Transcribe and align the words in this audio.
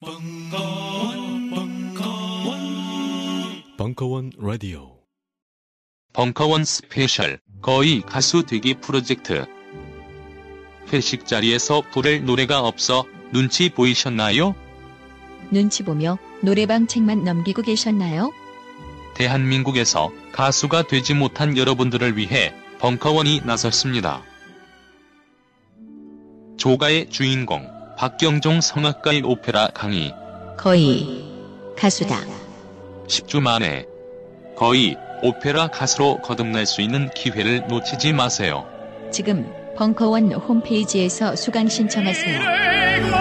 벙커원, 0.00 1.50
벙커원, 1.50 2.60
벙커원 3.76 4.30
라디오. 4.38 5.00
벙커원 6.12 6.64
special 6.64 7.40
거의 7.60 8.02
가수 8.02 8.46
되기 8.46 8.74
프로젝트 8.74 9.44
회식 10.92 11.26
자리에서 11.26 11.82
부를 11.90 12.24
노래가 12.24 12.60
없어 12.60 13.06
눈치 13.32 13.70
보이셨나요? 13.70 14.54
눈치 15.50 15.82
보며 15.82 16.16
노래방 16.42 16.86
책만 16.86 17.24
넘기고 17.24 17.62
계셨나요? 17.62 18.30
대한민국에서 19.16 20.12
가수가 20.30 20.84
되지 20.86 21.14
못한 21.14 21.56
여러분들을 21.56 22.16
위해 22.16 22.54
벙커원이 22.78 23.40
나섰습니다. 23.44 24.22
조가의 26.56 27.10
주인공 27.10 27.77
박경종 27.98 28.60
성악가의 28.60 29.22
오페라 29.24 29.66
강의 29.74 30.14
거의 30.56 31.24
가수다. 31.76 32.20
10주 33.08 33.40
만에 33.40 33.86
거의 34.56 34.96
오페라 35.20 35.66
가수로 35.66 36.18
거듭날 36.18 36.64
수 36.64 36.80
있는 36.80 37.10
기회를 37.10 37.66
놓치지 37.66 38.12
마세요. 38.12 38.68
지금 39.10 39.52
벙커원 39.76 40.32
홈페이지에서 40.32 41.34
수강 41.34 41.68
신청하세요. 41.68 43.17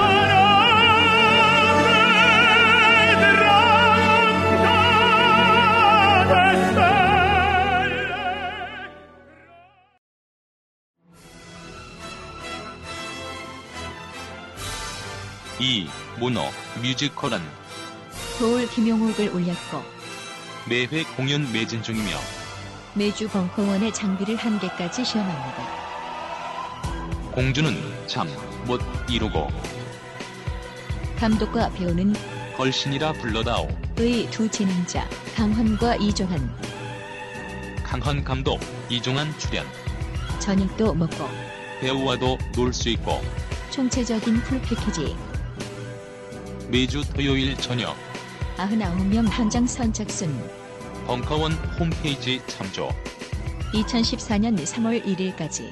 이 15.59 15.87
모노 16.19 16.41
뮤지컬은 16.81 17.39
도울 18.37 18.67
김용옥을 18.69 19.29
올렸고 19.29 19.81
매회 20.69 21.03
공연 21.15 21.51
매진 21.51 21.81
중이며 21.81 22.09
매주 22.93 23.27
벙커원의 23.29 23.93
장비를 23.93 24.35
한 24.35 24.59
개까지 24.59 25.03
시험합니다. 25.05 25.67
공주는 27.33 27.75
참 28.07 28.27
못 28.65 28.81
이루고 29.09 29.47
감독과 31.17 31.69
배우는 31.69 32.13
걸신이라 32.57 33.13
불러다오. 33.13 33.69
의 33.97 34.27
두 34.29 34.49
진행자 34.49 35.07
강헌과 35.35 35.95
이종환. 35.95 36.51
강헌 37.83 38.25
감독 38.25 38.59
이종환 38.89 39.33
출연. 39.39 39.65
저녁도 40.39 40.93
먹고 40.95 41.29
배우와도 41.79 42.37
놀 42.57 42.73
수 42.73 42.89
있고 42.89 43.21
총체적인 43.71 44.41
풀 44.41 44.61
패키지 44.61 45.15
매주 46.69 47.01
토요일 47.13 47.55
저녁. 47.57 47.95
99명 48.57 49.27
현장 49.29 49.65
선착순. 49.65 50.37
벙커원 51.05 51.53
홈페이지 51.79 52.41
참조. 52.47 52.89
2014년 53.73 54.55
3월 54.57 55.01
1일까지 55.05 55.71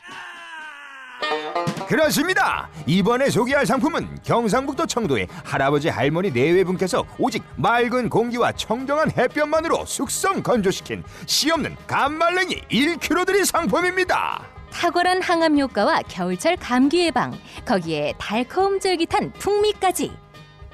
그렇습니다. 1.87 2.69
이번에 2.85 3.29
소개할 3.29 3.65
상품은 3.65 4.19
경상북도 4.23 4.85
청도의 4.85 5.27
할아버지 5.43 5.89
할머니 5.89 6.31
네외분께서 6.31 7.05
오직 7.17 7.43
맑은 7.57 8.09
공기와 8.09 8.51
청정한 8.53 9.11
햇볕만으로 9.11 9.85
숙성 9.85 10.41
건조시킨 10.41 11.03
씨 11.25 11.51
없는 11.51 11.75
감말랭이 11.87 12.61
1kg 12.71 13.25
들인 13.25 13.43
상품입니다. 13.43 14.47
탁월한 14.71 15.21
항암 15.21 15.59
효과와 15.59 16.01
겨울철 16.07 16.55
감기 16.55 17.05
예방 17.05 17.37
거기에 17.65 18.13
달콤 18.17 18.79
쫄깃한 18.79 19.33
풍미까지 19.33 20.11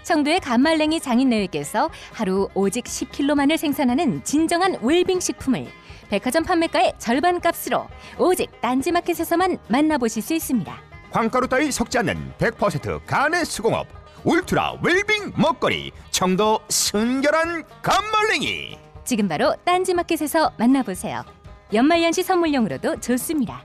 청도의 0.03 0.39
감말랭이 0.39 0.99
장인네에게서 1.01 1.89
하루 2.13 2.47
오직 2.53 2.85
10kg만을 2.85 3.57
생산하는 3.57 4.23
진정한 4.23 4.77
웰빙 4.81 5.19
식품을 5.19 5.67
백화점 6.09 6.43
판매가의 6.43 6.93
절반 6.97 7.41
값으로 7.41 7.87
오직 8.17 8.49
딴지마켓에서만 8.61 9.57
만나보실 9.67 10.21
수 10.21 10.33
있습니다. 10.33 10.86
황가루 11.17 11.47
따위 11.47 11.71
섞지 11.71 11.97
않는 11.97 12.33
100% 12.37 13.03
간의 13.07 13.43
수공업 13.43 13.87
울트라 14.23 14.77
웰빙 14.83 15.33
먹거리 15.35 15.91
청도 16.11 16.59
순결한 16.69 17.63
감말랭이 17.81 18.77
지금 19.03 19.27
바로 19.27 19.55
딴지마켓에서 19.63 20.53
만나보세요. 20.59 21.25
연말연시 21.73 22.21
선물용으로도 22.21 22.99
좋습니다. 22.99 23.63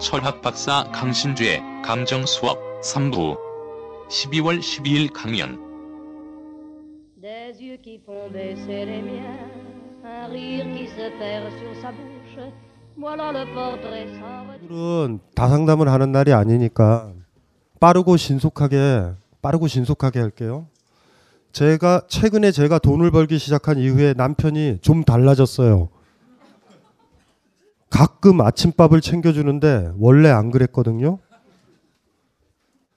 철학 0.00 0.40
박사 0.40 0.84
강신주의 0.90 1.60
감정 1.84 2.24
수업 2.24 2.58
3부 2.80 3.36
12월 4.08 4.60
12일 4.60 5.12
강연 5.12 5.70
오늘은 14.70 15.20
다상담을 15.34 15.88
하는 15.88 16.12
날이 16.12 16.34
아니니까 16.34 17.12
빠르고 17.80 18.18
신속하게 18.18 19.12
빠르고 19.40 19.66
신속하게 19.66 20.20
할게요. 20.20 20.66
제가 21.52 22.02
최근에 22.06 22.52
제가 22.52 22.78
돈을 22.78 23.10
벌기 23.10 23.38
시작한 23.38 23.78
이후에 23.78 24.12
남편이 24.14 24.80
좀 24.82 25.04
달라졌어요. 25.04 25.88
가끔 27.88 28.42
아침밥을 28.42 29.00
챙겨주는데 29.00 29.92
원래 29.98 30.28
안 30.28 30.50
그랬거든요. 30.50 31.18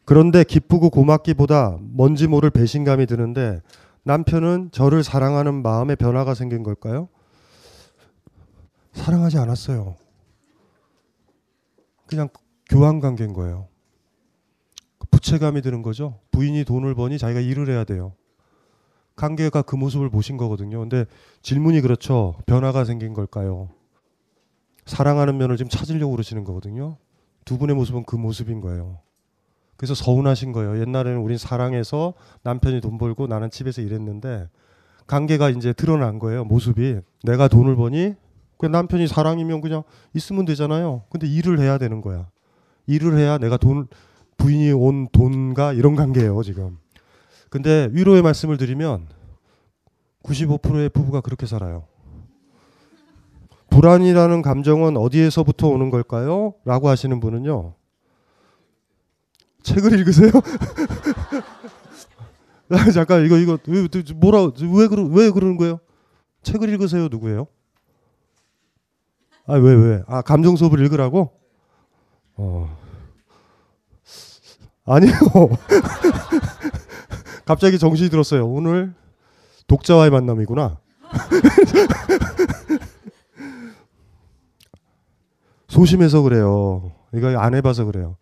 그런데 0.03 0.43
기쁘고 0.43 0.89
고맙기보다 0.89 1.77
뭔지 1.79 2.27
모를 2.27 2.49
배신감이 2.49 3.05
드는데 3.05 3.61
남편은 4.03 4.71
저를 4.71 5.03
사랑하는 5.03 5.61
마음에 5.61 5.95
변화가 5.95 6.33
생긴 6.33 6.63
걸까요? 6.63 7.07
사랑하지 8.93 9.37
않았어요. 9.37 9.95
그냥 12.05 12.29
교환 12.69 12.99
관계인 12.99 13.33
거예요. 13.33 13.67
부채감이 15.09 15.61
드는 15.61 15.81
거죠. 15.81 16.19
부인이 16.31 16.63
돈을 16.65 16.95
버니 16.95 17.17
자기가 17.17 17.39
일을 17.39 17.69
해야 17.69 17.83
돼요. 17.83 18.13
관계가 19.15 19.61
그 19.61 19.75
모습을 19.75 20.09
보신 20.09 20.37
거거든요. 20.37 20.79
근데 20.79 21.05
질문이 21.41 21.81
그렇죠. 21.81 22.35
변화가 22.45 22.83
생긴 22.83 23.13
걸까요? 23.13 23.69
사랑하는 24.85 25.37
면을 25.37 25.55
지금 25.55 25.69
찾으려고 25.69 26.11
그러시는 26.11 26.43
거거든요. 26.43 26.97
두 27.45 27.57
분의 27.57 27.75
모습은 27.75 28.03
그 28.05 28.15
모습인 28.15 28.59
거예요. 28.59 29.02
그래서 29.83 29.95
서운하신 29.95 30.53
거예요. 30.53 30.79
옛날에는 30.79 31.19
우린 31.19 31.37
사랑해서 31.37 32.13
남편이 32.43 32.79
돈 32.79 32.97
벌고 32.97 33.27
나는 33.27 33.49
집에서 33.49 33.81
일했는데 33.81 34.47
관계가 35.07 35.49
이제 35.49 35.73
드러난 35.73 36.19
거예요. 36.19 36.45
모습이 36.45 37.01
내가 37.23 37.49
돈을 37.49 37.75
버니 37.75 38.13
그 38.57 38.65
남편이 38.65 39.09
사랑이면 39.09 39.59
그냥 39.59 39.83
있으면 40.13 40.45
되잖아요. 40.45 41.03
근데 41.09 41.27
일을 41.27 41.59
해야 41.59 41.77
되는 41.77 41.99
거야. 41.99 42.29
일을 42.87 43.17
해야 43.17 43.37
내가 43.37 43.57
돈 43.57 43.87
부인이 44.37 44.71
온 44.71 45.09
돈과 45.11 45.73
이런 45.73 45.97
관계예요 45.97 46.41
지금. 46.43 46.77
근데 47.49 47.89
위로의 47.91 48.21
말씀을 48.21 48.55
드리면 48.55 49.07
95%의 50.23 50.87
부부가 50.91 51.19
그렇게 51.19 51.45
살아요. 51.45 51.83
불안이라는 53.69 54.43
감정은 54.43 54.95
어디에서부터 54.95 55.67
오는 55.67 55.89
걸까요? 55.89 56.53
라고 56.63 56.87
하시는 56.87 57.19
분은요. 57.19 57.73
책을 59.63 59.97
읽으세요? 59.99 60.31
아, 62.69 62.91
잠깐 62.91 63.25
이거 63.25 63.37
이거 63.37 63.57
왜, 63.67 63.87
뭐라 64.15 64.51
왜 64.73 64.87
그러 64.87 65.03
왜 65.03 65.29
그러는 65.31 65.57
거예요? 65.57 65.79
책을 66.43 66.69
읽으세요 66.69 67.07
누구예요? 67.09 67.47
아 69.45 69.55
왜 69.55 69.73
왜? 69.73 70.01
아 70.07 70.21
감정 70.21 70.55
수업을 70.55 70.79
읽으라고? 70.81 71.31
어 72.35 72.77
아니요. 74.85 75.11
갑자기 77.45 77.77
정신이 77.79 78.09
들었어요. 78.09 78.45
오늘 78.47 78.93
독자와의 79.67 80.11
만남이구나. 80.11 80.77
소심해서 85.67 86.21
그래요. 86.21 86.91
이거 87.13 87.27
안 87.37 87.53
해봐서 87.55 87.85
그래요. 87.85 88.17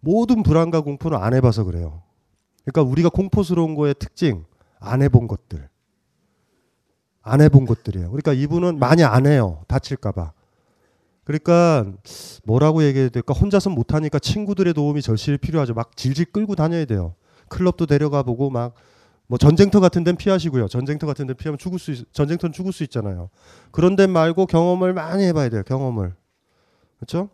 모든 0.00 0.42
불안과 0.42 0.80
공포는 0.80 1.18
안 1.18 1.34
해봐서 1.34 1.64
그래요. 1.64 2.02
그러니까 2.64 2.90
우리가 2.90 3.08
공포스러운 3.08 3.74
거의 3.74 3.94
특징 3.98 4.44
안 4.78 5.02
해본 5.02 5.28
것들, 5.28 5.68
안 7.22 7.40
해본 7.40 7.66
것들이에요. 7.66 8.10
그러니까 8.10 8.32
이분은 8.32 8.78
많이 8.78 9.04
안 9.04 9.26
해요. 9.26 9.62
다칠까봐. 9.68 10.32
그러니까 11.24 11.86
뭐라고 12.44 12.82
얘기해야 12.82 13.08
될까? 13.08 13.34
혼자서 13.34 13.70
못하니까 13.70 14.18
친구들의 14.18 14.74
도움이 14.74 15.02
절실히 15.02 15.38
필요하죠. 15.38 15.74
막 15.74 15.96
질질 15.96 16.32
끌고 16.32 16.54
다녀야 16.54 16.84
돼요. 16.86 17.14
클럽도 17.48 17.86
데려가 17.86 18.22
보고 18.22 18.50
막 18.50 18.74
뭐 19.30 19.38
전쟁터 19.38 19.78
같은 19.78 20.02
데는 20.02 20.16
피하시고요. 20.16 20.66
전쟁터 20.66 21.06
같은 21.06 21.28
데 21.28 21.34
피하면 21.34 21.56
죽을 21.56 21.78
수 21.78 21.92
있, 21.92 22.12
전쟁터는 22.12 22.52
죽을 22.52 22.72
수 22.72 22.82
있잖아요. 22.82 23.30
그런 23.70 23.94
데 23.94 24.08
말고 24.08 24.46
경험을 24.46 24.92
많이 24.92 25.22
해봐야 25.22 25.48
돼요. 25.50 25.62
경험을. 25.62 26.16
그렇죠? 26.96 27.30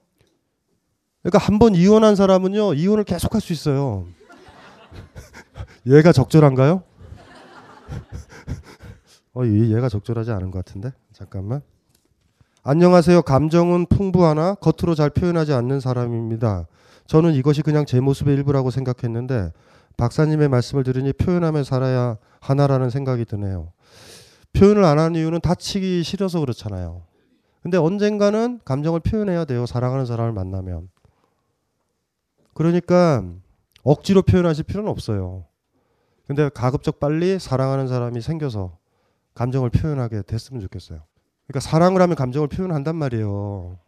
그러니까 1.26 1.38
한 1.38 1.58
번 1.58 1.75
이혼한 1.75 2.14
사람은요 2.14 2.75
이혼을 2.75 3.02
계속할 3.02 3.40
수 3.40 3.52
있어요. 3.52 4.06
얘가 5.87 6.12
적절한가요? 6.12 6.84
어, 9.34 9.44
얘가 9.44 9.88
적절하지 9.88 10.31
않은 10.31 10.52
것 10.52 10.64
같은데 10.64 10.93
잠깐만. 11.12 11.62
안녕하세요. 12.62 13.23
감정은 13.23 13.87
풍부하나 13.87 14.55
겉으로 14.55 14.94
잘 14.94 15.11
표현하지 15.11 15.52
않는 15.52 15.81
사람입니다. 15.81 16.69
저는 17.08 17.34
이것이 17.34 17.62
그냥 17.62 17.87
제 17.87 17.99
모습의 17.99 18.37
일부라고 18.37 18.70
생각했는데 18.70 19.52
박사님의 19.96 20.49
말씀을 20.49 20.84
들으니 20.84 21.12
표현하며 21.12 21.64
살아야 21.64 22.19
하나라는 22.40 22.90
생각이 22.90 23.25
드네요. 23.25 23.73
표현을 24.52 24.84
안 24.84 25.00
하는 25.00 25.19
이유는 25.19 25.40
다치기 25.40 26.05
싫어서 26.05 26.38
그렇잖아요. 26.38 27.02
근데 27.62 27.78
언젠가는 27.78 28.61
감정을 28.64 29.00
표현해야 29.00 29.44
돼요. 29.44 29.67
사랑하는 29.67 30.06
사람을 30.06 30.32
만나면. 30.32 30.88
그러니까 32.56 33.23
억지로 33.82 34.23
표현하실 34.23 34.64
필요는 34.64 34.91
없어요. 34.91 35.44
근데 36.26 36.49
가급적 36.49 36.99
빨리 36.99 37.38
사랑하는 37.38 37.87
사람이 37.87 38.23
생겨서 38.23 38.79
감정을 39.35 39.69
표현하게 39.69 40.23
됐으면 40.23 40.62
좋겠어요. 40.62 41.03
그러니까 41.47 41.61
사랑을 41.61 42.00
하면 42.00 42.17
감정을 42.17 42.49
표현한단 42.49 42.97
말이에요. 42.97 43.79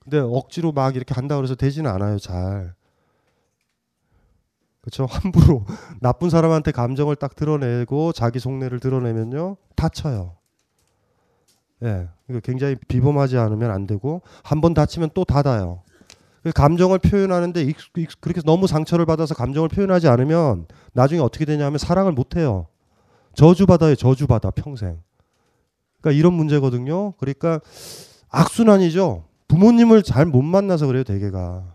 근데 0.00 0.18
억지로 0.18 0.72
막 0.72 0.96
이렇게 0.96 1.14
한다 1.14 1.36
그래서 1.36 1.54
되지는 1.54 1.88
않아요, 1.92 2.18
잘. 2.18 2.74
그렇죠? 4.80 5.06
함부로 5.08 5.64
나쁜 6.00 6.28
사람한테 6.28 6.72
감정을 6.72 7.14
딱 7.14 7.36
드러내고 7.36 8.10
자기 8.12 8.40
속내를 8.40 8.80
드러내면요 8.80 9.56
다쳐요. 9.76 10.34
예, 11.84 12.08
이거 12.28 12.40
굉장히 12.40 12.74
비범하지 12.74 13.38
않으면 13.38 13.70
안 13.70 13.86
되고 13.86 14.22
한 14.42 14.60
번 14.60 14.74
다치면 14.74 15.10
또 15.14 15.24
닫아요. 15.24 15.82
그 16.42 16.50
감정을 16.52 16.98
표현하는데 16.98 17.62
익, 17.62 17.76
익, 17.96 18.20
그렇게 18.20 18.40
너무 18.44 18.66
상처를 18.66 19.06
받아서 19.06 19.34
감정을 19.34 19.68
표현하지 19.68 20.08
않으면 20.08 20.66
나중에 20.92 21.20
어떻게 21.20 21.44
되냐면 21.44 21.78
사랑을 21.78 22.12
못 22.12 22.36
해요. 22.36 22.66
저주받아요, 23.34 23.94
저주받아 23.94 24.50
평생. 24.50 25.00
그러니까 26.00 26.18
이런 26.18 26.34
문제거든요. 26.34 27.12
그러니까 27.12 27.60
악순환이죠. 28.28 29.24
부모님을 29.48 30.02
잘 30.02 30.26
못 30.26 30.42
만나서 30.42 30.86
그래요, 30.86 31.04
대개가. 31.04 31.74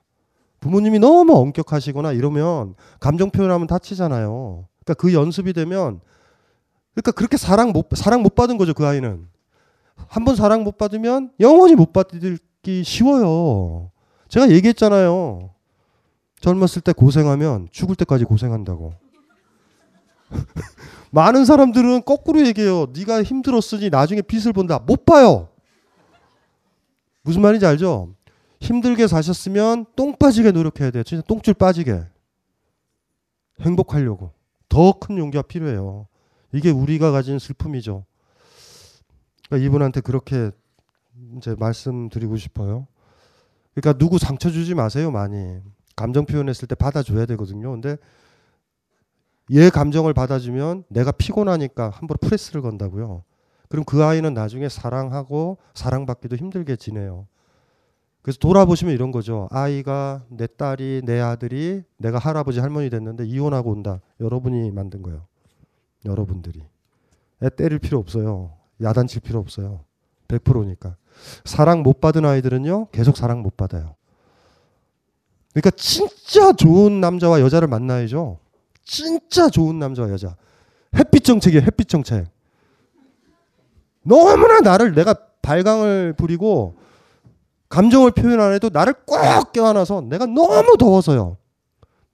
부모님이 0.60 1.00
너무 1.00 1.36
엄격하시거나 1.38 2.12
이러면 2.14 2.76
감정 3.00 3.30
표현하면 3.30 3.68
다치잖아요. 3.68 4.68
그러니까 4.84 4.94
그 5.02 5.14
연습이 5.14 5.54
되면 5.54 6.02
그러니까 6.94 7.12
그렇게 7.12 7.38
사랑 7.38 7.72
못 7.72 7.88
사랑 7.96 8.24
못 8.24 8.34
받은 8.36 8.58
거죠 8.58 8.74
그 8.74 8.86
아이는 8.86 9.28
한 10.08 10.26
번 10.26 10.36
사랑 10.36 10.64
못 10.64 10.78
받으면 10.78 11.32
영원히 11.40 11.76
못 11.76 11.94
받기 11.94 12.84
쉬워요. 12.84 13.92
제가 14.30 14.50
얘기했잖아요. 14.52 15.50
젊었을 16.40 16.82
때 16.82 16.94
고생하면 16.94 17.70
죽을 17.72 17.96
때까지 17.96 18.26
고생한다고. 18.26 18.94
많은 21.12 21.46
사람들은 21.46 22.04
거꾸로 22.04 22.46
얘기해요. 22.46 22.88
네가 22.96 23.24
힘들었으니 23.24 23.90
나중에 23.90 24.22
빛을 24.22 24.54
본다. 24.54 24.80
못 24.80 25.06
봐요. 25.06 25.50
무슨 27.24 27.42
말인지 27.42 27.66
알죠? 27.66 28.14
힘들게 28.60 29.08
사셨으면 29.08 29.86
똥 29.96 30.16
빠지게 30.18 30.52
노력해야 30.52 30.92
돼요. 30.92 31.04
진짜 31.04 31.24
똥줄 31.28 31.54
빠지게. 31.56 32.04
행복하려고. 33.62 34.32
더 34.70 34.94
큰 34.94 35.18
용기가 35.18 35.42
필요해요. 35.42 36.08
이게 36.54 36.70
우리가 36.72 37.12
가진 37.12 37.40
슬픔이죠. 37.40 38.06
그러니까 39.48 39.66
이분한테 39.66 40.02
그렇게 40.02 40.52
이제 41.38 41.56
말씀드리고 41.58 42.38
싶어요. 42.38 42.88
그러니까 43.78 44.00
누구 44.00 44.18
상처 44.18 44.50
주지 44.50 44.74
마세요, 44.74 45.12
많이. 45.12 45.60
감정 45.96 46.26
표현했을 46.26 46.68
때 46.68 46.74
받아줘야 46.74 47.28
되거든요. 47.28 47.70
근데 47.72 47.98
얘 49.54 49.70
감정을 49.70 50.16
받아주면 50.16 50.86
내가 50.88 51.12
피곤하니까 51.12 51.92
함부로 51.92 52.18
프레스를 52.20 52.64
건다고요. 52.64 53.24
그럼 53.70 53.86
그 53.86 54.04
아이는 54.04 54.34
나중에 54.34 54.68
사랑하고 54.68 55.60
사랑받기도 55.76 56.38
힘들게 56.38 56.76
지내요. 56.76 57.28
그래서 58.24 58.40
돌아보시면 58.40 58.96
이런 58.96 59.12
거죠. 59.12 59.48
아이가 59.52 60.24
내 60.30 60.48
딸이 60.48 61.04
내 61.06 61.20
아들이 61.20 61.84
내가 61.98 62.18
할아버지 62.18 62.60
할머니 62.60 62.90
됐는데 62.90 63.26
이혼하고 63.26 63.70
온다. 63.70 64.02
여러분이 64.20 64.72
만든 64.72 65.04
거예요. 65.04 65.28
여러분들이. 66.04 66.64
애 67.44 67.50
때릴 67.50 67.78
필요 67.78 68.00
없어요. 68.00 68.54
야단칠 68.82 69.22
필요 69.22 69.38
없어요. 69.40 69.82
100%니까. 70.30 70.96
사랑 71.46 71.84
못 71.84 72.02
받은 72.02 72.26
아이들은요. 72.26 72.88
계속 72.92 73.18
사랑 73.18 73.42
못 73.42 73.58
받아요. 73.58 73.96
그러니까 75.54 75.72
진짜 75.72 76.54
좋은 76.54 77.02
남자와 77.02 77.42
여자를 77.42 77.68
만나야죠. 77.68 78.40
진짜 78.84 79.50
좋은 79.50 79.80
남자와 79.80 80.10
여자. 80.12 80.36
햇빛 80.96 81.24
정책이에요. 81.24 81.64
햇빛 81.66 81.90
정책. 81.90 82.28
너무나 84.04 84.62
나를 84.62 84.94
내가 84.94 85.14
발광을 85.42 86.14
부리고 86.14 86.78
감정을 87.70 88.12
표현 88.12 88.40
안 88.40 88.54
해도 88.54 88.70
나를 88.72 88.94
꼭 89.06 89.52
껴안아서 89.52 90.02
내가 90.02 90.26
너무 90.26 90.78
더워서요. 90.78 91.38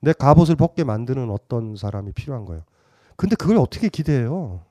내 0.00 0.12
갑옷을 0.12 0.56
벗게 0.56 0.84
만드는 0.84 1.30
어떤 1.30 1.76
사람이 1.76 2.12
필요한 2.12 2.44
거예요. 2.44 2.62
근데 3.16 3.36
그걸 3.36 3.58
어떻게 3.58 3.88
기대해요? 3.88 4.62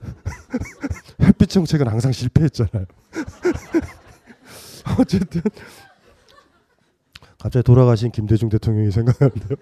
햇빛 1.22 1.48
정책은 1.50 1.88
항상 1.88 2.12
실패했잖아요. 2.12 2.86
어쨌든 4.98 5.42
갑자기 7.38 7.62
돌아가신 7.62 8.10
김대중 8.10 8.48
대통령이 8.48 8.90
생각나는데요. 8.90 9.56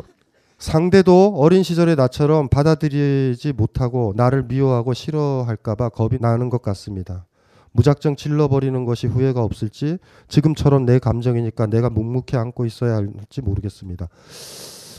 상대도 0.59 1.35
어린 1.37 1.63
시절의 1.63 1.97
나처럼 1.97 2.49
받아들이지 2.49 3.53
못하고 3.53 4.15
나를 4.17 4.45
미워하고 4.45 4.95
싫어할까봐 4.95 5.91
겁이 5.91 6.19
나는 6.21 6.49
것 6.49 6.63
같습니다. 6.63 7.27
무작정 7.73 8.17
질러버리는 8.17 8.85
것이 8.87 9.07
후회가 9.07 9.43
없을지 9.43 9.99
지금처럼 10.29 10.87
내 10.87 10.99
감정이니까 10.99 11.67
내가 11.67 11.91
묵묵히 11.91 12.39
안고 12.39 12.65
있어야 12.65 12.97
할지 12.97 13.43
모르겠습니다. 13.43 14.09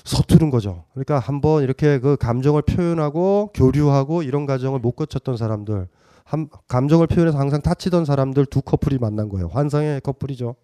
서투른 0.08 0.50
거죠. 0.50 0.84
그러니까 0.94 1.20
한번 1.20 1.64
이렇게 1.64 2.00
그 2.00 2.16
감정을 2.18 2.62
표현하고 2.64 3.52
교류하고 3.54 4.24
이런 4.24 4.46
과정을 4.46 4.80
못 4.80 4.94
거쳤던 4.94 5.38
사람들, 5.38 5.88
한, 6.24 6.50
감정을 6.68 7.08
표현해서 7.08 7.38
항상 7.38 7.62
다치던 7.62 8.06
사람들 8.06 8.46
두 8.48 8.62
커플이 8.62 8.98
만난 8.98 9.30
거예요. 9.30 9.48
환상의 9.48 10.02
커플이죠. 10.02 10.56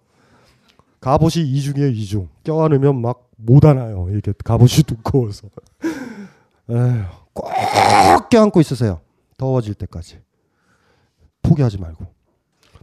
갑옷이 1.02 1.46
이중이에요, 1.46 1.90
이중. 1.90 2.30
껴안으면 2.44 3.02
막 3.02 3.34
못 3.46 3.66
안아요. 3.66 4.08
이게 4.12 4.34
갑옷이 4.44 4.84
두꺼워서. 4.88 5.50
꼭 7.34 8.30
껴안고 8.30 8.62
있으세요. 8.62 9.02
더워질 9.38 9.74
때까지. 9.76 10.20
포기하지 11.42 11.80
말고. 11.80 12.06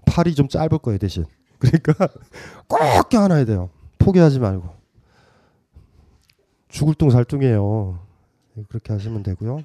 팔이 0.07 0.35
좀 0.35 0.49
짧을 0.49 0.79
거예요 0.79 0.99
대신. 0.99 1.25
그러니까 1.59 2.09
꼭 2.69 3.09
껴안아야 3.09 3.45
돼요. 3.45 3.71
포기하지 3.99 4.39
말고. 4.39 4.80
죽을 6.71 6.95
둥 6.95 7.11
살둥이에요. 7.11 7.99
그렇게 8.69 8.93
하시면 8.93 9.23
되고요. 9.23 9.63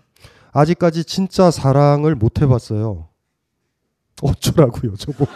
아직까지 0.52 1.04
진짜 1.04 1.52
사랑을 1.52 2.16
못 2.16 2.42
해봤어요. 2.42 3.08
어쩌라고요, 4.22 4.96
저보고. 4.96 5.26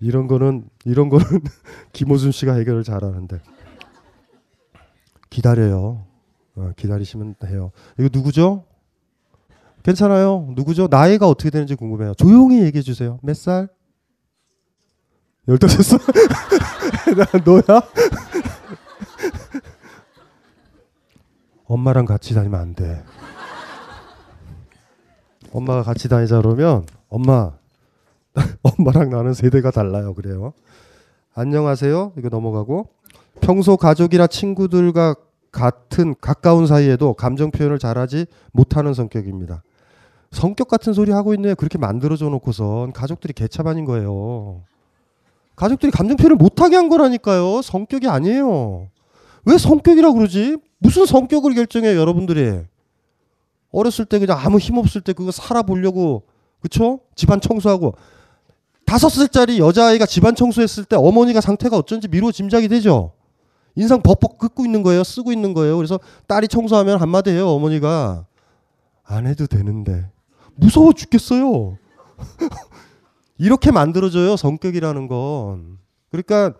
이런 0.00 0.26
거는 0.26 0.68
이런 0.84 1.08
거는 1.08 1.24
김호준 1.92 2.32
씨가 2.32 2.54
해결을 2.54 2.84
잘하는데 2.84 3.40
기다려요. 5.30 6.04
어, 6.56 6.72
기다리시면 6.76 7.36
해요. 7.46 7.72
이거 7.98 8.10
누구죠? 8.12 8.66
괜찮아요. 9.82 10.52
누구죠? 10.54 10.88
나이가 10.90 11.26
어떻게 11.28 11.48
되는지 11.50 11.74
궁금해요. 11.74 12.14
조용히 12.14 12.62
얘기해 12.62 12.82
주세요. 12.82 13.18
몇 13.22 13.34
살? 13.34 13.68
열다섯 15.48 15.82
살? 15.84 16.00
나 17.16 17.26
너야? 17.44 17.82
엄마랑 21.66 22.04
같이 22.04 22.34
다니면 22.34 22.60
안 22.60 22.74
돼. 22.74 23.02
엄마가 25.52 25.82
같이 25.82 26.08
다니자 26.08 26.40
그러면 26.40 26.84
엄마 27.08 27.52
엄마랑 28.62 29.10
나는 29.10 29.34
세대가 29.34 29.70
달라요. 29.70 30.14
그래요. 30.14 30.52
안녕하세요. 31.34 32.12
이거 32.18 32.28
넘어가고 32.28 32.88
평소 33.40 33.76
가족이나 33.76 34.26
친구들과 34.26 35.14
같은 35.52 36.14
가까운 36.20 36.66
사이에도 36.66 37.14
감정 37.14 37.50
표현을 37.50 37.78
잘하지 37.78 38.26
못하는 38.52 38.94
성격입니다. 38.94 39.62
성격 40.32 40.68
같은 40.68 40.92
소리 40.92 41.12
하고 41.12 41.32
있네. 41.34 41.54
그렇게 41.54 41.78
만들어줘 41.78 42.28
놓고선 42.28 42.92
가족들이 42.92 43.32
개차반인 43.32 43.84
거예요. 43.84 44.62
가족들이 45.56 45.92
감정 45.92 46.16
표현을 46.16 46.36
못하게 46.36 46.76
한 46.76 46.88
거라니까요. 46.88 47.62
성격이 47.62 48.08
아니에요. 48.08 48.88
왜 49.44 49.58
성격이라고 49.58 50.14
그러지? 50.14 50.56
무슨 50.78 51.06
성격을 51.06 51.54
결정해요, 51.54 51.98
여러분들이? 51.98 52.60
어렸을 53.70 54.04
때 54.04 54.18
그냥 54.18 54.38
아무 54.38 54.58
힘 54.58 54.78
없을 54.78 55.00
때 55.00 55.12
그거 55.12 55.30
살아보려고, 55.30 56.24
그쵸? 56.60 57.00
집안 57.14 57.40
청소하고. 57.40 57.94
다섯 58.86 59.08
살짜리 59.08 59.58
여자아이가 59.58 60.06
집안 60.06 60.34
청소했을 60.34 60.84
때 60.84 60.96
어머니가 60.96 61.40
상태가 61.40 61.76
어쩐지 61.76 62.08
미루어 62.08 62.32
짐작이 62.32 62.68
되죠? 62.68 63.12
인상 63.76 64.02
벅벅 64.02 64.38
긋고 64.38 64.64
있는 64.64 64.82
거예요. 64.82 65.02
쓰고 65.02 65.32
있는 65.32 65.52
거예요. 65.54 65.76
그래서 65.76 65.98
딸이 66.26 66.48
청소하면 66.48 67.00
한마디 67.00 67.30
해요. 67.30 67.48
어머니가. 67.48 68.26
안 69.02 69.26
해도 69.26 69.46
되는데. 69.46 70.08
무서워 70.54 70.92
죽겠어요. 70.92 71.76
이렇게 73.38 73.70
만들어져요. 73.70 74.36
성격이라는 74.36 75.08
건. 75.08 75.78
그러니까 76.10 76.54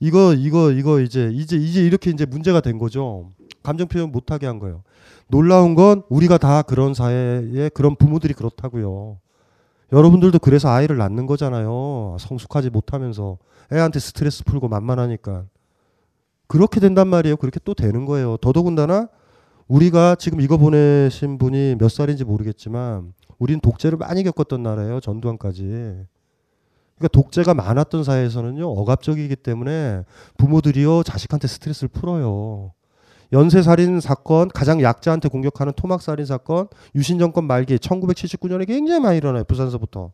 이거 0.00 0.34
이거 0.34 0.70
이거 0.72 1.00
이제 1.00 1.30
이제 1.32 1.56
이제 1.56 1.82
이렇게 1.84 2.10
이제 2.10 2.26
문제가 2.26 2.60
된 2.60 2.78
거죠. 2.78 3.32
감정 3.62 3.88
표현 3.88 4.12
못 4.12 4.30
하게 4.30 4.46
한 4.46 4.58
거예요. 4.58 4.82
놀라운 5.28 5.74
건 5.74 6.02
우리가 6.08 6.38
다 6.38 6.62
그런 6.62 6.94
사회에 6.94 7.70
그런 7.74 7.96
부모들이 7.96 8.34
그렇다고요. 8.34 9.18
여러분들도 9.92 10.38
그래서 10.38 10.68
아이를 10.68 10.96
낳는 10.96 11.26
거잖아요. 11.26 12.16
성숙하지 12.18 12.70
못하면서 12.70 13.38
애한테 13.72 13.98
스트레스 13.98 14.44
풀고 14.44 14.68
만만하니까. 14.68 15.44
그렇게 16.48 16.80
된단 16.80 17.08
말이에요. 17.08 17.36
그렇게 17.36 17.60
또 17.64 17.74
되는 17.74 18.04
거예요. 18.04 18.36
더더군다나 18.36 19.08
우리가 19.66 20.14
지금 20.14 20.40
이거 20.40 20.56
보내신 20.56 21.38
분이 21.38 21.76
몇 21.78 21.90
살인지 21.90 22.24
모르겠지만 22.24 23.12
우리는 23.38 23.60
독재를 23.60 23.98
많이 23.98 24.22
겪었던 24.22 24.62
나라예요. 24.62 25.00
전두환까지. 25.00 25.62
그러니까 25.62 27.08
독재가 27.12 27.54
많았던 27.54 28.04
사회에서는요. 28.04 28.66
억압적이기 28.66 29.36
때문에 29.36 30.04
부모들이요. 30.38 31.02
자식한테 31.02 31.46
스트레스를 31.46 31.88
풀어요. 31.88 32.72
연쇄살인 33.32 34.00
사건, 34.00 34.48
가장 34.48 34.80
약자한테 34.80 35.28
공격하는 35.28 35.72
토막살인 35.74 36.24
사건, 36.26 36.68
유신정권 36.94 37.44
말기 37.44 37.76
1979년에 37.76 38.66
굉장히 38.66 39.00
많이 39.00 39.18
일어나요. 39.18 39.44
부산서부터. 39.44 40.12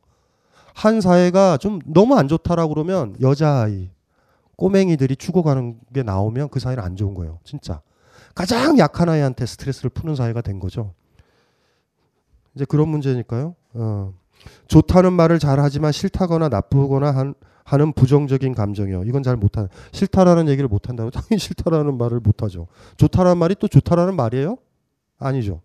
한 0.74 1.00
사회가 1.00 1.58
좀 1.58 1.80
너무 1.84 2.16
안 2.16 2.28
좋다라고 2.28 2.72
그러면 2.74 3.14
여자아이, 3.20 3.90
꼬맹이들이 4.56 5.16
죽어가는 5.16 5.78
게 5.92 6.02
나오면 6.02 6.48
그 6.48 6.58
사회는 6.58 6.82
안 6.82 6.96
좋은 6.96 7.14
거예요. 7.14 7.38
진짜. 7.44 7.82
가장 8.34 8.78
약한 8.78 9.08
아이한테 9.10 9.44
스트레스를 9.44 9.90
푸는 9.90 10.14
사회가 10.14 10.40
된 10.40 10.58
거죠. 10.58 10.94
이제 12.54 12.64
그런 12.64 12.88
문제니까요. 12.88 13.54
어. 13.74 14.12
좋다는 14.66 15.12
말을 15.12 15.38
잘 15.38 15.60
하지만 15.60 15.92
싫다거나 15.92 16.48
나쁘거나 16.48 17.10
한, 17.12 17.34
하는 17.64 17.92
부정적인 17.92 18.54
감정이요. 18.54 19.04
이건 19.04 19.22
잘 19.22 19.36
못하는. 19.36 19.68
싫다라는 19.92 20.48
얘기를 20.48 20.68
못 20.68 20.88
한다고 20.88 21.10
당연히 21.12 21.38
싫다라는 21.38 21.96
말을 21.96 22.20
못 22.20 22.42
하죠. 22.42 22.66
좋다라는 22.96 23.38
말이 23.38 23.54
또 23.58 23.68
좋다라는 23.68 24.16
말이에요? 24.16 24.56
아니죠. 25.18 25.60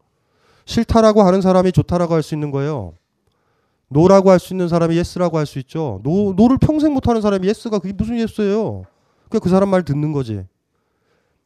싫다라고 0.66 1.24
하는 1.24 1.42
사람이 1.42 1.72
좋다라고 1.72 2.14
할 2.14 2.22
수 2.22 2.36
있는 2.36 2.52
거예요. 2.52 2.94
no라고 3.90 4.32
할 4.32 4.40
수 4.40 4.54
있는 4.54 4.68
사람이 4.68 4.96
yes라고 4.98 5.38
할 5.38 5.46
수 5.46 5.60
있죠. 5.60 6.02
no, 6.04 6.34
no를 6.34 6.58
평생 6.58 6.94
못 6.94 7.08
하는 7.08 7.22
사람이 7.22 7.48
yes가 7.48 7.80
그게 7.80 7.94
무슨 7.94 8.20
yes예요? 8.20 8.84
그그 9.30 9.50
사람 9.50 9.70
말 9.70 9.84
듣는 9.84 10.12
거지. 10.12 10.34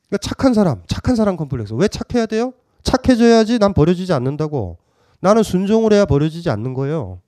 그러니까 0.08 0.18
착한 0.22 0.54
사람, 0.54 0.82
착한 0.88 1.16
사람 1.16 1.38
컴플렉스. 1.38 1.74
왜 1.76 1.88
착해야 1.88 2.26
돼요? 2.26 2.54
착해져야지 2.84 3.60
난 3.60 3.74
버려지지 3.74 4.12
않는다고. 4.12 4.78
나는 5.22 5.44
순종을 5.44 5.94
해야 5.94 6.06
버려지지 6.06 6.50
않는 6.50 6.74
거예요. 6.74 7.20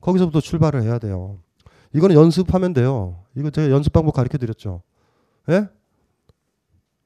거기서부터 0.00 0.40
출발을 0.40 0.82
해야 0.82 0.98
돼요. 0.98 1.38
이거는 1.94 2.14
연습하면 2.16 2.72
돼요. 2.74 3.16
이거 3.36 3.50
제가 3.50 3.70
연습 3.70 3.92
방법 3.92 4.12
가르쳐 4.12 4.36
드렸죠. 4.38 4.82
예? 5.48 5.66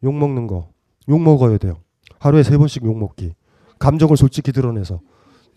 욕 0.02 0.14
먹는 0.14 0.46
거. 0.46 0.68
욕 1.08 1.20
먹어야 1.20 1.58
돼요. 1.58 1.76
하루에 2.18 2.42
세 2.42 2.56
번씩 2.56 2.84
욕 2.84 2.96
먹기. 2.98 3.34
감정을 3.78 4.16
솔직히 4.16 4.52
드러내서. 4.52 5.00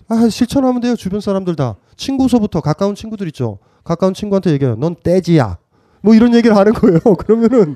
아, 0.07 0.29
실천하면 0.29 0.81
돼요. 0.81 0.95
주변 0.95 1.19
사람들 1.19 1.55
다. 1.55 1.75
친구서부터 1.95 2.61
가까운 2.61 2.93
친구들 2.95 3.27
있죠. 3.27 3.59
가까운 3.83 4.13
친구한테 4.13 4.51
얘기해요. 4.51 4.75
넌 4.75 4.95
떼지야. 5.01 5.57
뭐 6.01 6.13
이런 6.13 6.35
얘기를 6.35 6.55
하는 6.55 6.73
거예요. 6.73 6.99
그러면은 7.17 7.75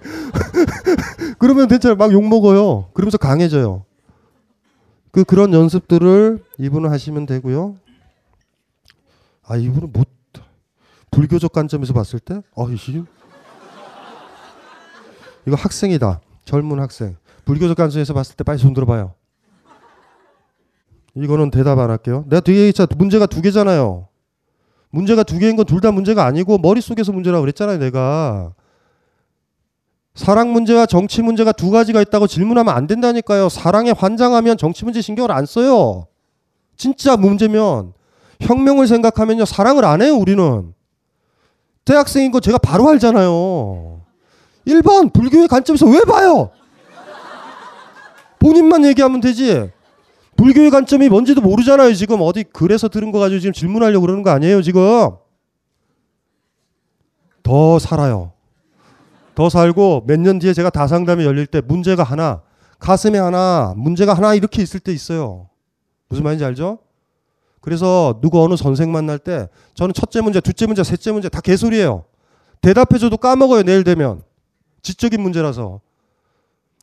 그러면 1.39 1.67
대체 1.67 1.93
막 1.95 2.11
욕 2.11 2.27
먹어요. 2.27 2.89
그러면서 2.93 3.17
강해져요. 3.17 3.85
그 5.11 5.23
그런 5.23 5.53
연습들을 5.53 6.43
이분은 6.59 6.89
하시면 6.91 7.25
되고요. 7.25 7.75
아 9.47 9.55
이분은 9.57 9.91
못 9.91 10.07
불교적 11.11 11.51
관점에서 11.51 11.91
봤을 11.93 12.19
때, 12.19 12.41
아이 12.55 12.75
이거 15.47 15.55
학생이다. 15.55 16.21
젊은 16.45 16.79
학생. 16.79 17.17
불교적 17.45 17.75
관점에서 17.75 18.13
봤을 18.13 18.35
때 18.35 18.43
빨리 18.43 18.59
손 18.59 18.73
들어봐요. 18.73 19.15
이거는 21.15 21.49
대답 21.49 21.79
안 21.79 21.89
할게요. 21.89 22.23
내가 22.27 22.39
되게 22.41 22.71
진짜 22.71 22.87
문제가 22.95 23.25
두 23.25 23.41
개잖아요. 23.41 24.07
문제가 24.91 25.23
두 25.23 25.39
개인 25.39 25.55
건 25.55 25.65
둘 25.65 25.81
다 25.81 25.91
문제가 25.91 26.25
아니고 26.25 26.59
머릿속에서 26.59 27.11
문제라고 27.11 27.41
그랬잖아요, 27.41 27.79
내가. 27.79 28.53
사랑 30.19 30.51
문제와 30.51 30.85
정치 30.85 31.21
문제가 31.21 31.53
두 31.53 31.71
가지가 31.71 32.01
있다고 32.01 32.27
질문하면 32.27 32.75
안 32.75 32.87
된다니까요. 32.87 33.47
사랑에 33.47 33.91
환장하면 33.91 34.57
정치 34.57 34.83
문제 34.83 34.99
신경을 34.99 35.31
안 35.31 35.45
써요. 35.45 36.07
진짜 36.75 37.15
문제면 37.15 37.93
혁명을 38.41 38.85
생각하면요. 38.87 39.45
사랑을 39.45 39.85
안 39.85 40.01
해요, 40.01 40.15
우리는. 40.15 40.73
대학생인 41.85 42.31
거 42.31 42.41
제가 42.41 42.57
바로 42.57 42.89
알잖아요. 42.89 44.01
1번 44.67 45.13
불교의 45.13 45.47
관점에서 45.47 45.85
왜 45.85 46.01
봐요? 46.01 46.51
본인만 48.39 48.83
얘기하면 48.87 49.21
되지. 49.21 49.71
불교의 50.35 50.69
관점이 50.69 51.07
뭔지도 51.07 51.39
모르잖아요. 51.39 51.93
지금 51.93 52.17
어디 52.19 52.43
글에서 52.43 52.89
들은 52.89 53.13
거 53.13 53.19
가지고 53.19 53.39
지금 53.39 53.53
질문하려고 53.53 54.01
그러는 54.01 54.23
거 54.23 54.31
아니에요. 54.31 54.61
지금 54.63 55.11
더 57.41 57.79
살아요. 57.79 58.33
더 59.39 59.47
살고 59.47 60.03
몇 60.05 60.19
년 60.19 60.37
뒤에 60.37 60.51
제가 60.51 60.69
다상담이 60.69 61.23
열릴 61.23 61.47
때 61.47 61.61
문제가 61.61 62.03
하나 62.03 62.41
가슴에 62.77 63.17
하나 63.17 63.73
문제가 63.77 64.13
하나 64.13 64.33
이렇게 64.33 64.61
있을 64.61 64.81
때 64.81 64.91
있어요. 64.91 65.47
무슨 66.09 66.25
말인지 66.25 66.43
알죠? 66.43 66.79
그래서 67.61 68.19
누구 68.21 68.43
어느 68.43 68.57
선생 68.57 68.91
만날 68.91 69.17
때 69.17 69.47
저는 69.75 69.93
첫째 69.93 70.19
문제, 70.19 70.41
둘째 70.41 70.65
문제, 70.65 70.83
셋째 70.83 71.13
문제 71.13 71.29
다 71.29 71.39
개소리예요. 71.39 72.03
대답해줘도 72.59 73.15
까먹어요. 73.15 73.63
내일 73.63 73.85
되면 73.85 74.23
지적인 74.81 75.21
문제라서. 75.21 75.79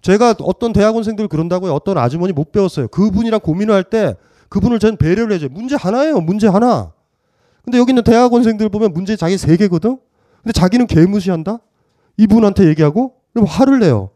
제가 0.01 0.37
어떤 0.41 0.73
대학원생들 0.73 1.29
그런다고요. 1.29 1.75
어떤 1.75 1.99
아주머니 1.99 2.33
못 2.33 2.53
배웠어요. 2.53 2.89
그분이랑 2.89 3.41
고민을 3.41 3.75
할 3.75 3.85
때 3.85 4.15
그분을 4.49 4.79
전 4.79 4.97
배려를 4.97 5.33
해줘요. 5.33 5.51
문제 5.51 5.77
하나예요. 5.77 6.21
문제 6.21 6.49
하나. 6.49 6.91
근데 7.67 7.77
여기 7.77 7.91
있는 7.91 8.03
대학원생들 8.03 8.71
보면 8.71 8.95
문제 8.95 9.15
자기 9.15 9.37
세 9.37 9.59
개거든. 9.59 9.99
근데 10.43 10.53
자기는 10.53 10.87
개무시한다? 10.87 11.59
이분한테 12.17 12.67
얘기하고 12.69 13.15
그럼 13.33 13.47
화를 13.47 13.79
내요. 13.81 14.11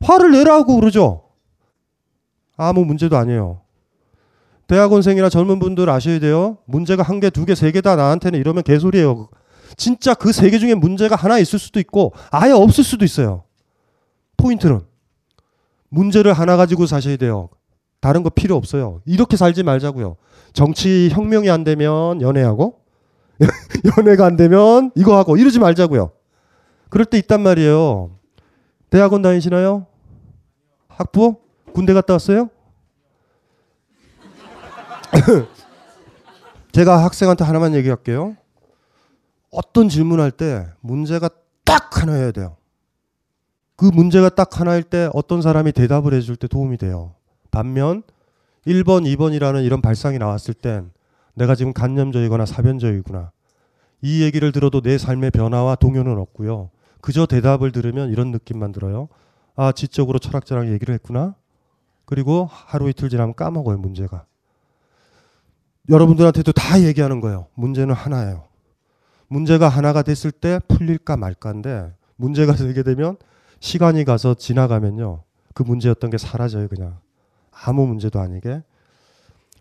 화를 0.00 0.32
내라고 0.32 0.76
그러죠. 0.76 1.22
아무 2.56 2.84
문제도 2.84 3.16
아니에요. 3.16 3.60
대학원생이나 4.66 5.28
젊은 5.28 5.58
분들 5.58 5.90
아셔야 5.90 6.18
돼요. 6.20 6.58
문제가 6.64 7.02
한 7.02 7.20
개, 7.20 7.28
두 7.30 7.44
개, 7.44 7.54
세 7.54 7.70
개다 7.70 7.96
나한테는 7.96 8.38
이러면 8.38 8.62
개소리예요. 8.62 9.28
진짜 9.76 10.14
그 10.14 10.30
세 10.30 10.50
개 10.50 10.58
중에 10.58 10.74
문제가 10.74 11.16
하나 11.16 11.38
있을 11.38 11.58
수도 11.58 11.80
있고 11.80 12.12
아예 12.30 12.52
없을 12.52 12.84
수도 12.84 13.04
있어요. 13.04 13.44
포인트는 14.36 14.80
문제를 15.90 16.32
하나 16.32 16.56
가지고 16.56 16.86
사셔야 16.86 17.16
돼요. 17.16 17.50
다른 18.00 18.22
거 18.22 18.30
필요 18.30 18.56
없어요. 18.56 19.00
이렇게 19.04 19.36
살지 19.36 19.62
말자고요. 19.62 20.16
정치 20.52 21.08
혁명이 21.12 21.50
안 21.50 21.64
되면 21.64 22.20
연애하고 22.20 22.80
연애가 23.98 24.24
안 24.26 24.36
되면 24.36 24.92
이거 24.94 25.16
하고 25.16 25.36
이러지 25.36 25.58
말자고요. 25.58 26.12
그럴 26.94 27.04
때 27.04 27.18
있단 27.18 27.42
말이에요. 27.42 28.16
대학원 28.88 29.20
다니시나요? 29.20 29.84
학부? 30.86 31.38
군대 31.72 31.92
갔다 31.92 32.12
왔어요? 32.12 32.50
제가 36.70 37.02
학생한테 37.02 37.42
하나만 37.42 37.74
얘기할게요. 37.74 38.36
어떤 39.50 39.88
질문할 39.88 40.30
때 40.30 40.68
문제가 40.82 41.28
딱 41.64 42.00
하나여야 42.00 42.30
돼요. 42.30 42.56
그 43.74 43.86
문제가 43.86 44.28
딱 44.28 44.60
하나일 44.60 44.84
때 44.84 45.10
어떤 45.14 45.42
사람이 45.42 45.72
대답을 45.72 46.14
해줄 46.14 46.36
때 46.36 46.46
도움이 46.46 46.76
돼요. 46.76 47.16
반면 47.50 48.04
1번, 48.68 49.02
2번이라는 49.16 49.64
이런 49.64 49.82
발상이 49.82 50.18
나왔을 50.18 50.54
땐 50.54 50.92
내가 51.34 51.56
지금 51.56 51.72
간념적이거나 51.72 52.46
사변적이구나. 52.46 53.32
이 54.00 54.22
얘기를 54.22 54.52
들어도 54.52 54.80
내 54.80 54.96
삶의 54.96 55.32
변화와 55.32 55.74
동요는 55.74 56.18
없고요. 56.18 56.70
그저 57.04 57.26
대답을 57.26 57.70
들으면 57.70 58.08
이런 58.08 58.30
느낌만 58.30 58.72
들어요. 58.72 59.10
아, 59.56 59.72
지적으로 59.72 60.18
철학자랑 60.18 60.72
얘기를 60.72 60.94
했구나. 60.94 61.34
그리고 62.06 62.48
하루 62.50 62.88
이틀 62.88 63.10
지나면 63.10 63.34
까먹어요, 63.34 63.76
문제가. 63.76 64.24
여러분들한테도 65.90 66.52
다 66.52 66.80
얘기하는 66.80 67.20
거예요. 67.20 67.48
문제는 67.56 67.94
하나예요. 67.94 68.44
문제가 69.28 69.68
하나가 69.68 70.00
됐을 70.00 70.32
때 70.32 70.58
풀릴까 70.66 71.18
말까인데 71.18 71.92
문제가 72.16 72.54
되게 72.56 72.82
되면 72.82 73.18
시간이 73.60 74.06
가서 74.06 74.32
지나가면요. 74.32 75.24
그 75.52 75.62
문제였던 75.62 76.08
게 76.08 76.16
사라져요, 76.16 76.68
그냥. 76.68 77.00
아무 77.50 77.86
문제도 77.86 78.18
아니게. 78.18 78.62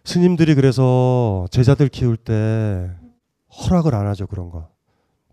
스님들이 0.06 0.56
그래서 0.56 1.46
제자들 1.52 1.90
키울 1.90 2.16
때 2.16 2.90
허락을 3.52 3.96
안 3.96 4.08
하죠, 4.08 4.28
그런 4.28 4.50
거. 4.50 4.73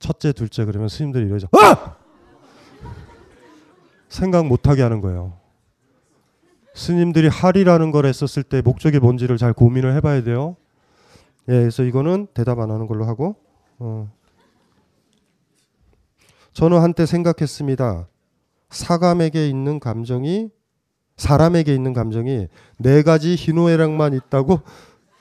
첫째, 0.00 0.32
둘째 0.32 0.64
그러면 0.64 0.88
스님들이 0.88 1.26
이러죠. 1.26 1.46
아! 1.52 1.96
생각 4.08 4.46
못 4.46 4.66
하게 4.66 4.82
하는 4.82 5.00
거예요. 5.00 5.38
스님들이 6.74 7.28
할이라는 7.28 7.92
걸 7.92 8.06
했었을 8.06 8.42
때 8.42 8.62
목적이 8.62 8.98
뭔지를 8.98 9.36
잘 9.36 9.52
고민을 9.52 9.94
해봐야 9.96 10.24
돼요. 10.24 10.56
예, 11.48 11.52
그래서 11.52 11.84
이거는 11.84 12.26
대답 12.34 12.58
안 12.58 12.70
하는 12.70 12.86
걸로 12.86 13.04
하고. 13.04 13.36
어. 13.78 14.10
저는 16.52 16.80
한때 16.80 17.06
생각했습니다. 17.06 18.08
사감에게 18.70 19.48
있는 19.48 19.78
감정이 19.78 20.50
사람에게 21.16 21.74
있는 21.74 21.92
감정이 21.92 22.48
네 22.78 23.02
가지 23.02 23.36
희노애락만 23.36 24.14
있다고 24.14 24.60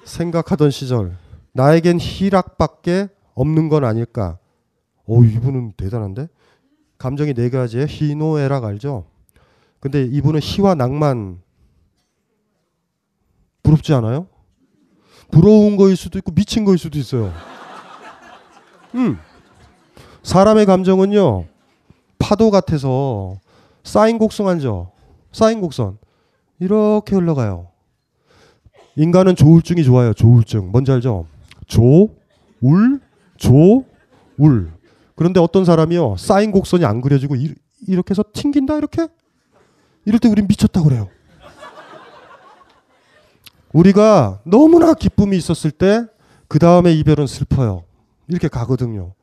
생각하던 0.05 0.71
시절 0.71 1.17
나에겐 1.51 1.99
희락밖에 1.99 3.09
없는 3.33 3.69
건 3.69 3.83
아닐까. 3.83 4.37
오 5.09 5.23
이분은 5.23 5.73
대단한데 5.75 6.27
감정이 6.99 7.33
네 7.33 7.49
가지에 7.49 7.87
희노애락 7.89 8.63
알죠? 8.63 9.05
근데 9.79 10.03
이분은 10.03 10.39
희와 10.39 10.75
낭만 10.75 11.41
부럽지 13.63 13.91
않아요? 13.93 14.27
부러운 15.31 15.77
거일 15.77 15.95
수도 15.95 16.19
있고 16.19 16.31
미친 16.31 16.63
거일 16.63 16.77
수도 16.77 16.99
있어요. 16.99 17.33
음. 18.93 19.17
사람의 20.21 20.67
감정은요 20.67 21.45
파도 22.19 22.51
같아서 22.51 23.39
쌓인 23.83 24.19
곡선 24.19 24.47
알죠? 24.47 24.91
쌓인 25.31 25.59
곡선 25.59 25.97
이렇게 26.59 27.15
흘러가요. 27.15 27.69
인간은 28.95 29.35
조울증이 29.35 29.83
좋아요. 29.83 30.13
조울증 30.13 30.71
뭔지 30.71 30.91
알죠? 30.91 31.25
조 31.67 32.09
울 32.61 32.99
조 33.37 33.83
울 34.37 34.71
그런데 35.19 35.41
어떤 35.41 35.65
사람이요 35.65 36.15
쌓인 36.17 36.49
곡선이 36.53 36.85
안 36.85 37.01
그려지고 37.01 37.35
이, 37.35 37.53
이렇게 37.85 38.11
해서 38.11 38.23
튕긴다 38.31 38.77
이렇게 38.77 39.05
이럴 40.05 40.17
때 40.17 40.29
우린 40.29 40.47
미쳤다 40.47 40.81
그래요. 40.81 41.09
우리가 43.73 44.39
너무나 44.45 44.93
기쁨이 44.93 45.35
있었을 45.35 45.71
때 45.71 46.05
그 46.47 46.57
다음에 46.57 46.91
이별은 46.93 47.27
슬퍼요. 47.27 47.83
이렇게 48.29 48.47
가거든요. 48.47 49.13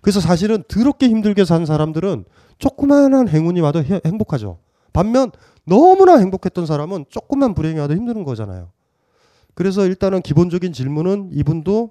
그래서 0.00 0.20
사실은 0.20 0.62
더럽게 0.68 1.08
힘들게 1.08 1.44
산 1.44 1.66
사람들은 1.66 2.24
조그마한 2.58 3.28
행운이 3.28 3.60
와도 3.60 3.82
해- 3.84 4.00
행복하죠. 4.06 4.58
반면 4.94 5.30
너무나 5.66 6.16
행복했던 6.16 6.64
사람은 6.64 7.06
조금만 7.10 7.54
불행이 7.54 7.78
와도 7.80 7.94
힘드는 7.94 8.22
거잖아요. 8.24 8.70
그래서 9.54 9.84
일단은 9.84 10.22
기본적인 10.22 10.72
질문은 10.72 11.30
이분도 11.34 11.90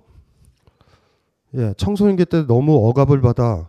예, 1.56 1.74
청소년기 1.78 2.26
때 2.26 2.46
너무 2.46 2.88
억압을 2.88 3.22
받아 3.22 3.68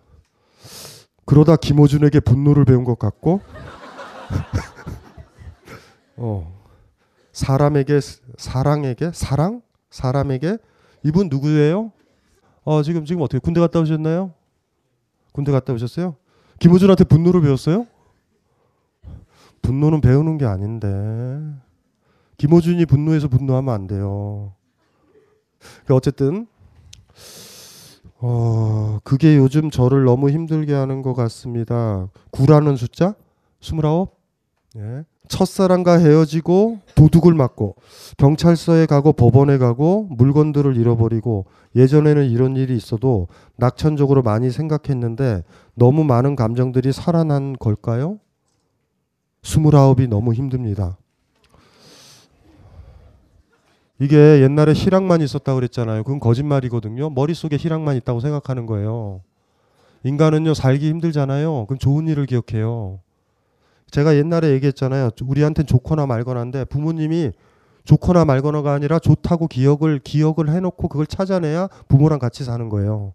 그러다 1.25 1.57
김호준에게 1.57 2.21
분노를 2.21 2.65
배운 2.65 2.85
것 2.85 2.99
같고 2.99 3.41
어, 6.17 6.61
사람에게 7.33 8.01
사랑에게 8.37 9.11
사랑 9.15 9.63
사람에게 9.91 10.59
이분 11.03 11.29
누구예요? 11.29 11.93
어 12.65 12.83
지금 12.83 13.05
지금 13.05 13.23
어떻게 13.23 13.39
군대 13.39 13.61
갔다 13.61 13.81
오셨나요? 13.81 14.35
군대 15.33 15.51
갔다 15.51 15.73
오셨어요? 15.73 16.17
김호준한테 16.59 17.05
분노를 17.05 17.41
배웠어요? 17.41 17.87
분노는 19.63 20.01
배우는 20.03 20.37
게 20.37 20.45
아닌데 20.45 20.89
김호준이 22.37 22.85
분노해서 22.87 23.29
분노하면 23.29 23.75
안 23.75 23.87
돼요. 23.87 24.53
그러니까 25.59 25.95
어쨌든 25.95 26.47
어 28.21 28.99
그게 29.03 29.37
요즘 29.37 29.71
저를 29.71 30.05
너무 30.05 30.31
힘들게 30.31 30.75
하는 30.75 31.03
것 31.03 31.15
같습니다. 31.15 32.09
9라는 32.33 32.77
숫자 32.77 33.15
29 33.61 34.09
예. 34.77 35.05
첫사랑과 35.29 35.99
헤어지고 35.99 36.81
도둑을 36.97 37.35
맞고 37.35 37.77
경찰서에 38.19 38.87
가고 38.87 39.13
법원에 39.13 39.59
가고 39.59 40.09
물건들을 40.11 40.77
잃어버리고 40.77 41.47
예전에는 41.77 42.29
이런 42.29 42.57
일이 42.57 42.77
있어도 42.77 43.29
낙천적으로 43.57 44.23
많이 44.23 44.51
생각했는데 44.51 45.45
너무 45.75 46.05
많은 46.05 46.35
감정들이 46.35 46.93
살아난 46.93 47.55
걸까요? 47.59 48.19
스물아홉이 49.43 50.09
너무 50.09 50.35
힘듭니다. 50.35 50.99
이게 54.01 54.41
옛날에 54.43 54.73
희락만 54.73 55.21
있었다고 55.21 55.57
그랬잖아요. 55.57 56.05
그건 56.05 56.21
거짓말이거든요. 56.21 57.11
머릿속에 57.11 57.59
희락만 57.59 57.97
있다고 57.97 58.21
생각하는 58.21 58.65
거예요. 58.65 59.21
인간은요, 60.05 60.55
살기 60.55 60.89
힘들잖아요. 60.89 61.67
그럼 61.67 61.79
좋은 61.79 62.09
일을 62.09 62.25
기억해요. 62.25 63.01
제가 63.91 64.17
옛날에 64.17 64.53
얘기했잖아요. 64.53 65.11
우리한텐 65.23 65.67
좋거나 65.67 66.07
말거나인데 66.07 66.65
부모님이 66.65 67.33
좋거나 67.85 68.25
말거나가 68.25 68.73
아니라 68.73 68.99
좋다고 68.99 69.49
기억을 69.49 69.99
기억을 69.99 70.49
해놓고 70.49 70.89
그걸 70.89 71.07
찾아내야 71.07 71.69
부모랑 71.89 72.19
같이 72.19 72.43
사는 72.45 72.69
거예요. 72.71 73.13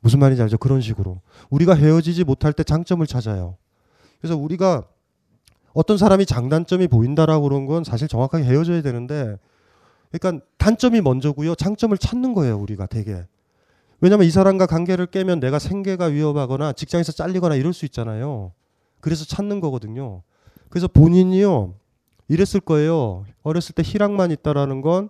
무슨 0.00 0.18
말인지 0.18 0.42
알죠? 0.42 0.58
그런 0.58 0.80
식으로 0.80 1.20
우리가 1.50 1.74
헤어지지 1.74 2.24
못할 2.24 2.52
때 2.52 2.64
장점을 2.64 3.06
찾아요. 3.06 3.56
그래서 4.20 4.36
우리가 4.36 4.84
어떤 5.72 5.98
사람이 5.98 6.26
장단점이 6.26 6.88
보인다라고 6.88 7.48
그런 7.48 7.66
건 7.66 7.84
사실 7.84 8.08
정확하게 8.08 8.44
헤어져야 8.44 8.82
되는데, 8.82 9.36
그러니까 10.18 10.44
단점이 10.58 11.00
먼저고요, 11.00 11.56
장점을 11.56 11.96
찾는 11.98 12.34
거예요 12.34 12.56
우리가 12.58 12.86
되게. 12.86 13.26
왜냐하면 14.00 14.26
이 14.26 14.30
사람과 14.30 14.66
관계를 14.66 15.06
깨면 15.06 15.40
내가 15.40 15.58
생계가 15.58 16.06
위협하거나 16.06 16.72
직장에서 16.74 17.12
잘리거나 17.12 17.56
이럴 17.56 17.72
수 17.72 17.84
있잖아요. 17.86 18.52
그래서 19.00 19.24
찾는 19.24 19.60
거거든요. 19.60 20.22
그래서 20.68 20.86
본인이요 20.88 21.74
이랬을 22.28 22.60
거예요. 22.64 23.24
어렸을 23.42 23.74
때 23.74 23.82
희락만 23.84 24.30
있다라는 24.30 24.82
건 24.82 25.08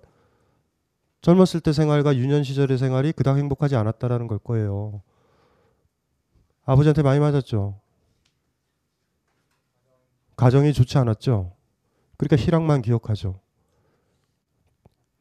젊었을 1.21 1.61
때 1.61 1.73
생활과 1.73 2.17
유년 2.17 2.43
시절의 2.43 2.79
생활이 2.79 3.13
그닥 3.13 3.37
행복하지 3.37 3.77
않았다라는 3.77 4.27
걸 4.27 4.39
거예요. 4.39 5.03
아버지한테 6.65 7.03
많이 7.03 7.21
맞았죠. 7.21 7.79
가정이 10.37 10.73
좋지 10.73 10.99
않았죠. 10.99 11.53
그러니까 12.17 12.37
희락만 12.37 12.83
기억하죠. 12.83 13.44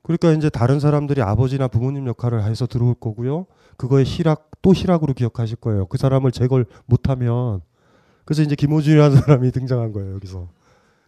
그러니까 0.04 0.32
이제 0.34 0.50
다른 0.50 0.80
사람들이 0.80 1.22
아버지나 1.22 1.68
부모님 1.70 2.08
역할을 2.08 2.44
해서 2.44 2.68
들어올 2.68 2.94
거고요. 2.96 3.46
그거의 3.78 4.04
희락 4.06 4.52
또 4.62 4.74
희락으로 4.74 5.13
기억하실 5.13 5.58
거예요. 5.58 5.86
그 5.88 5.98
사람을 5.98 6.32
제거를 6.32 6.66
못하면 6.86 7.62
그래서 8.26 8.42
이제 8.44 8.56
김호준이라는 8.56 9.16
사람이 9.22 9.52
등장한 9.52 9.92
거예요 9.94 10.16
여기서. 10.16 10.50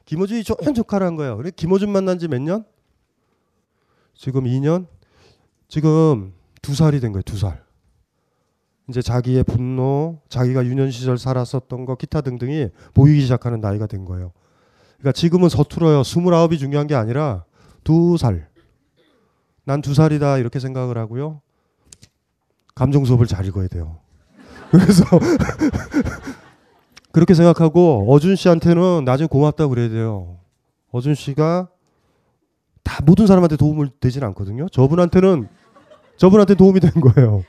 김호준이 0.06 0.44
좋은 0.44 0.78
역할을 0.78 1.06
한 1.08 1.16
거예요. 1.16 1.36
그래 1.38 1.52
김호준 1.56 1.90
만난 1.90 2.20
지 2.20 2.28
몇 2.28 2.42
년? 2.42 2.66
지금 4.14 4.44
2년? 4.46 4.88
지금 5.68 6.34
두 6.62 6.74
살이 6.74 7.00
된 7.02 7.12
거예요. 7.12 7.22
두 7.24 7.38
살. 7.38 7.64
이제 8.88 9.02
자기의 9.02 9.44
분노, 9.44 10.20
자기가 10.30 10.66
유년 10.66 10.92
시절 10.92 11.18
살았었던 11.18 11.86
거 11.86 11.96
기타 11.96 12.22
등등이 12.22 12.70
보이기 12.94 13.22
시작하는 13.22 13.60
나이가 13.60 13.88
된 13.88 14.06
거예요. 14.06 14.32
그러니까 15.00 15.12
지금은 15.12 15.50
서툴어요. 15.50 16.04
스물아홉이 16.04 16.58
중요한 16.60 16.88
게 16.88 16.96
아니라 16.96 17.44
두 17.84 18.16
살. 18.18 18.48
난 19.66 19.82
두 19.82 19.94
살이다 19.94 20.38
이렇게 20.38 20.60
생각을 20.60 20.98
하고요. 20.98 21.42
감정 22.76 23.06
수업을 23.06 23.26
잘 23.26 23.46
읽어야 23.46 23.68
돼요. 23.68 23.98
그래서 24.72 25.04
그렇게 27.12 27.34
생각하고 27.34 28.06
어준 28.10 28.36
씨한테는 28.36 29.06
나중에 29.06 29.28
고맙다고 29.28 29.70
그래야 29.70 29.90
돼요. 29.90 30.38
어준 30.92 31.16
씨가 31.16 31.70
다 32.84 33.04
모든 33.06 33.26
사람한테 33.28 33.56
도움을 33.58 33.90
되진 34.00 34.24
않거든요. 34.26 34.68
저분한테는 34.70 35.48
저분한테 36.18 36.56
도움이 36.56 36.80
된 36.80 36.92
거예요. 36.92 37.44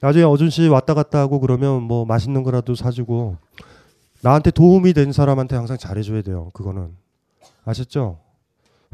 나중에 0.00 0.24
어준 0.24 0.50
씨 0.50 0.66
왔다 0.68 0.94
갔다 0.94 1.20
하고 1.20 1.38
그러면 1.40 1.82
뭐 1.82 2.04
맛있는 2.04 2.42
거라도 2.42 2.74
사주고 2.74 3.36
나한테 4.22 4.50
도움이 4.50 4.92
된 4.94 5.12
사람한테 5.12 5.56
항상 5.56 5.76
잘해줘야 5.78 6.22
돼요. 6.22 6.50
그거는 6.54 6.96
아셨죠? 7.64 8.18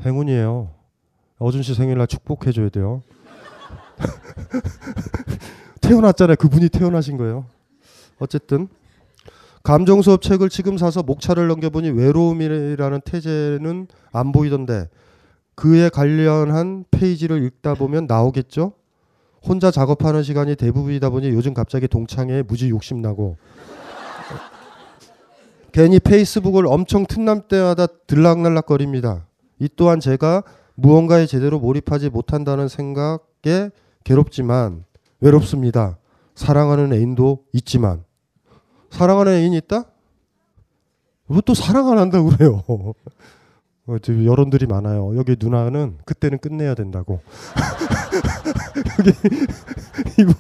행운이에요. 0.05 0.71
어준 1.39 1.63
씨 1.63 1.75
생일날 1.75 2.07
축복해줘야 2.07 2.69
돼요. 2.69 3.03
태어났잖아요. 5.81 6.37
그분이 6.37 6.69
태어나신 6.69 7.17
거예요. 7.17 7.47
어쨌든 8.19 8.69
감정 9.63 10.03
수업 10.03 10.23
책을 10.23 10.49
지금 10.49 10.79
사서 10.79 11.03
목차를 11.03 11.47
넘겨보니 11.49 11.91
외로움이라는 11.91 13.01
태제는 13.05 13.87
안 14.13 14.33
보이던데 14.33 14.89
그에 15.55 15.89
관련한 15.89 16.85
페이지를 16.91 17.45
읽다 17.45 17.75
보면 17.75 18.07
나오겠죠. 18.07 18.73
혼자 19.43 19.71
작업하는 19.71 20.23
시간이 20.23 20.57
대부분이다 20.57 21.11
보니 21.11 21.31
요즘 21.31 21.55
갑자기 21.55 21.87
동창회에 21.89 22.43
무지 22.43 22.71
욕심 22.71 23.01
나고 23.01 23.37
괜히 25.73 26.01
페이스북을 26.01 26.67
엄청 26.67 27.07
틈날 27.07 27.47
때마다 27.47 27.87
들락날락거립니다. 27.87 29.27
이 29.61 29.69
또한 29.77 30.01
제가 30.01 30.43
무언가에 30.81 31.27
제대로 31.27 31.59
몰입하지 31.59 32.09
못한다는 32.09 32.69
생각에 32.69 33.71
괴롭지만 34.05 34.85
외롭습니다. 35.21 35.99
사랑하는 36.37 36.93
애인도 36.93 37.45
있지만 37.53 38.05
사랑하는 38.91 39.33
애인이 39.33 39.57
있다? 39.57 39.87
왜또 41.29 41.53
사랑 41.55 41.91
안 41.91 41.99
한다고 41.99 42.29
그래요? 42.29 42.63
어, 43.87 43.99
지금 44.01 44.25
여론들이 44.25 44.67
많아요. 44.67 45.17
여기 45.17 45.35
누나는 45.39 45.99
그때는 46.05 46.39
끝내야 46.39 46.77
된다고. 46.77 47.21
여기 49.01 49.13
이분, 50.23 50.35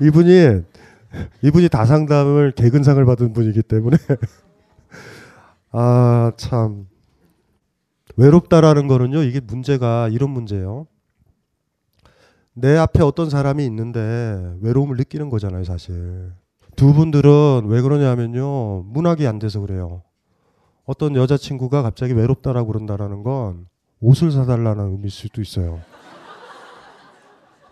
이분이 0.00 0.62
이분이 1.42 1.68
다상담을 1.68 2.52
개근상을 2.56 3.02
받은 3.04 3.32
분이기 3.32 3.62
때문에 3.62 3.96
아 5.70 6.32
참 6.36 6.88
외롭다라는 8.16 8.86
거는요 8.86 9.22
이게 9.22 9.40
문제가 9.40 10.08
이런 10.08 10.30
문제예요. 10.30 10.86
내 12.52 12.76
앞에 12.76 13.02
어떤 13.02 13.30
사람이 13.30 13.64
있는데 13.66 14.56
외로움을 14.60 14.96
느끼는 14.96 15.30
거잖아요 15.30 15.64
사실. 15.64 16.32
두 16.76 16.92
분들은 16.92 17.66
왜 17.66 17.80
그러냐면요 17.82 18.82
문학이 18.84 19.26
안 19.26 19.38
돼서 19.38 19.60
그래요. 19.60 20.02
어떤 20.84 21.16
여자친구가 21.16 21.82
갑자기 21.82 22.12
외롭다라고 22.12 22.68
그런다라는 22.68 23.22
건 23.22 23.66
옷을 24.00 24.30
사달라는 24.30 24.92
의미일 24.92 25.10
수도 25.10 25.40
있어요. 25.40 25.80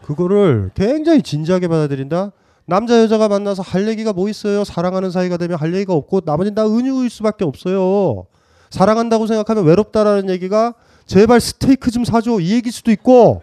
그거를 0.03 0.71
굉장히 0.75 1.23
진지하게 1.23 1.69
받아들인다. 1.69 2.33
남자 2.65 3.01
여자가 3.01 3.29
만나서 3.29 3.63
할 3.63 3.89
얘기가 3.89 4.13
뭐 4.13 4.29
있어요? 4.29 4.65
사랑하는 4.65 5.11
사이가 5.11 5.37
되면 5.37 5.59
할 5.59 5.75
얘기가 5.75 5.95
없고 5.95 6.23
나머지는 6.25 6.55
다 6.55 6.67
은유일 6.67 7.11
수밖에 7.11 7.45
없어요. 7.45 8.27
사랑한다고 8.73 9.27
생각하면 9.27 9.65
외롭다라는 9.67 10.31
얘기가 10.31 10.73
제발 11.05 11.41
스테이크 11.41 11.91
좀 11.91 12.05
사줘. 12.07 12.41
이 12.41 12.53
얘기일 12.53 12.73
수도 12.73 12.91
있고. 12.91 13.43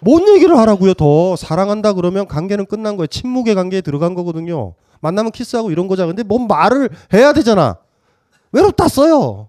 뭔 0.00 0.28
얘기를 0.28 0.58
하라고요 0.58 0.94
더? 0.94 1.36
사랑한다 1.36 1.92
그러면 1.92 2.26
관계는 2.26 2.66
끝난 2.66 2.96
거예요. 2.96 3.06
침묵의 3.06 3.54
관계에 3.54 3.80
들어간 3.80 4.14
거거든요. 4.14 4.74
만나면 5.00 5.30
키스하고 5.30 5.70
이런 5.70 5.86
거잖아. 5.86 6.08
근데 6.08 6.24
뭔 6.24 6.48
말을 6.48 6.90
해야 7.14 7.32
되잖아. 7.32 7.76
외롭다 8.50 8.88
써요. 8.88 9.48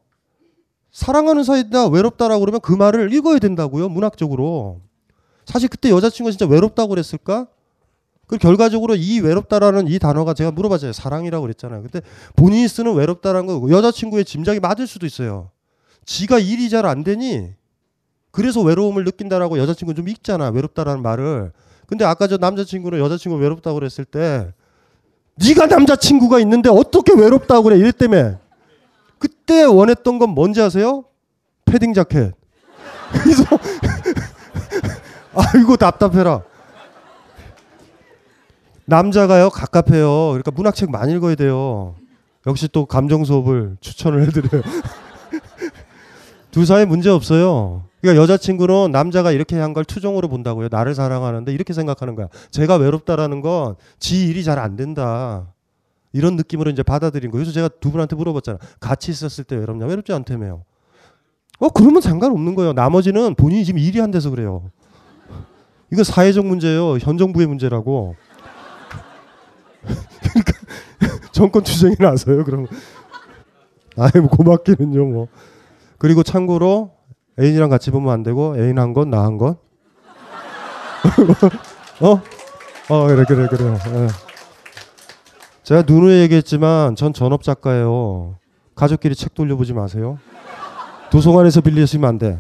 사랑하는 0.92 1.44
사이다 1.44 1.88
외롭다라고 1.88 2.40
그러면 2.40 2.62
그 2.62 2.72
말을 2.72 3.12
읽어야 3.12 3.40
된다고요 3.40 3.90
문학적으로. 3.90 4.82
사실 5.46 5.70
그때 5.70 5.90
여자친구가 5.90 6.32
진짜 6.32 6.46
외롭다고 6.46 6.90
그랬을까 6.90 7.48
그 8.28 8.38
결과적으로 8.38 8.96
이 8.96 9.20
외롭다라는 9.22 9.88
이 9.88 10.00
단어가 10.00 10.34
제가 10.34 10.52
물어봤잖아요. 10.52 10.92
사랑이라고 10.94 11.42
그랬잖아요. 11.44 11.82
근데 11.82 12.02
본인이 12.36 12.68
쓰는 12.68 12.94
외롭다라는 12.94 13.48
거 13.48 13.70
여자친구의 13.70 14.26
짐작이 14.26 14.60
맞을 14.60 14.86
수도 14.86 15.06
있어요. 15.06 15.50
지가 16.06 16.40
일이 16.40 16.70
잘 16.70 16.86
안 16.86 17.04
되니 17.04 17.52
그래서 18.32 18.62
외로움을 18.62 19.04
느낀다라고 19.06 19.58
여자친구는 19.58 19.96
좀 19.96 20.10
읽잖아 20.10 20.50
외롭다라는 20.50 21.02
말을. 21.02 21.52
근데 21.88 22.04
아까 22.04 22.28
저 22.28 22.36
남자친구는 22.38 23.00
여자친구 23.00 23.38
외롭다고 23.38 23.76
그랬을 23.80 24.04
때 24.04 24.52
네가 25.36 25.68
남자친구가 25.68 26.40
있는데 26.42 26.70
어떻게 26.70 27.14
외롭다고 27.14 27.64
그래? 27.64 27.78
이랬다며 27.78 28.40
그때 29.20 29.64
원했던 29.64 30.20
건 30.20 30.30
뭔지 30.32 30.62
아세요? 30.62 31.06
패딩 31.66 31.94
자켓. 31.94 32.34
그래서 33.24 33.44
아이고 35.34 35.78
답답해라 35.78 36.44
남자가요 38.88 39.50
갑갑해요 39.50 40.30
그러니까 40.30 40.52
문학책 40.52 40.90
많이 40.92 41.14
읽어야 41.14 41.36
돼요 41.36 41.96
역시 42.48 42.68
또 42.72 42.86
감정 42.86 43.26
수업을 43.26 43.78
추천을 43.82 44.26
해드려요 44.28 44.64
두 46.52 46.66
사이 46.66 46.86
문제 46.88 47.10
없어요. 47.10 47.84
그러니까 48.02 48.22
여자친구는 48.24 48.92
남자가 48.92 49.32
이렇게 49.32 49.58
한 49.60 49.74
걸 49.74 49.86
투정으로 49.86 50.28
본다고요. 50.28 50.70
나를 50.72 50.96
사랑하는데 50.96 51.52
이렇게 51.52 51.74
생각하는 51.74 52.16
거야. 52.16 52.30
제가 52.50 52.78
외롭다라는 52.78 53.42
건 53.42 53.76
지 54.00 54.26
일이 54.28 54.44
잘 54.44 54.58
안 54.58 54.76
된다. 54.76 55.54
이런 56.14 56.36
느낌으로 56.36 56.72
이제 56.72 56.82
받아들인 56.82 57.30
거예요. 57.30 57.44
그래서 57.44 57.52
제가 57.54 57.68
두 57.80 57.92
분한테 57.92 58.16
물어봤잖아. 58.16 58.58
같이 58.80 59.12
있었을 59.12 59.44
때 59.44 59.56
외롭냐? 59.56 59.86
외롭지 59.86 60.14
않다며요. 60.14 60.64
어, 61.60 61.70
그러면 61.70 62.02
상관없는 62.02 62.56
거예요. 62.56 62.74
나머지는 62.74 63.36
본인이 63.36 63.64
지금 63.64 63.80
일이 63.80 64.02
안 64.02 64.10
돼서 64.10 64.32
그래요. 64.32 64.72
이거 65.92 66.04
사회적 66.04 66.44
문제예요. 66.46 66.98
현 66.98 67.20
정부의 67.20 67.46
문제라고. 67.46 68.16
그러니까 69.88 70.54
정권 71.32 71.64
투쟁이 71.64 71.96
나서요. 72.00 72.44
그럼 72.44 72.68
아이 73.98 74.12
뭐 74.22 74.30
고맙기는요 74.30 75.06
뭐. 75.06 75.28
그리고 75.98 76.24
참고로 76.24 76.92
애인이랑 77.40 77.70
같이 77.70 77.92
보면 77.92 78.12
안 78.14 78.24
되고 78.24 78.56
애인 78.58 78.78
한 78.80 78.94
건 78.94 79.10
나 79.10 79.24
한 79.24 79.38
건. 79.38 79.56
어? 82.02 82.22
어 82.90 83.08
그래 83.08 83.24
그래 83.28 83.48
그래. 83.48 83.66
예. 83.74 84.08
제가 85.64 85.84
누누이 85.86 86.20
얘기했지만 86.22 86.96
전 86.96 87.14
전업 87.14 87.44
작가예요. 87.44 88.38
가족끼리 88.76 89.16
책 89.16 89.34
돌려보지 89.34 89.74
마세요. 89.74 90.18
도서관에서 91.12 91.62
빌리시면 91.62 92.08
안 92.08 92.18
돼. 92.18 92.40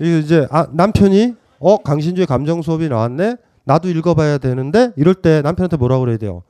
이제 0.00 0.46
아, 0.50 0.66
남편이 0.72 1.36
어 1.60 1.76
강신주의 1.78 2.26
감정 2.26 2.60
수업이 2.62 2.88
나왔네. 2.88 3.36
나도 3.64 3.88
읽어봐야 3.88 4.38
되는데 4.38 4.92
이럴 4.96 5.14
때 5.14 5.42
남편한테 5.42 5.76
뭐라 5.76 5.98
그래야 5.98 6.16
돼요? 6.18 6.42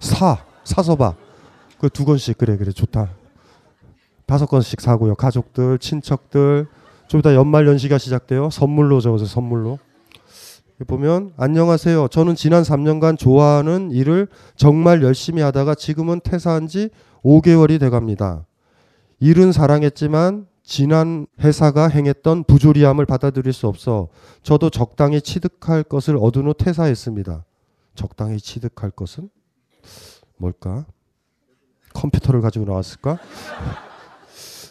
사 0.00 0.44
사서 0.64 0.96
봐. 0.96 1.14
그 1.78 1.88
두 1.88 2.04
권씩 2.04 2.38
그래 2.38 2.56
그래 2.56 2.70
좋다. 2.72 3.10
다섯 4.26 4.46
권씩 4.46 4.80
사고요. 4.80 5.14
가족들, 5.14 5.78
친척들. 5.78 6.66
좀 7.08 7.20
이따 7.20 7.34
연말 7.34 7.66
연시가 7.66 7.98
시작돼요. 7.98 8.48
선물로 8.50 9.00
적어서 9.00 9.26
선물로. 9.26 9.78
보면 10.86 11.32
안녕하세요. 11.36 12.08
저는 12.08 12.34
지난 12.34 12.62
3년간 12.62 13.18
좋아하는 13.18 13.90
일을 13.92 14.28
정말 14.56 15.02
열심히 15.02 15.42
하다가 15.42 15.74
지금은 15.74 16.20
퇴사한 16.24 16.66
지 16.66 16.88
5개월이 17.22 17.78
돼 17.78 17.90
갑니다. 17.90 18.46
일은 19.20 19.52
사랑했지만 19.52 20.46
지난 20.64 21.26
회사가 21.40 21.88
행했던 21.88 22.44
부조리함을 22.44 23.04
받아들일 23.04 23.52
수 23.52 23.68
없어 23.68 24.08
저도 24.42 24.70
적당히 24.70 25.20
취득할 25.20 25.82
것을 25.82 26.16
얻은 26.16 26.46
후 26.46 26.54
퇴사했습니다. 26.54 27.44
적당히 27.94 28.40
취득할 28.40 28.90
것은 28.90 29.28
뭘까? 30.38 30.86
컴퓨터를 31.92 32.40
가지고 32.40 32.64
나왔을까? 32.64 33.18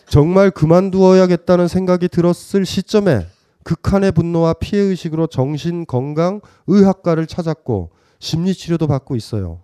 정말 0.08 0.52
그만두어야겠다는 0.52 1.68
생각이 1.68 2.08
들었을 2.08 2.66
시점에 2.66 3.28
극한의 3.64 4.12
분노와 4.12 4.54
피해 4.54 4.82
의식으로 4.82 5.28
정신 5.28 5.86
건강 5.86 6.42
의학과를 6.68 7.28
찾았고 7.28 7.92
심리 8.20 8.54
치료도 8.54 8.88
받고 8.88 9.16
있어요. 9.16 9.62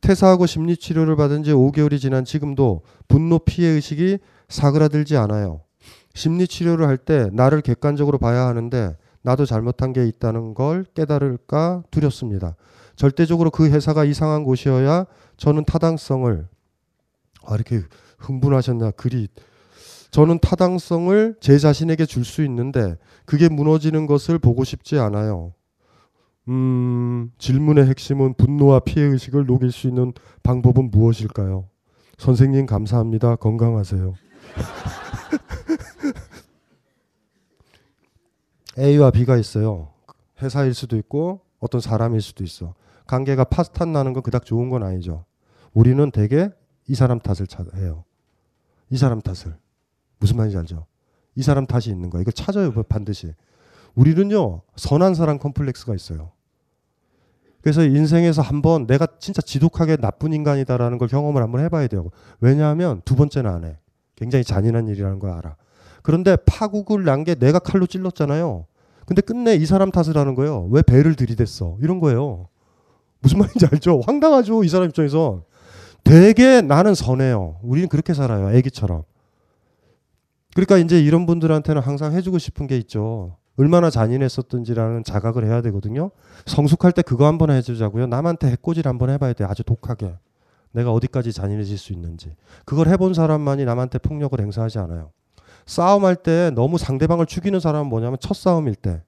퇴사하고 0.00 0.46
심리 0.46 0.76
치료를 0.76 1.16
받은 1.16 1.42
지 1.42 1.52
5개월이 1.52 1.98
지난 1.98 2.24
지금도 2.24 2.82
분노 3.08 3.38
피해 3.38 3.70
의식이 3.70 4.18
사그라들지 4.48 5.16
않아요. 5.16 5.60
심리 6.14 6.46
치료를 6.48 6.86
할 6.86 6.96
때 6.96 7.28
나를 7.32 7.60
객관적으로 7.60 8.18
봐야 8.18 8.46
하는데 8.46 8.96
나도 9.22 9.44
잘못한 9.44 9.92
게 9.92 10.06
있다는 10.06 10.54
걸 10.54 10.84
깨달을까 10.94 11.82
두렵습니다. 11.90 12.56
절대적으로 12.94 13.50
그 13.50 13.68
회사가 13.68 14.04
이상한 14.04 14.44
곳이어야 14.44 15.04
저는 15.36 15.64
타당성을 15.64 16.48
아 17.44 17.54
이렇게 17.54 17.82
흥분하셨나 18.18 18.92
글이 18.92 19.28
저는 20.10 20.38
타당성을 20.38 21.36
제 21.40 21.58
자신에게 21.58 22.06
줄 22.06 22.24
수 22.24 22.42
있는데 22.44 22.96
그게 23.26 23.48
무너지는 23.48 24.06
것을 24.06 24.38
보고 24.38 24.64
싶지 24.64 24.98
않아요. 24.98 25.52
음, 26.48 27.30
질문의 27.38 27.86
핵심은 27.86 28.34
분노와 28.34 28.80
피해 28.80 29.04
의식을 29.04 29.46
녹일 29.46 29.72
수 29.72 29.88
있는 29.88 30.12
방법은 30.42 30.90
무엇일까요? 30.90 31.68
선생님 32.18 32.64
감사합니다. 32.66 33.36
건강하세요. 33.36 34.14
A와 38.78 39.10
B가 39.10 39.36
있어요. 39.36 39.92
회사일 40.42 40.74
수도 40.74 40.96
있고 40.96 41.40
어떤 41.60 41.80
사람일 41.80 42.20
수도 42.20 42.44
있어. 42.44 42.74
관계가 43.06 43.44
파탄 43.44 43.92
나는 43.92 44.12
건 44.12 44.22
그닥 44.22 44.44
좋은 44.44 44.68
건 44.68 44.82
아니죠. 44.82 45.24
우리는 45.72 46.10
대개 46.10 46.50
이 46.86 46.94
사람 46.94 47.18
탓을 47.18 47.46
해요. 47.76 48.04
이 48.90 48.96
사람 48.96 49.20
탓을. 49.20 49.56
무슨 50.18 50.36
말인지 50.36 50.56
알죠? 50.58 50.86
이 51.34 51.42
사람 51.42 51.66
탓이 51.66 51.90
있는 51.90 52.10
거야. 52.10 52.22
이걸 52.22 52.32
찾아요, 52.32 52.72
반드시. 52.84 53.32
우리는요, 53.94 54.62
선한 54.76 55.14
사람 55.14 55.38
컴플렉스가 55.38 55.94
있어요. 55.94 56.32
그래서 57.62 57.82
인생에서 57.82 58.42
한번 58.42 58.86
내가 58.86 59.06
진짜 59.18 59.42
지독하게 59.42 59.96
나쁜 59.96 60.32
인간이다라는 60.32 60.98
걸 60.98 61.08
경험을 61.08 61.42
한번 61.42 61.62
해봐야 61.62 61.88
돼요. 61.88 62.10
왜냐하면 62.40 63.02
두 63.04 63.16
번째는 63.16 63.50
안 63.50 63.64
해. 63.64 63.78
굉장히 64.16 64.44
잔인한 64.44 64.88
일이라는 64.88 65.18
걸 65.18 65.30
알아. 65.30 65.56
그런데 66.02 66.36
파국을 66.46 67.04
난 67.04 67.24
게 67.24 67.34
내가 67.34 67.58
칼로 67.58 67.86
찔렀잖아요. 67.86 68.66
근데 69.06 69.22
끝내 69.22 69.54
이 69.54 69.66
사람 69.66 69.90
탓을 69.90 70.16
하는 70.16 70.34
거예요. 70.34 70.68
왜 70.70 70.82
배를 70.82 71.14
들이댔어? 71.14 71.76
이런 71.80 72.00
거예요. 72.00 72.48
무슨 73.20 73.38
말인지 73.38 73.66
알죠? 73.70 74.00
황당하죠. 74.04 74.64
이 74.64 74.68
사람 74.68 74.88
입장에서. 74.88 75.42
되게 76.04 76.60
나는 76.60 76.94
선해요. 76.94 77.58
우리는 77.62 77.88
그렇게 77.88 78.14
살아요. 78.14 78.50
애기처럼. 78.56 79.02
그러니까 80.54 80.78
이제 80.78 81.00
이런 81.00 81.26
분들한테는 81.26 81.82
항상 81.82 82.12
해주고 82.14 82.38
싶은 82.38 82.66
게 82.66 82.76
있죠. 82.78 83.36
얼마나 83.56 83.90
잔인했었던지라는 83.90 85.02
자각을 85.04 85.44
해야 85.46 85.62
되거든요. 85.62 86.10
성숙할 86.46 86.92
때 86.92 87.02
그거 87.02 87.26
한번 87.26 87.50
해주자고요. 87.50 88.06
남한테 88.06 88.48
해코지를 88.52 88.88
한번 88.88 89.10
해봐야 89.10 89.32
돼요. 89.32 89.48
아주 89.50 89.62
독하게. 89.64 90.14
내가 90.76 90.92
어디까지 90.92 91.32
잔인해질 91.32 91.78
수 91.78 91.94
있는지. 91.94 92.34
그걸 92.66 92.88
해본 92.88 93.14
사람만이 93.14 93.64
남한테 93.64 93.98
폭력을 93.98 94.38
행사하지 94.38 94.78
않아요. 94.78 95.10
싸움할 95.64 96.16
때 96.16 96.50
너무 96.54 96.76
상대방을 96.76 97.24
죽이는 97.24 97.60
사람은 97.60 97.88
뭐냐면 97.88 98.18
첫 98.20 98.34
싸움일 98.34 98.74
때. 98.74 99.02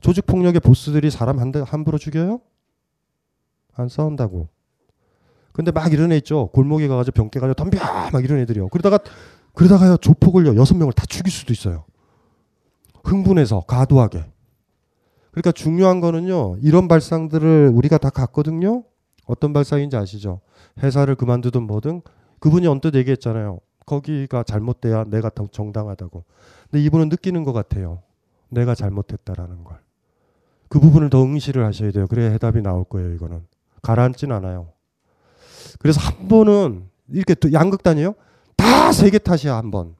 조직 0.00 0.24
폭력의 0.24 0.60
보스들이 0.60 1.10
사람 1.10 1.38
한 1.38 1.52
대, 1.52 1.62
함부로 1.64 1.98
죽여요? 1.98 2.40
안 3.74 3.88
싸운다고. 3.88 4.48
근데 5.52 5.70
막 5.70 5.92
이런 5.92 6.12
애 6.12 6.16
있죠. 6.16 6.48
골목에 6.48 6.88
가가지고 6.88 7.14
병 7.14 7.30
깨가지고 7.30 7.54
덤벼! 7.54 7.78
막 8.10 8.24
이런 8.24 8.38
애들이요. 8.40 8.68
그러다가, 8.68 8.98
그러다가요, 9.52 9.98
조폭을요, 9.98 10.56
여섯 10.56 10.74
명을 10.74 10.94
다 10.94 11.04
죽일 11.06 11.30
수도 11.30 11.52
있어요. 11.52 11.84
흥분해서, 13.04 13.64
과도하게. 13.68 14.24
그러니까 15.30 15.52
중요한 15.52 16.00
거는요, 16.00 16.56
이런 16.62 16.88
발상들을 16.88 17.70
우리가 17.74 17.98
다 17.98 18.08
갖거든요? 18.08 18.84
어떤 19.32 19.52
발상인지 19.52 19.96
아시죠? 19.96 20.40
회사를 20.82 21.14
그만두든 21.14 21.62
뭐든 21.62 22.02
그분이 22.38 22.66
언뜻 22.66 22.94
얘기했잖아요. 22.94 23.60
거기가 23.86 24.42
잘못돼야 24.42 25.04
내가 25.04 25.30
더 25.30 25.48
정당하다고. 25.50 26.24
근데 26.70 26.84
이분은 26.84 27.08
느끼는 27.08 27.44
것 27.44 27.52
같아요. 27.52 28.02
내가 28.50 28.74
잘못했다라는 28.74 29.64
걸. 29.64 29.78
그 30.68 30.80
부분을 30.80 31.10
더 31.10 31.22
응시를 31.22 31.64
하셔야 31.64 31.90
돼요. 31.90 32.06
그래야 32.06 32.30
해답이 32.30 32.62
나올 32.62 32.84
거예요, 32.84 33.12
이거는. 33.14 33.44
가라앉진 33.82 34.30
않아요. 34.32 34.68
그래서 35.78 36.00
한 36.00 36.28
번은 36.28 36.88
이렇게 37.08 37.34
양극단이에요. 37.52 38.14
다세개 38.56 39.18
탓이야, 39.18 39.56
한 39.56 39.70
번. 39.70 39.96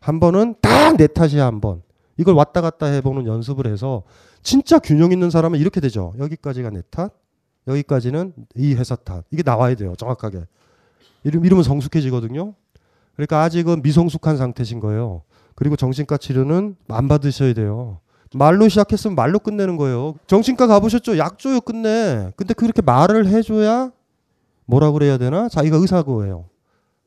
한 0.00 0.20
번은 0.20 0.56
다 0.60 0.92
내 0.96 1.06
탓이야, 1.06 1.46
한 1.46 1.60
번. 1.60 1.82
이걸 2.16 2.34
왔다 2.34 2.60
갔다 2.60 2.86
해보는 2.86 3.26
연습을 3.26 3.66
해서 3.66 4.02
진짜 4.42 4.78
균형 4.78 5.12
있는 5.12 5.30
사람은 5.30 5.58
이렇게 5.58 5.80
되죠. 5.80 6.14
여기까지가 6.18 6.70
내 6.70 6.82
탓, 6.90 7.12
여기까지는 7.68 8.32
이 8.56 8.74
회사 8.74 8.96
탓. 8.96 9.24
이게 9.30 9.42
나와야 9.42 9.74
돼요, 9.74 9.94
정확하게. 9.96 10.44
이러면 11.24 11.62
성숙해지거든요. 11.62 12.54
그러니까 13.14 13.42
아직은 13.42 13.82
미성숙한 13.82 14.36
상태신 14.36 14.80
거예요. 14.80 15.22
그리고 15.54 15.76
정신과 15.76 16.16
치료는 16.18 16.76
안 16.88 17.08
받으셔야 17.08 17.52
돼요. 17.52 18.00
말로 18.34 18.68
시작했으면 18.68 19.14
말로 19.14 19.38
끝내는 19.38 19.76
거예요. 19.76 20.14
정신과 20.26 20.66
가보셨죠? 20.66 21.18
약 21.18 21.38
줘요, 21.38 21.60
끝내. 21.60 22.30
근데 22.36 22.54
그렇게 22.54 22.82
말을 22.82 23.26
해줘야 23.26 23.90
뭐라 24.66 24.90
그래야 24.92 25.18
되나? 25.18 25.48
자기가 25.48 25.78
의사고예요. 25.78 26.44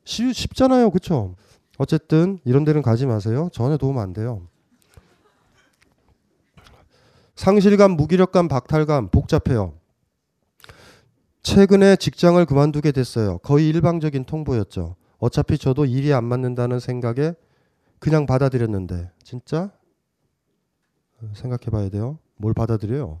쉽, 0.04 0.32
쉽잖아요, 0.32 0.90
그쵸? 0.90 1.36
어쨌든 1.78 2.38
이런 2.44 2.64
데는 2.64 2.82
가지 2.82 3.06
마세요. 3.06 3.48
전혀 3.52 3.76
도움 3.76 3.98
안 3.98 4.12
돼요. 4.12 4.42
상실감, 7.36 7.92
무기력감, 7.92 8.48
박탈감 8.48 9.08
복잡해요. 9.08 9.74
최근에 11.42 11.96
직장을 11.96 12.44
그만두게 12.46 12.92
됐어요. 12.92 13.38
거의 13.38 13.68
일방적인 13.68 14.24
통보였죠. 14.24 14.96
어차피 15.18 15.58
저도 15.58 15.84
일이 15.84 16.12
안 16.12 16.24
맞는다는 16.24 16.78
생각에 16.80 17.34
그냥 17.98 18.26
받아들였는데 18.26 19.10
진짜 19.22 19.70
생각해 21.34 21.70
봐야 21.70 21.88
돼요. 21.88 22.18
뭘 22.36 22.54
받아들여요? 22.54 23.20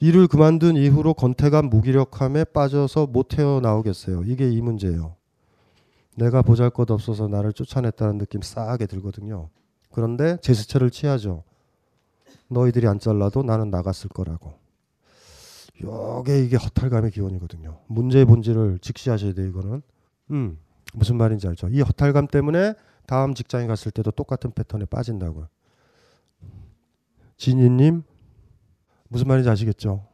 일을 0.00 0.26
그만둔 0.26 0.76
이후로 0.76 1.14
건태감 1.14 1.66
무기력함에 1.66 2.44
빠져서 2.44 3.06
못 3.06 3.28
태어나오겠어요. 3.28 4.24
이게 4.24 4.50
이 4.50 4.60
문제예요. 4.60 5.16
내가 6.16 6.42
보잘 6.42 6.70
것 6.70 6.90
없어서 6.90 7.28
나를 7.28 7.52
쫓아냈다는 7.52 8.18
느낌 8.18 8.42
싸하게 8.42 8.86
들거든요. 8.86 9.48
그런데 9.92 10.36
제스처를 10.40 10.90
취하죠. 10.90 11.44
너희들이 12.48 12.86
안 12.86 12.98
잘라도 12.98 13.42
나는 13.42 13.70
나갔을 13.70 14.08
거라고. 14.08 14.63
요게 15.82 16.44
이게 16.44 16.56
허탈감의 16.56 17.10
기원이거든요. 17.10 17.80
문제의 17.88 18.24
본질을 18.24 18.78
직시하셔야 18.80 19.32
돼요, 19.32 19.48
이거는. 19.48 19.82
음, 20.30 20.58
무슨 20.94 21.16
말인지 21.16 21.48
알죠? 21.48 21.68
이 21.68 21.80
허탈감 21.80 22.28
때문에 22.28 22.74
다음 23.06 23.34
직장에 23.34 23.66
갔을 23.66 23.90
때도 23.90 24.12
똑같은 24.12 24.52
패턴에 24.52 24.84
빠진다고요. 24.86 25.48
진희님, 27.36 28.02
무슨 29.08 29.28
말인지 29.28 29.50
아시겠죠? 29.50 30.06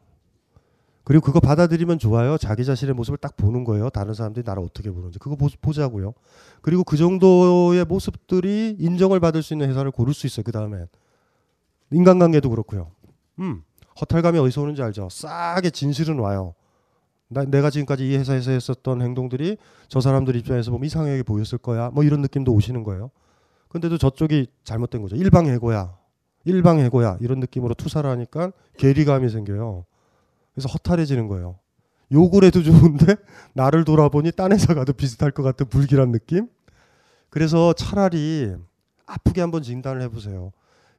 그리고 1.03 1.25
그거 1.25 1.39
받아들이면 1.39 1.99
좋아요. 1.99 2.37
자기 2.37 2.63
자신의 2.63 2.93
모습을 2.93 3.17
딱 3.17 3.35
보는 3.35 3.63
거예요. 3.63 3.89
다른 3.89 4.13
사람들이 4.13 4.43
나를 4.45 4.63
어떻게 4.63 4.91
보는지. 4.91 5.19
그거 5.19 5.35
보, 5.35 5.47
보자고요. 5.61 6.13
그리고 6.61 6.83
그 6.83 6.95
정도의 6.95 7.85
모습들이 7.85 8.75
인정을 8.79 9.19
받을 9.19 9.41
수 9.41 9.53
있는 9.53 9.69
회사를 9.69 9.91
고를 9.91 10.13
수 10.13 10.27
있어요. 10.27 10.43
그 10.43 10.51
다음에. 10.51 10.85
인간관계도 11.91 12.49
그렇고요. 12.49 12.91
음. 13.39 13.63
허탈감이 13.99 14.39
어디서 14.39 14.61
오는지 14.61 14.81
알죠? 14.81 15.09
싸게 15.09 15.71
진실은 15.71 16.19
와요. 16.19 16.53
나, 17.27 17.45
내가 17.45 17.69
지금까지 17.69 18.09
이 18.09 18.17
회사에서 18.17 18.51
했었던 18.51 19.01
행동들이 19.01 19.57
저 19.87 20.01
사람들 20.01 20.35
입장에서 20.35 20.71
보면 20.71 20.85
이상하게 20.85 21.23
보였을 21.23 21.57
거야. 21.57 21.89
뭐 21.89 22.03
이런 22.03 22.21
느낌도 22.21 22.53
오시는 22.53 22.83
거예요. 22.83 23.09
근데도 23.69 23.97
저쪽이 23.97 24.47
잘못된 24.63 25.01
거죠. 25.01 25.15
일방해고야. 25.15 25.97
일방해고야. 26.43 27.17
이런 27.21 27.39
느낌으로 27.39 27.73
투사를 27.73 28.09
하니까 28.09 28.51
괴리감이 28.77 29.29
생겨요. 29.29 29.85
그래서 30.53 30.67
허탈해지는 30.69 31.27
거예요. 31.27 31.57
욕을 32.11 32.43
해도 32.43 32.61
좋은데 32.61 33.15
나를 33.53 33.85
돌아보니 33.85 34.33
딴 34.33 34.51
회사 34.51 34.73
가도 34.73 34.91
비슷할 34.91 35.31
것 35.31 35.43
같은 35.43 35.67
불길한 35.67 36.11
느낌? 36.11 36.49
그래서 37.29 37.71
차라리 37.71 38.53
아프게 39.05 39.39
한번 39.39 39.61
진단을 39.63 40.01
해보세요. 40.01 40.51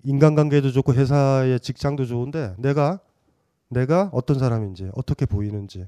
인간관계도 0.04 0.72
좋고 0.72 0.94
회사의 0.94 1.60
직장도 1.60 2.06
좋은데 2.06 2.54
내가 2.58 3.00
내가 3.68 4.10
어떤 4.12 4.38
사람인지 4.38 4.90
어떻게 4.94 5.26
보이는지 5.26 5.86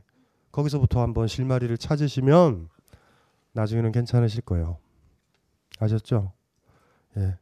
거기서부터 0.53 1.03
한번 1.03 1.27
실마리를 1.27 1.77
찾으시면 1.77 2.69
나중에는 3.53 3.93
괜찮으실 3.93 4.43
거예요. 4.43 4.79
아셨죠? 5.79 6.33
예. 7.17 7.37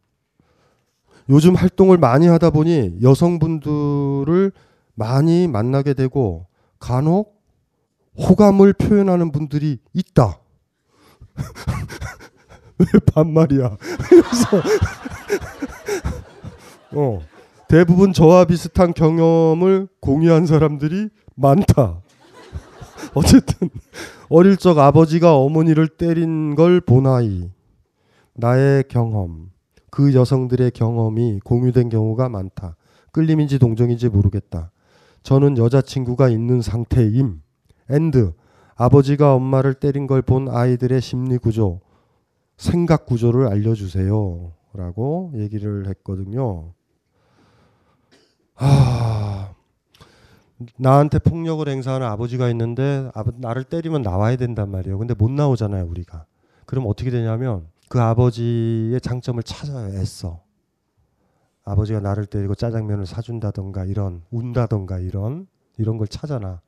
요즘 1.28 1.54
활동을 1.54 1.98
많이 1.98 2.26
하다 2.26 2.50
보니 2.50 2.98
여성분들을 3.02 4.52
많이 4.94 5.46
만나게 5.46 5.94
되고 5.94 6.46
간혹 6.78 7.40
호감을 8.16 8.74
표현하는 8.74 9.30
분들이 9.30 9.78
있다. 9.92 10.38
왜 12.78 12.86
반말이야? 13.12 13.76
그래서 14.08 14.62
어. 16.94 17.20
대부분 17.68 18.12
저와 18.12 18.44
비슷한 18.44 18.92
경험을 18.92 19.88
공유한 20.00 20.46
사람들이 20.46 21.08
많다. 21.34 22.00
어쨌든 23.14 23.70
어릴 24.28 24.56
적 24.56 24.78
아버지가 24.78 25.36
어머니를 25.36 25.88
때린 25.88 26.54
걸 26.54 26.84
본 26.84 27.06
아이. 27.06 27.50
나의 28.34 28.84
경험, 28.88 29.50
그 29.90 30.14
여성들의 30.14 30.70
경험이 30.72 31.40
공유된 31.44 31.88
경우가 31.88 32.28
많다. 32.28 32.76
끌림인지 33.12 33.58
동정인지 33.58 34.08
모르겠다. 34.08 34.70
저는 35.22 35.58
여자친구가 35.58 36.28
있는 36.28 36.62
상태임. 36.62 37.42
and 37.90 38.32
아버지가 38.76 39.34
엄마를 39.34 39.74
때린 39.74 40.06
걸 40.06 40.22
본 40.22 40.48
아이들의 40.48 41.00
심리 41.00 41.36
구조, 41.38 41.80
생각 42.56 43.06
구조를 43.06 43.46
알려주세요. 43.48 44.52
라고 44.74 45.32
얘기를 45.36 45.86
했거든요. 45.88 46.72
아, 48.56 49.54
나한테 50.76 51.18
폭력을 51.18 51.66
행사하는 51.68 52.06
아버지가 52.06 52.48
있는데 52.50 53.10
나를 53.36 53.64
때리면 53.64 54.02
나와야 54.02 54.36
된단 54.36 54.70
말이에요. 54.70 54.98
근데 54.98 55.14
못 55.14 55.30
나오잖아요, 55.30 55.86
우리가. 55.86 56.26
그럼 56.66 56.84
어떻게 56.86 57.10
되냐면 57.10 57.66
그 57.88 58.00
아버지의 58.00 59.00
장점을 59.00 59.42
찾아야 59.42 59.88
애써. 59.88 60.42
아버지가 61.64 62.00
나를 62.00 62.26
때리고 62.26 62.54
짜장면을 62.54 63.06
사준다던가 63.06 63.84
이런 63.84 64.22
운다던가 64.30 64.98
이런 64.98 65.46
이런 65.78 65.98
걸 65.98 66.08
찾아나. 66.08 66.60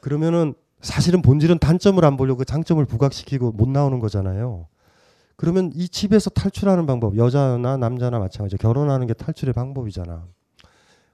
그러면은 0.00 0.54
사실은 0.80 1.22
본질은 1.22 1.58
단점을 1.58 2.02
안 2.04 2.16
보려고 2.16 2.38
그 2.38 2.44
장점을 2.44 2.84
부각시키고 2.84 3.52
못 3.52 3.68
나오는 3.68 3.98
거잖아요. 3.98 4.68
그러면 5.36 5.70
이 5.74 5.88
집에서 5.88 6.30
탈출하는 6.30 6.86
방법 6.86 7.16
여자나 7.16 7.76
남자나 7.76 8.18
마찬가지죠. 8.18 8.58
결혼하는 8.58 9.06
게 9.06 9.14
탈출의 9.14 9.54
방법이잖아. 9.54 10.26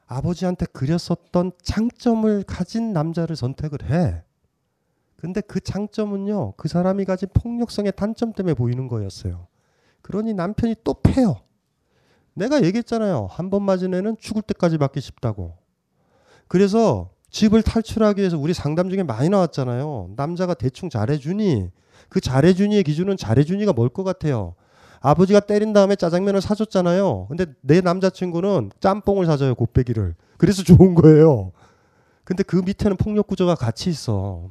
아버지한테 0.07 0.67
그렸었던 0.67 1.53
장점을 1.63 2.43
가진 2.45 2.93
남자를 2.93 3.37
선택을 3.37 3.91
해. 3.91 4.23
근데 5.17 5.41
그 5.41 5.61
장점은요, 5.61 6.53
그 6.57 6.69
사람이 6.69 7.05
가진 7.07 7.29
폭력성의 7.33 7.93
단점 7.97 8.33
때문에 8.33 8.55
보이는 8.55 8.89
거였어요. 8.89 9.47
그러니 10.03 10.35
남편이 10.35 10.77
또 10.85 10.95
패요. 11.03 11.41
내가 12.35 12.63
얘기했잖아요. 12.63 13.29
한 13.31 13.49
번 13.51 13.63
맞은 13.63 13.95
애는 13.95 14.17
죽을 14.19 14.43
때까지 14.43 14.77
맞기 14.77 15.01
쉽다고. 15.01 15.57
그래서 16.49 17.11
집을 17.31 17.63
탈출하기 17.63 18.21
위해서 18.21 18.39
우리 18.39 18.53
상담 18.55 18.91
중에 18.91 19.03
많이 19.03 19.29
나왔잖아요. 19.29 20.11
남자가 20.17 20.55
대충 20.55 20.91
잘해주니 20.91 21.71
그 22.09 22.21
잘해주니의 22.21 22.83
기준은 22.85 23.17
잘해주니가 23.17 23.73
뭘 23.73 23.89
것 23.89 24.05
같아요. 24.05 24.55
아버지가 25.05 25.41
때린 25.41 25.75
다음에 25.75 25.97
짜장면을 25.97 26.41
사줬잖아요. 26.41 27.27
근데 27.29 27.45
내 27.61 27.83
남자친구는 27.83 28.71
짬뽕을 28.81 29.27
사줘요, 29.27 29.55
곱빼기를. 29.55 30.15
그래서 30.39 30.63
좋은 30.65 30.95
거예요. 30.95 31.53
근데 32.25 32.43
그 32.43 32.57
밑에는 32.57 32.97
폭력 32.97 33.27
구조가 33.27 33.55
같이 33.55 33.91
있어. 33.91 34.51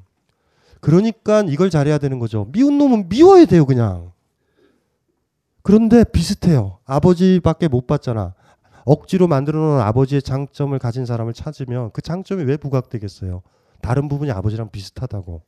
그러니까 0.80 1.42
이걸 1.48 1.72
잘해야 1.72 1.98
되는 1.98 2.20
거죠. 2.20 2.46
미운 2.52 2.78
놈은 2.78 3.10
미워야 3.10 3.46
돼요, 3.46 3.66
그냥. 3.66 4.12
그런데 5.64 6.04
비슷해요. 6.04 6.78
아버지밖에 6.86 7.68
못 7.68 7.88
봤잖아. 7.88 8.36
억지로 8.86 9.28
만들어 9.28 9.58
놓은 9.58 9.82
아버지의 9.82 10.22
장점을 10.22 10.78
가진 10.78 11.08
사람을 11.08 11.34
찾으면 11.34 11.90
그 11.94 12.04
장점이 12.04 12.44
왜 12.44 12.58
부각되겠어요? 12.58 13.42
다른 13.82 14.08
부분이 14.08 14.30
아버지랑 14.30 14.70
비슷하다고. 14.70 15.42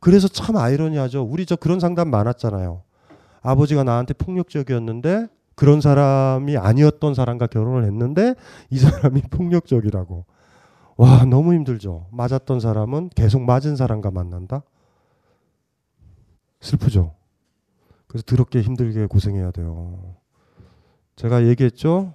그래서 0.00 0.28
참 0.28 0.56
아이러니하죠. 0.58 1.22
우리 1.22 1.46
저 1.46 1.56
그런 1.56 1.80
상담 1.80 2.10
많았잖아요. 2.10 2.82
아버지가 3.42 3.84
나한테 3.84 4.14
폭력적이었는데 4.14 5.28
그런 5.54 5.80
사람이 5.80 6.56
아니었던 6.56 7.14
사람과 7.14 7.46
결혼을 7.46 7.84
했는데 7.84 8.34
이 8.70 8.78
사람이 8.78 9.22
폭력적이라고. 9.30 10.24
와, 10.96 11.24
너무 11.24 11.54
힘들죠. 11.54 12.06
맞았던 12.12 12.60
사람은 12.60 13.10
계속 13.14 13.42
맞은 13.42 13.76
사람과 13.76 14.10
만난다? 14.10 14.62
슬프죠. 16.60 17.14
그래서 18.06 18.24
더럽게 18.24 18.60
힘들게 18.60 19.06
고생해야 19.06 19.50
돼요. 19.50 20.16
제가 21.16 21.46
얘기했죠. 21.46 22.14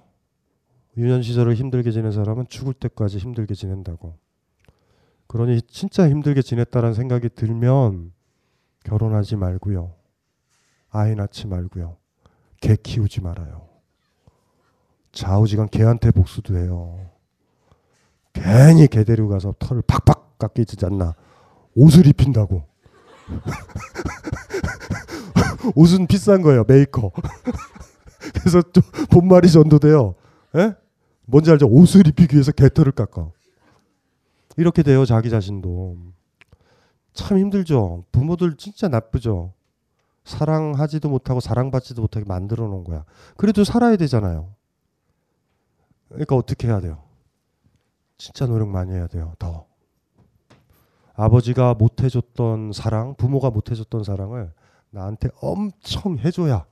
유년 0.96 1.22
시절을 1.22 1.54
힘들게 1.54 1.90
지낸 1.90 2.12
사람은 2.12 2.46
죽을 2.48 2.74
때까지 2.74 3.18
힘들게 3.18 3.54
지낸다고. 3.54 4.16
그러니 5.26 5.62
진짜 5.62 6.08
힘들게 6.08 6.42
지냈다는 6.42 6.94
생각이 6.94 7.28
들면 7.28 8.12
결혼하지 8.84 9.36
말고요. 9.36 9.97
아이 10.90 11.14
낳지 11.14 11.46
말고요. 11.46 11.96
개 12.60 12.76
키우지 12.76 13.20
말아요. 13.20 13.68
좌우지간 15.12 15.68
개한테 15.68 16.10
복수도 16.10 16.56
해요. 16.56 16.98
괜히 18.32 18.86
개 18.88 19.04
데리고 19.04 19.28
가서 19.28 19.54
털을 19.58 19.82
팍팍 19.82 20.38
깎이지 20.38 20.84
않나. 20.86 21.14
옷을 21.74 22.06
입힌다고. 22.06 22.64
옷은 25.74 26.06
비싼 26.06 26.42
거예요. 26.42 26.64
메이커. 26.66 27.12
그래서 28.34 28.62
또 28.72 28.80
본말이 29.10 29.50
전도돼요. 29.50 30.14
에? 30.56 30.72
뭔지 31.26 31.50
알죠? 31.50 31.66
옷을 31.66 32.06
입히기 32.06 32.36
위해서 32.36 32.52
개털을 32.52 32.92
깎아. 32.92 33.30
이렇게 34.56 34.82
돼요. 34.82 35.04
자기 35.04 35.30
자신도. 35.30 35.96
참 37.12 37.38
힘들죠. 37.38 38.04
부모들 38.12 38.56
진짜 38.56 38.88
나쁘죠. 38.88 39.52
사랑하지도 40.28 41.08
못하고 41.08 41.40
사랑받지도 41.40 42.02
못하게 42.02 42.26
만들어 42.26 42.66
놓은 42.66 42.84
거야. 42.84 43.04
그래도 43.36 43.64
살아야 43.64 43.96
되잖아요. 43.96 44.54
그러니까 46.08 46.36
어떻게 46.36 46.68
해야 46.68 46.80
돼요? 46.80 47.02
진짜 48.18 48.46
노력 48.46 48.68
많이 48.68 48.92
해야 48.92 49.06
돼요. 49.06 49.32
더. 49.38 49.66
아버지가 51.14 51.74
못 51.74 52.02
해줬던 52.02 52.72
사랑, 52.72 53.14
부모가 53.16 53.50
못 53.50 53.70
해줬던 53.70 54.04
사랑을 54.04 54.52
나한테 54.90 55.30
엄청 55.40 56.18
해줘야 56.18 56.64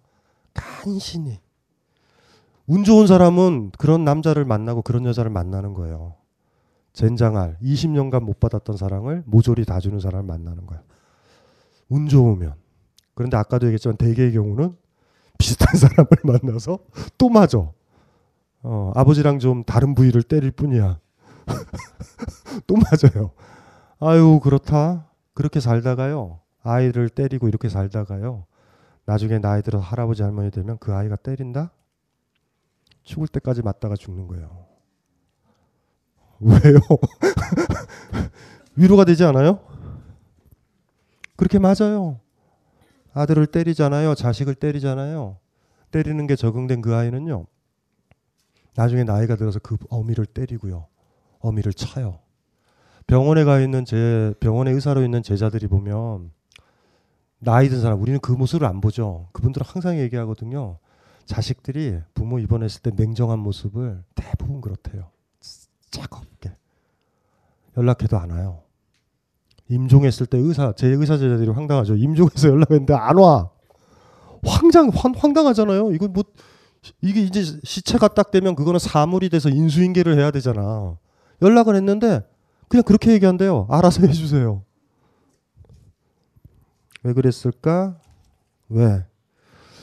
간신히. 0.55 1.41
운 2.67 2.85
좋은 2.85 3.07
사람은 3.07 3.73
그런 3.79 4.05
남자를 4.05 4.45
만나고 4.45 4.83
그런 4.83 5.05
여자를 5.05 5.31
만나는 5.31 5.73
거예요. 5.75 6.17
젠장할 6.93 7.59
20년간 7.63 8.23
못 8.23 8.41
받았던 8.41 8.77
사랑을 8.77 9.23
모조리 9.27 9.65
다 9.65 9.81
주는 9.81 10.01
사람을 10.01 10.27
만나는 10.27 10.67
거야. 10.67 10.83
운 11.89 12.09
좋으면. 12.09 12.66
그런데 13.17 13.37
아까도 13.37 13.67
얘기했지만 13.67 13.97
대개의 13.97 14.33
경우는 14.35 14.77
비슷한 15.39 15.75
사람을 15.75 16.09
만나서 16.23 16.79
또 17.19 17.29
맞아. 17.31 17.73
어, 18.63 18.93
아버지랑 18.95 19.39
좀 19.39 19.65
다른 19.65 19.95
부위를 19.95 20.23
때릴 20.23 20.53
뿐이야. 20.53 21.01
또 22.69 22.75
맞아요. 22.77 23.33
아유 23.99 24.39
그렇다. 24.43 25.09
그렇게 25.35 25.61
살다가요. 25.61 26.41
아이를 26.63 27.09
때리고 27.09 27.49
이렇게 27.49 27.69
살다가요. 27.69 28.45
나중에 29.07 29.39
나이 29.39 29.63
들어 29.63 29.79
할아버지 29.79 30.23
할머니 30.23 30.51
되면 30.51 30.77
그 30.79 30.93
아이가 30.95 31.17
때린다? 31.17 31.73
죽을 33.03 33.29
때까지 33.29 33.63
맞다가 33.63 33.97
죽는 33.97 34.27
거예요. 34.27 34.67
왜요? 36.41 36.81
위로가 38.77 39.05
되지 39.05 39.25
않아요? 39.25 39.61
그렇게 41.37 41.59
맞아요. 41.59 42.21
아들을 43.17 43.47
때리잖아요. 43.47 44.15
자식을 44.15 44.55
때리잖아요. 44.55 45.39
때리는 45.91 46.27
게 46.27 46.37
적응된 46.37 46.83
그 46.83 46.95
아이는요. 46.95 47.47
나중에 48.75 49.05
나이가 49.05 49.37
들어서 49.37 49.59
그 49.59 49.79
어미를 49.89 50.27
때리고요. 50.27 50.87
어미를 51.41 51.73
차요. 51.73 52.19
병원에 53.07 53.45
가 53.45 53.59
있는 53.59 53.87
제 53.87 54.35
병원에 54.39 54.71
의사로 54.71 55.03
있는 55.03 55.23
제자들이 55.23 55.67
보면 55.67 56.31
나이 57.39 57.71
든 57.71 57.81
사람 57.81 58.03
우리는 58.03 58.21
그 58.21 58.33
모습을 58.33 58.67
안 58.67 58.83
보죠. 58.83 59.29
그분들은 59.33 59.67
항상 59.67 59.99
얘기하거든요. 59.99 60.79
자식들이 61.25 61.99
부모 62.13 62.39
입원했을 62.39 62.83
때 62.83 62.91
냉정한 62.95 63.39
모습을 63.39 64.05
대부분 64.15 64.61
그렇대요. 64.61 65.11
차갑게 65.91 66.55
연락해도 67.79 68.19
안 68.19 68.31
와요. 68.31 68.66
임종했을 69.69 70.27
때 70.27 70.39
의사 70.39 70.73
제 70.77 70.89
의사 70.89 71.17
제자들이 71.17 71.51
황당하죠. 71.51 71.97
임종해서 71.97 72.49
연락했는데 72.49 72.95
안 72.95 73.19
와. 73.19 73.51
황장 74.45 74.91
황, 74.95 75.13
황당하잖아요. 75.17 75.93
이거 75.93 76.09
뭐 76.09 76.23
이게 77.03 77.21
이제 77.23 77.43
시체가 77.65 78.09
딱 78.09 78.31
되면 78.31 78.55
그거는 78.55 78.79
사물이 78.79 79.29
돼서 79.29 79.49
인수인계를 79.49 80.17
해야 80.17 80.31
되잖아. 80.31 80.97
연락을 81.43 81.75
했는데 81.75 82.23
그냥 82.69 82.85
그렇게 82.85 83.13
얘기한대요. 83.13 83.67
알아서 83.71 84.07
해주세요. 84.07 84.63
왜 87.03 87.13
그랬을까? 87.13 87.99
왜? 88.69 89.05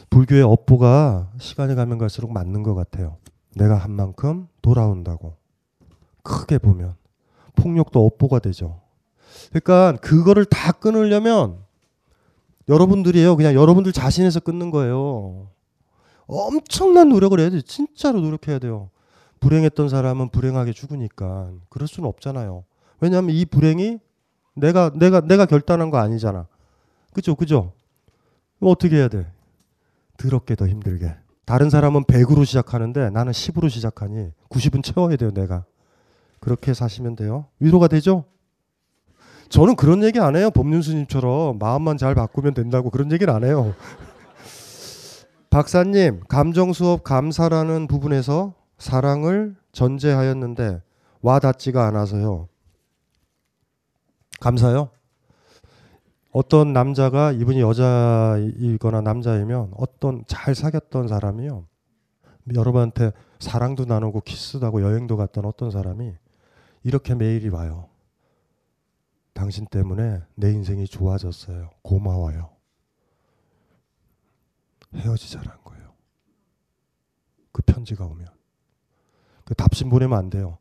불교의 0.09 0.43
업보가 0.43 1.31
시간이 1.39 1.75
가면 1.75 1.97
갈수록 1.97 2.31
맞는 2.31 2.63
것 2.63 2.75
같아요. 2.75 3.17
내가 3.55 3.75
한 3.75 3.91
만큼 3.91 4.47
돌아온다고. 4.61 5.35
크게 6.21 6.57
보면. 6.57 6.95
폭력도 7.55 8.05
업보가 8.05 8.39
되죠. 8.39 8.82
그러니까 9.53 9.95
그거를 10.01 10.45
다 10.45 10.71
끊으려면 10.71 11.59
여러분들이에요. 12.67 13.35
그냥 13.35 13.53
여러분들 13.53 13.91
자신에서 13.91 14.39
끊는 14.39 14.71
거예요. 14.71 15.47
엄청난 16.25 17.09
노력을 17.09 17.39
해야 17.39 17.49
돼요. 17.49 17.61
진짜로 17.61 18.19
노력해야 18.19 18.57
돼요. 18.57 18.89
불행했던 19.39 19.89
사람은 19.89 20.29
불행하게 20.29 20.73
죽으니까 20.73 21.51
그럴 21.69 21.87
수는 21.87 22.09
없잖아요. 22.09 22.63
왜냐하면 22.99 23.35
이 23.35 23.45
불행이 23.45 23.99
내가 24.55 24.91
내가 24.95 25.21
내가 25.21 25.45
결단한 25.45 25.91
거 25.91 25.97
아니잖아. 25.97 26.47
그죠, 27.13 27.35
그죠. 27.35 27.73
어떻게 28.59 28.95
해야 28.95 29.07
돼? 29.07 29.31
더럽게 30.17 30.55
더 30.55 30.67
힘들게. 30.67 31.13
다른 31.45 31.69
사람은 31.69 32.05
100으로 32.05 32.45
시작하는데 32.45 33.09
나는 33.09 33.33
10으로 33.33 33.69
시작하니 33.69 34.31
90은 34.49 34.83
채워야 34.83 35.17
돼요, 35.17 35.31
내가. 35.31 35.65
그렇게 36.39 36.73
사시면 36.73 37.17
돼요. 37.17 37.45
위로가 37.59 37.87
되죠? 37.89 38.23
저는 39.53 39.75
그런 39.75 40.03
얘기 40.03 40.19
안 40.19 40.35
해요. 40.35 40.49
법륜스님처럼 40.49 41.59
마음만 41.59 41.97
잘 41.97 42.15
바꾸면 42.15 42.55
된다고 42.55 42.89
그런 42.89 43.11
얘기는 43.11 43.31
안 43.31 43.43
해요. 43.43 43.75
박사님, 45.51 46.21
감정 46.27 46.73
수업 46.73 47.03
감사라는 47.03 47.85
부분에서 47.85 48.55
사랑을 48.79 49.55
전제하였는데 49.71 50.81
와 51.21 51.37
닿지가 51.37 51.85
않아서요. 51.85 52.47
감사요? 54.39 54.89
어떤 56.31 56.73
남자가 56.73 57.31
이분이 57.31 57.61
여자이거나 57.61 59.01
남자이면 59.01 59.71
어떤 59.77 60.23
잘 60.25 60.55
사귀었던 60.55 61.07
사람이요. 61.07 61.63
여러분한테 62.55 63.11
사랑도 63.37 63.85
나누고 63.85 64.21
키스도 64.21 64.65
하고 64.65 64.81
여행도 64.81 65.15
갔던 65.15 65.45
어떤 65.45 65.69
사람이 65.69 66.11
이렇게 66.83 67.13
메일이 67.13 67.49
와요. 67.49 67.92
당신 69.33 69.65
때문에 69.65 70.21
내 70.35 70.51
인생이 70.51 70.87
좋아졌어요. 70.87 71.71
고마워요. 71.81 72.49
헤어지자란 74.95 75.63
거예요. 75.63 75.93
그 77.51 77.61
편지가 77.63 78.05
오면. 78.05 78.27
그 79.43 79.55
답신 79.55 79.89
보내면 79.89 80.17
안 80.17 80.29
돼요. 80.29 80.59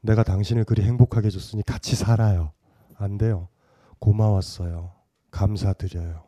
내가 0.00 0.22
당신을 0.22 0.64
그리 0.64 0.82
행복하게 0.82 1.26
해줬으니 1.26 1.62
같이 1.62 1.96
살아요. 1.96 2.52
안 2.96 3.18
돼요. 3.18 3.48
고마웠어요. 3.98 4.92
감사드려요. 5.30 6.24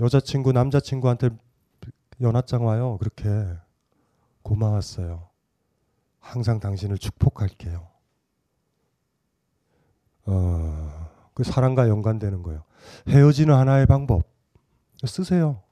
여자친구, 0.00 0.52
남자친구한테 0.52 1.30
연하장 2.20 2.66
와요. 2.66 2.98
그렇게 2.98 3.28
고마웠어요. 4.42 5.28
항상 6.20 6.60
당신을 6.60 6.98
축복할게요. 6.98 7.95
어, 10.26 11.08
그 11.34 11.44
사랑과 11.44 11.88
연관되는 11.88 12.42
거예요. 12.42 12.62
헤어지는 13.08 13.54
하나의 13.54 13.86
방법. 13.86 14.22
쓰세요. 15.04 15.62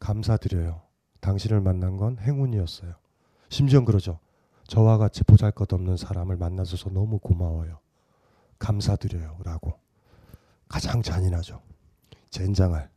감사드려요. 0.00 0.82
당신을 1.20 1.60
만난 1.60 1.96
건 1.96 2.18
행운이었어요. 2.20 2.94
심지어 3.48 3.84
그러죠. 3.84 4.18
저와 4.66 4.98
같이 4.98 5.24
보잘 5.24 5.52
것 5.52 5.72
없는 5.72 5.96
사람을 5.96 6.36
만나줘서 6.36 6.90
너무 6.90 7.18
고마워요. 7.18 7.78
감사드려요. 8.58 9.38
라고. 9.44 9.74
가장 10.68 11.02
잔인하죠. 11.02 11.60
젠장할. 12.30 12.90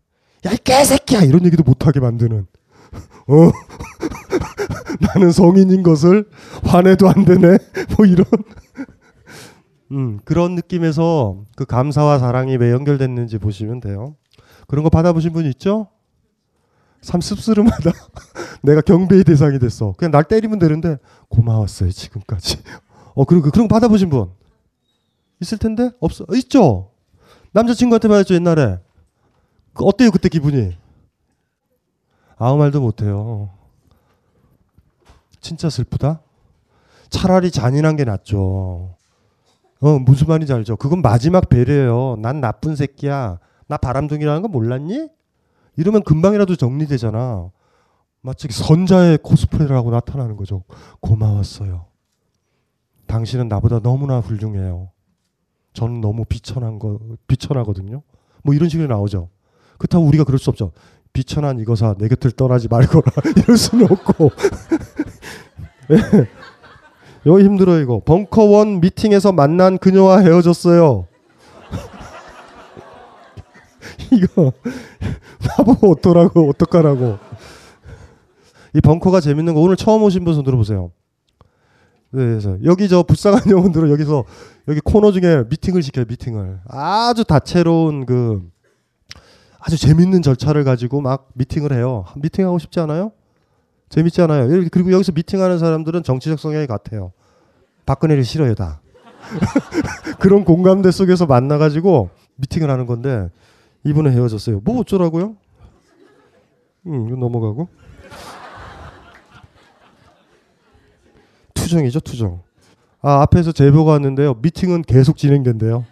야, 0.46 0.52
이 0.52 0.58
개새끼야! 0.58 1.22
이런 1.22 1.46
얘기도 1.46 1.64
못하게 1.64 2.00
만드는. 2.00 2.48
어? 3.28 3.52
나는 5.14 5.32
성인인 5.32 5.84
것을 5.84 6.30
화내도 6.64 7.10
안 7.10 7.26
되네? 7.26 7.58
뭐 7.98 8.06
이런. 8.06 8.26
음, 9.92 10.20
그런 10.26 10.56
느낌에서 10.56 11.44
그 11.56 11.66
감사와 11.66 12.20
사랑이 12.20 12.58
왜 12.58 12.72
연결됐는지 12.72 13.38
보시면 13.38 13.80
돼요. 13.80 14.16
그런 14.68 14.84
거 14.84 14.90
받아보신 14.90 15.32
분 15.32 15.46
있죠? 15.46 15.88
참 17.02 17.22
씁쓸하다. 17.22 17.70
내가 18.64 18.82
경배의 18.82 19.24
대상이 19.24 19.60
됐어. 19.60 19.94
그냥 19.98 20.12
날 20.12 20.26
때리면 20.26 20.60
되는데 20.60 20.98
고마웠어요 21.30 21.92
지금까지. 21.92 22.58
어 23.16 23.24
그리고 23.24 23.50
그런 23.50 23.68
거 23.68 23.76
받아보신 23.76 24.10
분 24.10 24.30
있을 25.42 25.58
텐데 25.58 25.92
없어 26.00 26.26
어, 26.26 26.36
있죠. 26.36 26.92
남자친구한테 27.54 28.08
받았죠 28.08 28.34
옛날에. 28.36 28.80
그 29.74 29.86
어때요 29.86 30.12
그때 30.12 30.28
기분이? 30.28 30.76
아무 32.36 32.58
말도 32.58 32.82
못해요. 32.82 33.50
진짜 35.40 35.70
슬프다. 35.70 36.22
차라리 37.10 37.52
잔인한 37.52 37.96
게 37.96 38.04
낫죠. 38.04 38.97
어 39.80 40.00
무슨 40.00 40.28
말인지 40.28 40.54
알죠? 40.54 40.76
그건 40.76 41.02
마지막 41.02 41.50
배려예요. 41.50 42.18
난 42.20 42.42
나쁜 42.42 42.76
새끼야. 42.76 43.40
나 43.68 43.78
바람둥이라는 43.78 44.42
거 44.42 44.48
몰랐니? 44.48 45.10
이러면 45.76 46.04
금방이라도 46.04 46.56
정리되잖아. 46.56 47.52
마치 48.22 48.48
선자의 48.50 49.20
코스프레를 49.22 49.76
하고 49.76 49.92
나타나는 49.92 50.36
거죠. 50.38 50.64
고마웠어요. 51.00 51.86
당신은 53.06 53.48
나보다 53.48 53.80
너무나 53.80 54.20
훌륭해요. 54.20 54.90
저는 55.74 56.02
너무 56.02 56.26
비천한 56.26 56.80
거 56.80 57.00
비천하거든요. 57.28 58.02
뭐 58.44 58.56
이런 58.56 58.68
식으로 58.70 58.88
나오죠. 58.88 59.30
그렇다고 59.78 60.06
우리가 60.06 60.24
그럴 60.24 60.40
수 60.40 60.50
없죠. 60.50 60.72
비천한 61.14 61.60
이거사 61.60 61.96
내 62.00 62.08
곁을 62.08 62.32
떠나지 62.32 62.68
말거라 62.68 63.04
이럴 63.38 63.58
수는 63.58 63.86
없고. 63.92 64.32
네. 65.90 65.98
이거 67.28 67.42
힘들어 67.42 67.80
이거. 67.80 68.00
벙커 68.06 68.46
원 68.46 68.80
미팅에서 68.80 69.34
만난 69.34 69.78
그녀와 69.78 70.20
헤어졌어요. 70.20 71.08
이거 74.14 74.54
나보고 75.58 75.92
어떠라고 75.92 76.50
어떡하라고. 76.50 77.18
이 78.76 78.80
벙커가 78.80 79.20
재밌는 79.20 79.56
거 79.56 79.60
오늘 79.60 79.76
처음 79.76 80.04
오신 80.04 80.24
분 80.24 80.36
손 80.36 80.46
들어보세요. 80.46 80.92
네, 82.12 82.24
그래서 82.26 82.56
여기 82.64 82.88
저 82.88 83.04
불쌍한 83.04 83.42
영혼들은 83.52 83.90
여기서 83.90 84.24
여기 84.70 84.80
코너 84.80 85.12
중에 85.12 85.44
미팅을 85.50 85.84
시켜요 85.84 86.06
미팅을 86.08 86.62
아주 86.70 87.26
다채로운 87.26 88.06
그 88.06 88.42
아주 89.60 89.76
재밌는 89.78 90.22
절차를 90.22 90.64
가지고 90.64 91.02
막 91.02 91.28
미팅을 91.34 91.74
해요 91.74 92.06
미팅하고 92.16 92.58
싶지 92.60 92.80
않아요? 92.80 93.12
재밌지 93.90 94.22
않아요? 94.22 94.48
그리고 94.72 94.92
여기서 94.92 95.12
미팅하는 95.14 95.60
사람들은 95.60 96.04
정치적 96.04 96.40
성향이 96.40 96.68
같아요 96.68 97.12
박근혜를 97.86 98.24
싫어요 98.24 98.54
다 98.56 98.82
그런 100.20 100.44
공감대 100.46 100.92
속에서 100.92 101.26
만나가지고 101.26 102.10
미팅을 102.36 102.70
하는 102.70 102.86
건데 102.86 103.30
이분은 103.86 104.12
헤어졌어요 104.14 104.62
뭐 104.64 104.80
어쩌라고요? 104.82 105.36
음, 106.88 107.08
이거 107.08 107.18
넘어가고 107.18 107.68
투정이죠, 111.54 112.00
투정. 112.00 112.42
아, 113.02 113.22
앞에서 113.24 113.52
제보가 113.52 113.92
왔는데요. 113.94 114.36
미팅은 114.36 114.84
계속 114.84 115.18
진행된대요. 115.18 115.86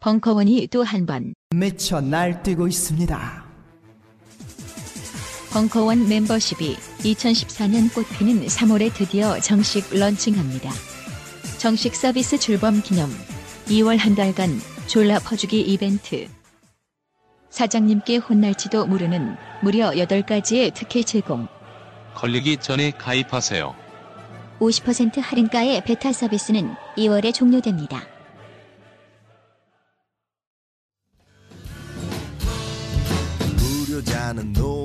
벙커원이 0.00 0.66
또 0.72 0.82
한 0.82 1.06
번 1.06 1.34
미쳐 1.54 2.00
날뛰고 2.00 2.66
있습니다. 2.66 3.44
벙커원 5.52 6.08
멤버십이 6.08 6.76
2014년 6.76 7.92
꽃피는 7.92 8.46
3월에 8.46 8.94
드디어 8.94 9.38
정식 9.40 9.92
런칭합니다. 9.92 10.70
정식 11.58 11.96
서비스 11.96 12.38
출범 12.38 12.80
기념 12.82 13.10
2월 13.66 13.98
한 13.98 14.14
달간 14.14 14.60
졸라 14.86 15.18
퍼주기 15.18 15.60
이벤트 15.60 16.28
사장님께 17.50 18.18
혼날지도 18.18 18.86
모르는 18.86 19.36
무려 19.60 19.90
8가지의 19.90 20.72
특혜 20.72 21.02
제공 21.02 21.48
걸리기 22.14 22.58
전에 22.58 22.92
가입하세요. 22.92 23.74
50% 24.60 25.20
할인가의 25.20 25.82
베타 25.84 26.12
서비스는 26.12 26.74
2월에 26.96 27.34
종료됩니다. 27.34 28.02
불효자는 33.58 34.52
놉 34.52 34.79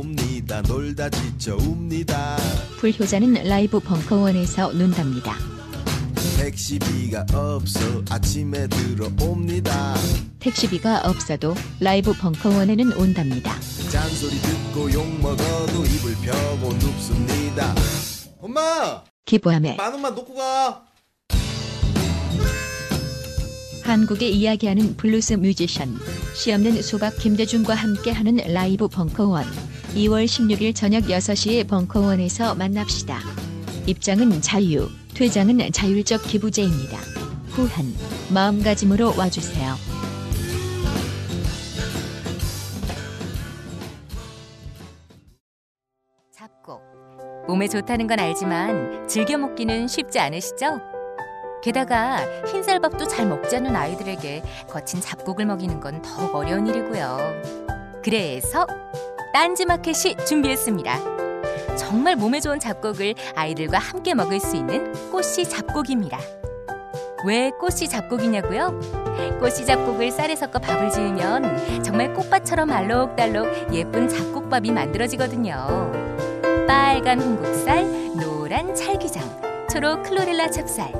니다. 0.56 0.62
놀다 0.62 1.10
지쳐 1.10 1.58
웁니다. 1.58 2.38
불효자는 2.80 3.34
라이브 3.46 3.80
벙커원에서 3.80 4.72
논답니다. 4.74 5.36
택시비가 6.38 7.26
없어 7.34 8.04
아침에 8.10 8.68
들어옵니다. 8.68 9.96
택시비가 10.40 11.02
없어도 11.06 11.56
라이브 11.80 12.14
벙커원에는 12.14 12.94
온답니다. 12.94 13.60
잔소리 13.90 14.36
듣고 14.40 14.92
욕 14.94 15.08
먹어도 15.20 15.84
이불 15.86 16.16
펴고 16.24 16.74
눕습니다. 16.74 17.74
엄마! 18.40 19.04
기부함에 19.26 19.76
만 19.76 19.92
원만 19.94 20.14
놓고 20.14 20.36
가. 20.36 20.86
한국의 23.84 24.36
이야기하는 24.36 24.98
블루스 24.98 25.34
뮤지션 25.34 25.96
씨 26.34 26.47
없는 26.47 26.82
수박 26.82 27.18
김대중과 27.18 27.76
함께하는 27.76 28.38
라이브 28.54 28.88
벙커원 28.88 29.46
2월 29.96 30.26
16일 30.26 30.76
저녁 30.76 31.06
6시에 31.06 31.66
벙커원에서 31.70 32.56
만납시다. 32.56 33.18
입장은 33.86 34.42
자유, 34.42 34.90
퇴장은 35.14 35.72
자율적 35.72 36.24
기부제입니다. 36.24 36.98
후한 37.52 37.96
마음가짐으로 38.34 39.14
와주세요. 39.18 39.76
잡곡 46.34 46.82
몸에 47.48 47.70
좋다는 47.70 48.08
건 48.08 48.20
알지만 48.20 49.08
즐겨 49.08 49.38
먹기는 49.38 49.88
쉽지 49.88 50.20
않으시죠? 50.20 50.82
게다가 51.64 52.18
흰쌀밥도 52.52 53.08
잘 53.08 53.30
먹지 53.30 53.56
않는 53.56 53.74
아이들에게 53.74 54.44
거친 54.68 55.00
잡곡을 55.00 55.46
먹이는 55.46 55.80
건 55.80 56.02
더욱 56.02 56.36
어려운 56.36 56.68
일이고요. 56.68 57.18
그래서 58.04 58.68
딴지마켓이 59.36 60.16
준비했습니다. 60.26 61.76
정말 61.76 62.16
몸에 62.16 62.40
좋은 62.40 62.58
잡곡을 62.58 63.16
아이들과 63.36 63.80
함께 63.80 64.14
먹을 64.14 64.40
수 64.40 64.56
있는 64.56 64.94
꽃씨 65.12 65.50
잡곡입니다. 65.50 66.18
왜 67.26 67.52
꽃씨 67.60 67.90
잡곡이냐고요? 67.90 68.80
꽃씨 69.42 69.66
잡곡을 69.66 70.10
쌀에 70.12 70.38
섞어 70.38 70.60
밥을 70.60 70.90
지으면 70.90 71.84
정말 71.84 72.14
꽃밭처럼 72.14 72.72
알록달록 72.72 73.74
예쁜 73.74 74.08
잡곡밥이 74.08 74.72
만들어지거든요. 74.72 75.92
빨간 76.66 77.20
홍국살, 77.20 78.16
노란 78.16 78.74
찰기장, 78.74 79.68
초록 79.70 80.04
클로렐라 80.04 80.50
찹쌀, 80.50 80.94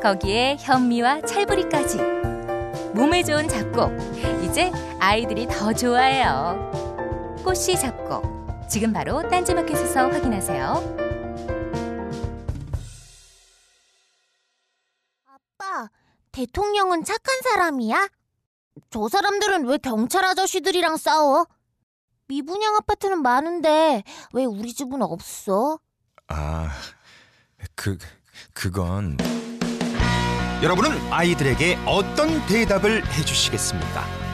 거기에 0.00 0.58
현미와 0.60 1.22
찰부리까지. 1.22 1.98
몸에 2.92 3.24
좋은 3.24 3.48
잡곡, 3.48 3.90
이제 4.44 4.70
아이들이 5.00 5.48
더 5.48 5.72
좋아해요. 5.72 6.89
꽃씨 7.44 7.78
잡곡, 7.78 8.68
지금 8.68 8.92
바로 8.92 9.26
딴지마켓에서 9.28 10.08
확인하세요. 10.08 10.96
아빠, 15.26 15.88
대통령은 16.32 17.04
착한 17.04 17.40
사람이야? 17.42 18.08
저 18.90 19.08
사람들은 19.08 19.66
왜 19.66 19.78
경찰 19.78 20.24
아저씨들이랑 20.24 20.96
싸워? 20.96 21.46
미분양 22.28 22.76
아파트는 22.76 23.22
많은데 23.22 24.04
왜 24.32 24.44
우리 24.44 24.72
집은 24.72 25.02
없어? 25.02 25.78
아, 26.28 26.70
그 27.74 27.98
그건 28.52 29.16
여러분은 30.62 31.12
아이들에게 31.12 31.78
어떤 31.86 32.46
대답을 32.46 33.04
해주시겠습니까? 33.12 34.29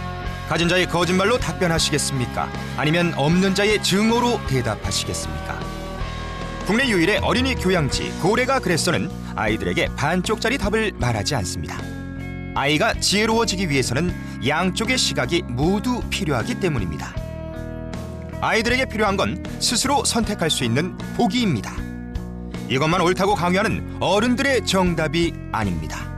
가진 0.48 0.68
자의 0.68 0.86
거짓말로 0.86 1.38
답변하시겠습니까? 1.38 2.48
아니면 2.76 3.12
없는 3.16 3.54
자의 3.54 3.82
증오로 3.82 4.46
대답하시겠습니까? 4.46 5.58
국내 6.66 6.88
유일의 6.88 7.18
어린이 7.18 7.54
교양지 7.54 8.12
고래가 8.22 8.60
그랬어는 8.60 9.10
아이들에게 9.34 9.88
반쪽짜리 9.96 10.56
답을 10.58 10.92
말하지 10.98 11.34
않습니다. 11.36 11.78
아이가 12.54 12.94
지혜로워지기 12.94 13.68
위해서는 13.68 14.14
양쪽의 14.46 14.96
시각이 14.98 15.42
모두 15.48 16.00
필요하기 16.10 16.60
때문입니다. 16.60 17.14
아이들에게 18.40 18.86
필요한 18.86 19.16
건 19.16 19.44
스스로 19.60 20.04
선택할 20.04 20.48
수 20.48 20.64
있는 20.64 20.96
보기입니다. 21.16 21.72
이것만 22.68 23.00
옳다고 23.00 23.34
강요하는 23.34 23.98
어른들의 24.00 24.64
정답이 24.64 25.34
아닙니다. 25.52 26.15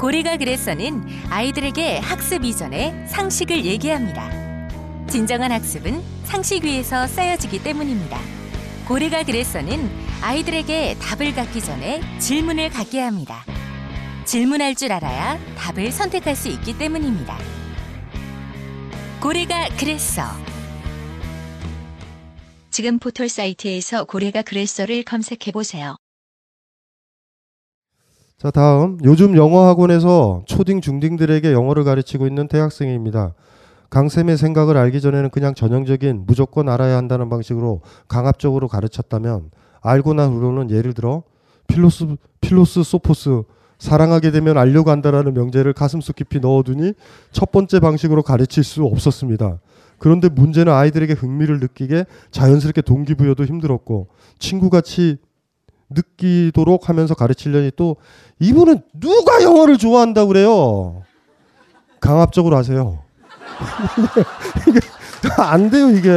고래가 0.00 0.38
그래서는 0.38 1.04
아이들에게 1.28 1.98
학습 1.98 2.42
이전에 2.42 3.06
상식을 3.06 3.66
얘기합니다. 3.66 4.30
진정한 5.10 5.52
학습은 5.52 6.02
상식 6.24 6.64
위에서 6.64 7.06
쌓여지기 7.06 7.62
때문입니다. 7.62 8.18
고래가 8.88 9.24
그래서는 9.24 9.90
아이들에게 10.22 10.96
답을 11.02 11.34
갖기 11.34 11.60
전에 11.60 12.00
질문을 12.18 12.70
갖게 12.70 12.98
합니다. 12.98 13.44
질문할 14.24 14.74
줄 14.74 14.90
알아야 14.90 15.38
답을 15.58 15.92
선택할 15.92 16.34
수 16.34 16.48
있기 16.48 16.78
때문입니다. 16.78 17.36
고래가 19.20 19.68
그랬어. 19.76 20.22
지금 22.70 22.98
포털 22.98 23.28
사이트에서 23.28 24.04
고래가 24.04 24.40
그랬어를 24.40 25.02
검색해 25.02 25.52
보세요. 25.52 25.99
자, 28.40 28.50
다음 28.50 28.96
요즘 29.04 29.36
영어 29.36 29.66
학원에서 29.66 30.44
초딩 30.46 30.80
중딩들에게 30.80 31.52
영어를 31.52 31.84
가르치고 31.84 32.26
있는 32.26 32.48
대학생입니다. 32.48 33.34
강쌤의 33.90 34.38
생각을 34.38 34.78
알기 34.78 35.02
전에는 35.02 35.28
그냥 35.28 35.54
전형적인 35.54 36.24
무조건 36.26 36.70
알아야 36.70 36.96
한다는 36.96 37.28
방식으로 37.28 37.82
강압적으로 38.08 38.66
가르쳤다면 38.66 39.50
알고 39.82 40.14
난 40.14 40.32
후로는 40.32 40.70
예를 40.70 40.94
들어 40.94 41.22
필로스 41.66 42.16
필로스 42.40 42.82
소포스 42.82 43.42
사랑하게 43.78 44.30
되면 44.30 44.56
알려고 44.56 44.90
한다라는 44.90 45.34
명제를 45.34 45.74
가슴속 45.74 46.16
깊이 46.16 46.40
넣어두니 46.40 46.94
첫 47.32 47.52
번째 47.52 47.78
방식으로 47.78 48.22
가르칠 48.22 48.64
수 48.64 48.84
없었습니다. 48.84 49.58
그런데 49.98 50.30
문제는 50.30 50.72
아이들에게 50.72 51.12
흥미를 51.12 51.60
느끼게 51.60 52.06
자연스럽게 52.30 52.80
동기부여도 52.80 53.44
힘들었고 53.44 54.08
친구같이 54.38 55.18
느끼도록 55.90 56.88
하면서 56.88 57.14
가르치려니 57.14 57.72
또 57.76 57.96
이분은 58.40 58.82
누가 58.94 59.42
영어를 59.42 59.76
좋아한다고 59.78 60.28
그래요. 60.28 61.02
강압적으로 62.00 62.56
하세요. 62.56 62.98
안 65.38 65.70
돼요 65.70 65.90
이게. 65.90 66.10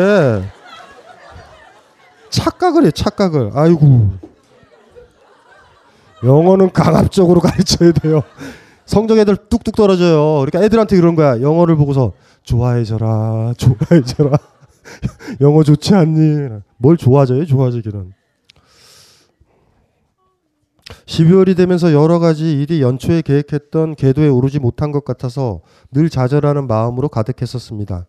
착각을 2.29 2.85
해 2.85 2.91
착각을. 2.91 3.51
아이고. 3.53 4.11
영어는 6.23 6.71
강압적으로 6.71 7.41
가르쳐야 7.41 7.91
돼요. 7.91 8.23
성적 8.85 9.17
애들 9.17 9.35
뚝뚝 9.49 9.75
떨어져요. 9.75 10.39
그러니까 10.45 10.63
애들한테 10.63 10.95
그런 10.95 11.15
거야. 11.15 11.41
영어를 11.41 11.75
보고서 11.75 12.13
좋아해줘라, 12.43 13.53
좋아해줘라. 13.57 14.37
영어 15.41 15.63
좋지 15.63 15.93
않니? 15.93 16.49
뭘 16.77 16.97
좋아져요? 16.97 17.45
좋아지기는. 17.45 18.13
12월이 21.05 21.55
되면서 21.55 21.93
여러 21.93 22.19
가지 22.19 22.61
일이 22.61 22.81
연초에 22.81 23.21
계획했던 23.21 23.95
궤도에 23.95 24.27
오르지 24.27 24.59
못한 24.59 24.91
것 24.91 25.05
같아서 25.05 25.61
늘 25.91 26.09
좌절하는 26.09 26.67
마음으로 26.67 27.09
가득했었습니다. 27.09 28.05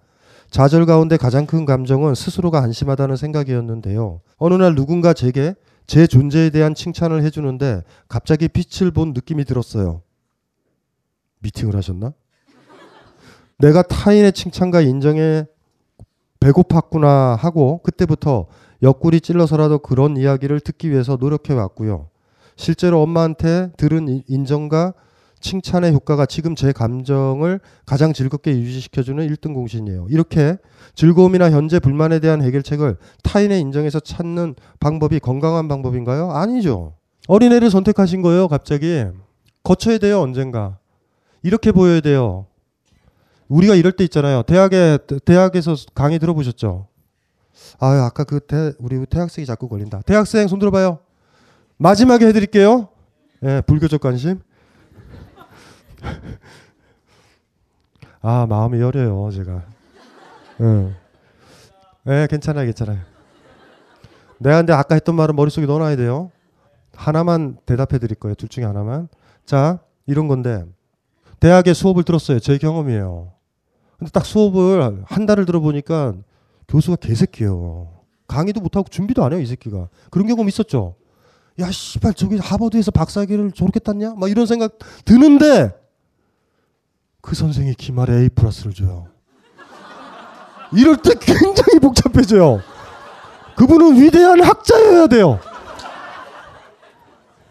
좌절 0.51 0.87
가운데 0.87 1.17
가장 1.17 1.47
큰 1.47 1.65
감정은 1.65 2.15
스스로가 2.15 2.61
안심하다는 2.63 3.17
생각이었는데요. 3.17 4.21
어느 4.37 4.55
날 4.55 4.75
누군가 4.75 5.13
제게 5.13 5.55
제 5.87 6.07
존재에 6.07 6.51
대한 6.51 6.75
칭찬을 6.75 7.23
해주는데 7.23 7.83
갑자기 8.09 8.49
빛을 8.49 8.91
본 8.91 9.13
느낌이 9.13 9.45
들었어요. 9.45 10.03
미팅을 11.41 11.77
하셨나? 11.77 12.13
내가 13.59 13.83
타인의 13.83 14.33
칭찬과 14.33 14.81
인정에 14.81 15.45
배고팠구나 16.41 17.37
하고 17.37 17.81
그때부터 17.83 18.47
옆구리 18.83 19.21
찔러서라도 19.21 19.79
그런 19.79 20.17
이야기를 20.17 20.61
듣기 20.61 20.91
위해서 20.91 21.17
노력해 21.17 21.55
왔고요. 21.55 22.09
실제로 22.57 23.03
엄마한테 23.03 23.71
들은 23.77 24.23
인정과 24.29 24.95
칭찬의 25.41 25.93
효과가 25.93 26.25
지금 26.25 26.55
제 26.55 26.73
감정을 26.73 27.61
가장 27.85 28.15
즐겁게 28.15 28.53
유지시켜주는 28.53 29.27
1등 29.29 29.53
공신이에요. 29.53 30.07
이렇게 30.09 30.57
즐거움이나 30.95 31.51
현재 31.51 31.79
불만에 31.79 32.19
대한 32.19 32.43
해결책을 32.43 32.97
타인의 33.23 33.61
인정에서 33.61 34.01
찾는 34.01 34.55
방법이 34.81 35.21
건강한 35.21 35.69
방법인가요? 35.69 36.31
아니죠. 36.31 36.95
어린애를 37.29 37.71
선택하신 37.71 38.23
거예요, 38.23 38.49
갑자기. 38.49 39.05
거쳐야 39.63 39.99
돼요, 39.99 40.21
언젠가. 40.21 40.79
이렇게 41.43 41.73
보여야 41.73 42.01
돼요. 42.01 42.47
우리가 43.49 43.75
이럴 43.75 43.93
때 43.93 44.05
있잖아요. 44.05 44.43
대학에 44.45 44.99
대학에서 45.27 45.77
강의 45.95 46.19
들어보셨죠? 46.19 46.87
아, 47.79 48.07
아까 48.07 48.25
그 48.25 48.41
대, 48.41 48.73
우리 48.79 49.05
대학생이 49.05 49.45
자꾸 49.45 49.69
걸린다. 49.69 50.01
대학생 50.07 50.49
손 50.49 50.59
들어봐요. 50.59 51.01
마지막에 51.85 52.27
해드릴게요. 52.29 52.89
예, 53.43 53.61
불교적 53.67 54.01
관심. 54.01 54.41
아, 58.23 58.47
마음이 58.47 58.81
여려요, 58.81 59.31
제가. 59.31 59.63
예. 60.63 60.95
예, 62.07 62.27
괜찮아요, 62.31 62.65
괜찮아요. 62.65 63.01
내가 64.39 64.57
근데 64.57 64.73
아까 64.73 64.95
했던 64.95 65.15
말은 65.15 65.37
머릿속에 65.37 65.67
넣어놔야 65.67 65.97
돼요. 65.97 66.31
하나만 66.95 67.59
대답해 67.67 67.99
드릴 67.99 68.15
거예요. 68.15 68.35
둘 68.35 68.49
중에 68.49 68.65
하나만. 68.65 69.09
자, 69.45 69.81
이런 70.07 70.27
건데. 70.27 70.65
대학에 71.39 71.75
수업을 71.75 72.05
들었어요. 72.05 72.39
제 72.39 72.57
경험이에요. 72.57 73.31
근데 73.99 74.11
딱 74.11 74.25
수업을 74.25 75.05
한 75.05 75.27
달을 75.27 75.45
들어보니까 75.45 76.15
교수가 76.67 76.97
개새끼예요. 76.97 77.93
강의도 78.27 78.63
못하고 78.63 78.89
준비도 78.89 79.23
안 79.23 79.35
해요, 79.35 79.43
이 79.43 79.45
새끼가. 79.45 79.91
그런 80.11 80.27
경험 80.27 80.49
있었죠? 80.49 80.95
야, 81.61 81.71
씨발, 81.71 82.15
저기 82.15 82.37
하버드에서 82.37 82.91
박사학위를 82.91 83.53
저렇게 83.53 83.79
땄냐? 83.79 84.15
막 84.17 84.29
이런 84.31 84.47
생각 84.47 84.77
드는데 85.05 85.73
그 87.21 87.35
선생이 87.35 87.75
기말에 87.75 88.23
A 88.23 88.29
플러스를 88.29 88.75
줘요. 88.75 89.07
이럴 90.73 90.97
때 90.97 91.15
굉장히 91.21 91.79
복잡해져요. 91.81 92.61
그분은 93.57 94.01
위대한 94.03 94.43
학자여야 94.43 95.07
돼요. 95.07 95.39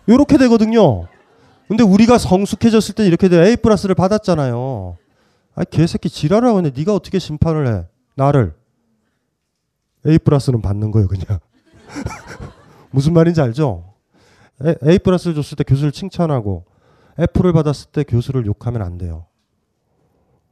요렇게 0.10 0.38
되거든요. 0.38 1.08
근데 1.70 1.84
우리가 1.84 2.18
성숙해졌을 2.18 2.94
때 2.96 3.06
이렇게 3.06 3.30
돼 3.30 3.48
A 3.48 3.56
플러스를 3.56 3.96
받았잖아요. 3.96 4.98
아 5.56 5.64
개새끼 5.64 6.10
지랄하고 6.10 6.60
있네. 6.60 6.72
네가 6.76 6.94
어떻게 6.94 7.20
심판을 7.20 7.68
해? 7.68 7.88
나를 8.16 8.54
A 10.06 10.20
플러스는 10.20 10.62
받는 10.62 10.92
거예요, 10.92 11.08
그냥. 11.08 11.40
무슨 12.92 13.14
말인지 13.14 13.40
알죠? 13.40 13.93
A, 14.88 15.00
플러스를 15.00 15.36
줬을 15.36 15.56
때 15.58 15.64
교수를 15.64 15.92
칭찬하고 15.92 16.66
F를 17.18 17.54
받았을 17.54 17.90
때 17.92 18.04
교수를 18.04 18.46
욕하면 18.46 18.82
안 18.82 18.98
돼요. 18.98 19.26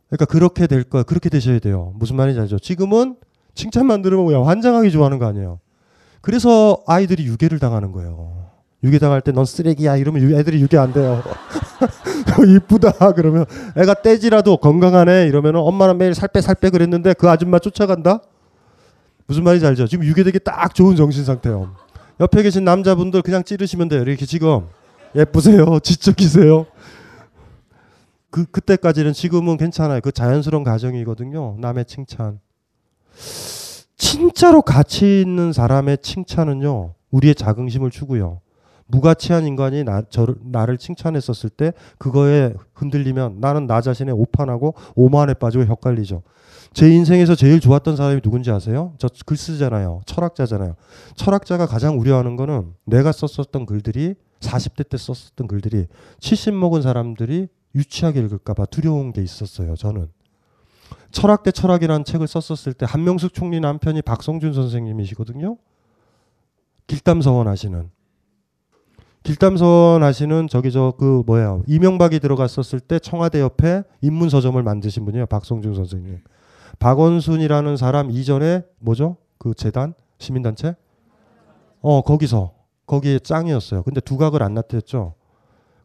그러니까 0.09 0.25
그렇게 0.25 0.67
될 0.67 0.83
거야. 0.83 1.03
그렇게 1.03 1.29
되셔야 1.29 1.59
돼요. 1.59 1.93
무슨 1.95 2.15
말인지 2.17 2.39
알죠? 2.39 2.59
지금은 2.59 3.15
칭찬만 3.55 4.01
들으면 4.01 4.25
그냥 4.25 4.47
환장하기 4.47 4.91
좋아하는 4.91 5.19
거 5.19 5.25
아니에요. 5.25 5.59
그래서 6.21 6.83
아이들이 6.87 7.25
유괴를 7.25 7.59
당하는 7.59 7.91
거예요. 7.91 8.49
유괴 8.83 8.97
당할 8.99 9.21
때 9.21 9.31
넌 9.31 9.45
쓰레기야 9.45 9.97
이러면 9.97 10.21
유- 10.23 10.35
애들이 10.35 10.59
유괴 10.61 10.77
안 10.77 10.91
돼요. 10.91 11.21
이쁘다 12.47 13.13
그러면 13.13 13.45
애가 13.77 13.95
떼지라도 13.95 14.57
건강하네 14.57 15.27
이러면 15.27 15.55
엄마는 15.57 15.97
매일 15.97 16.13
살 16.15 16.29
빼 16.29 16.41
살 16.41 16.55
빼 16.55 16.69
그랬는데 16.69 17.13
그 17.13 17.29
아줌마 17.29 17.59
쫓아간다? 17.59 18.21
무슨 19.27 19.43
말인지 19.43 19.65
알죠? 19.65 19.87
지금 19.87 20.05
유괴되기 20.05 20.39
딱 20.39 20.73
좋은 20.75 20.95
정신 20.95 21.23
상태요. 21.23 21.75
옆에 22.21 22.43
계신 22.43 22.63
남자분들 22.63 23.23
그냥 23.23 23.43
찌르시면 23.43 23.87
돼요. 23.87 24.03
이렇게 24.03 24.27
지금 24.27 24.67
예쁘세요, 25.15 25.79
지적이세요. 25.81 26.67
그 28.29 28.45
그때까지는 28.45 29.11
지금은 29.11 29.57
괜찮아요. 29.57 30.01
그 30.01 30.11
자연스러운 30.11 30.63
가정이거든요. 30.63 31.57
남의 31.59 31.85
칭찬. 31.85 32.39
진짜로 33.97 34.61
가치 34.61 35.21
있는 35.21 35.51
사람의 35.51 35.97
칭찬은요. 35.97 36.93
우리의 37.09 37.33
자긍심을 37.33 37.89
주고요. 37.89 38.39
무가치한 38.85 39.47
인간이 39.47 39.83
나, 39.83 40.03
저를, 40.07 40.35
나를 40.43 40.77
칭찬했었을 40.77 41.49
때 41.49 41.73
그거에 41.97 42.53
흔들리면 42.75 43.39
나는 43.39 43.65
나 43.65 43.81
자신의 43.81 44.13
오판하고 44.13 44.75
오만에 44.95 45.33
빠지고 45.33 45.65
헷갈리죠. 45.65 46.21
제 46.73 46.89
인생에서 46.89 47.35
제일 47.35 47.59
좋았던 47.59 47.95
사람이 47.97 48.21
누군지 48.21 48.49
아세요? 48.49 48.93
저 48.97 49.09
글 49.25 49.35
쓰잖아요. 49.37 50.01
철학자잖아요. 50.05 50.75
철학자가 51.15 51.65
가장 51.65 51.99
우려하는 51.99 52.35
거는 52.37 52.73
내가 52.85 53.11
썼었던 53.11 53.65
글들이 53.65 54.15
40대 54.39 54.87
때 54.89 54.97
썼었던 54.97 55.47
글들이 55.47 55.87
70 56.19 56.53
먹은 56.55 56.81
사람들이 56.81 57.47
유치하게 57.75 58.21
읽을까봐 58.21 58.65
두려운 58.65 59.11
게 59.13 59.21
있었어요. 59.21 59.75
저는. 59.75 60.07
철학 61.11 61.43
대 61.43 61.51
철학이라는 61.51 62.05
책을 62.05 62.27
썼었을 62.27 62.73
때 62.73 62.85
한명숙 62.89 63.33
총리 63.33 63.59
남편이 63.59 64.01
박성준 64.01 64.53
선생님이시거든요. 64.53 65.57
길담서원 66.87 67.47
하시는. 67.47 67.89
길담서원 69.23 70.03
하시는 70.03 70.47
저기 70.47 70.71
저 70.71 70.93
그 70.97 71.21
뭐야 71.25 71.59
이명박이 71.67 72.19
들어갔었을 72.19 72.79
때 72.79 72.97
청와대 72.97 73.39
옆에 73.41 73.83
인문 74.01 74.29
서점을 74.29 74.61
만드신 74.63 75.05
분이에요. 75.05 75.25
박성준 75.27 75.75
선생님. 75.75 76.19
박원순이라는 76.81 77.77
사람 77.77 78.09
이전에 78.09 78.63
뭐죠? 78.79 79.17
그 79.37 79.53
재단 79.53 79.93
시민단체? 80.17 80.75
어 81.79 82.01
거기서 82.01 82.55
거기에 82.87 83.19
짱이었어요. 83.19 83.83
근데 83.83 84.01
두각을 84.01 84.41
안 84.41 84.55
나타냈죠. 84.55 85.13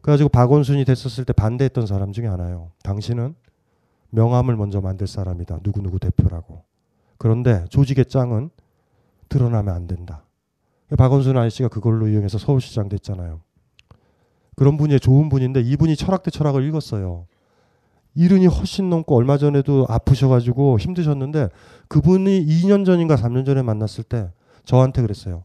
그래가지고 0.01 0.29
박원순이 0.29 0.85
됐었을 0.85 1.23
때 1.23 1.33
반대했던 1.33 1.85
사람 1.85 2.13
중에 2.13 2.25
하나요. 2.25 2.71
당신은 2.81 3.35
명함을 4.09 4.55
먼저 4.55 4.81
만들 4.81 5.05
사람이다. 5.05 5.59
누구누구 5.61 5.99
대표라고. 5.99 6.63
그런데 7.19 7.65
조직의 7.69 8.05
짱은 8.05 8.49
드러나면 9.29 9.75
안 9.75 9.85
된다. 9.85 10.23
박원순 10.97 11.37
아저씨가 11.37 11.69
그걸로 11.69 12.07
이용해서 12.07 12.39
서울시장 12.39 12.89
됐잖아요. 12.89 13.41
그런 14.55 14.77
분이 14.77 14.99
좋은 14.99 15.29
분인데 15.29 15.61
이분이 15.61 15.95
철학 15.95 16.23
대 16.23 16.31
철학을 16.31 16.67
읽었어요. 16.67 17.27
이른이 18.17 18.47
훨씬 18.47 18.89
넘고 18.89 19.15
얼마 19.15 19.37
전에도 19.37 19.85
아프셔가지고 19.87 20.79
힘드셨는데 20.79 21.49
그분이 21.87 22.47
2년 22.47 22.83
전인가 22.83 23.15
3년 23.15 23.45
전에 23.45 23.61
만났을 23.61 24.03
때 24.03 24.31
저한테 24.65 25.03
그랬어요. 25.03 25.43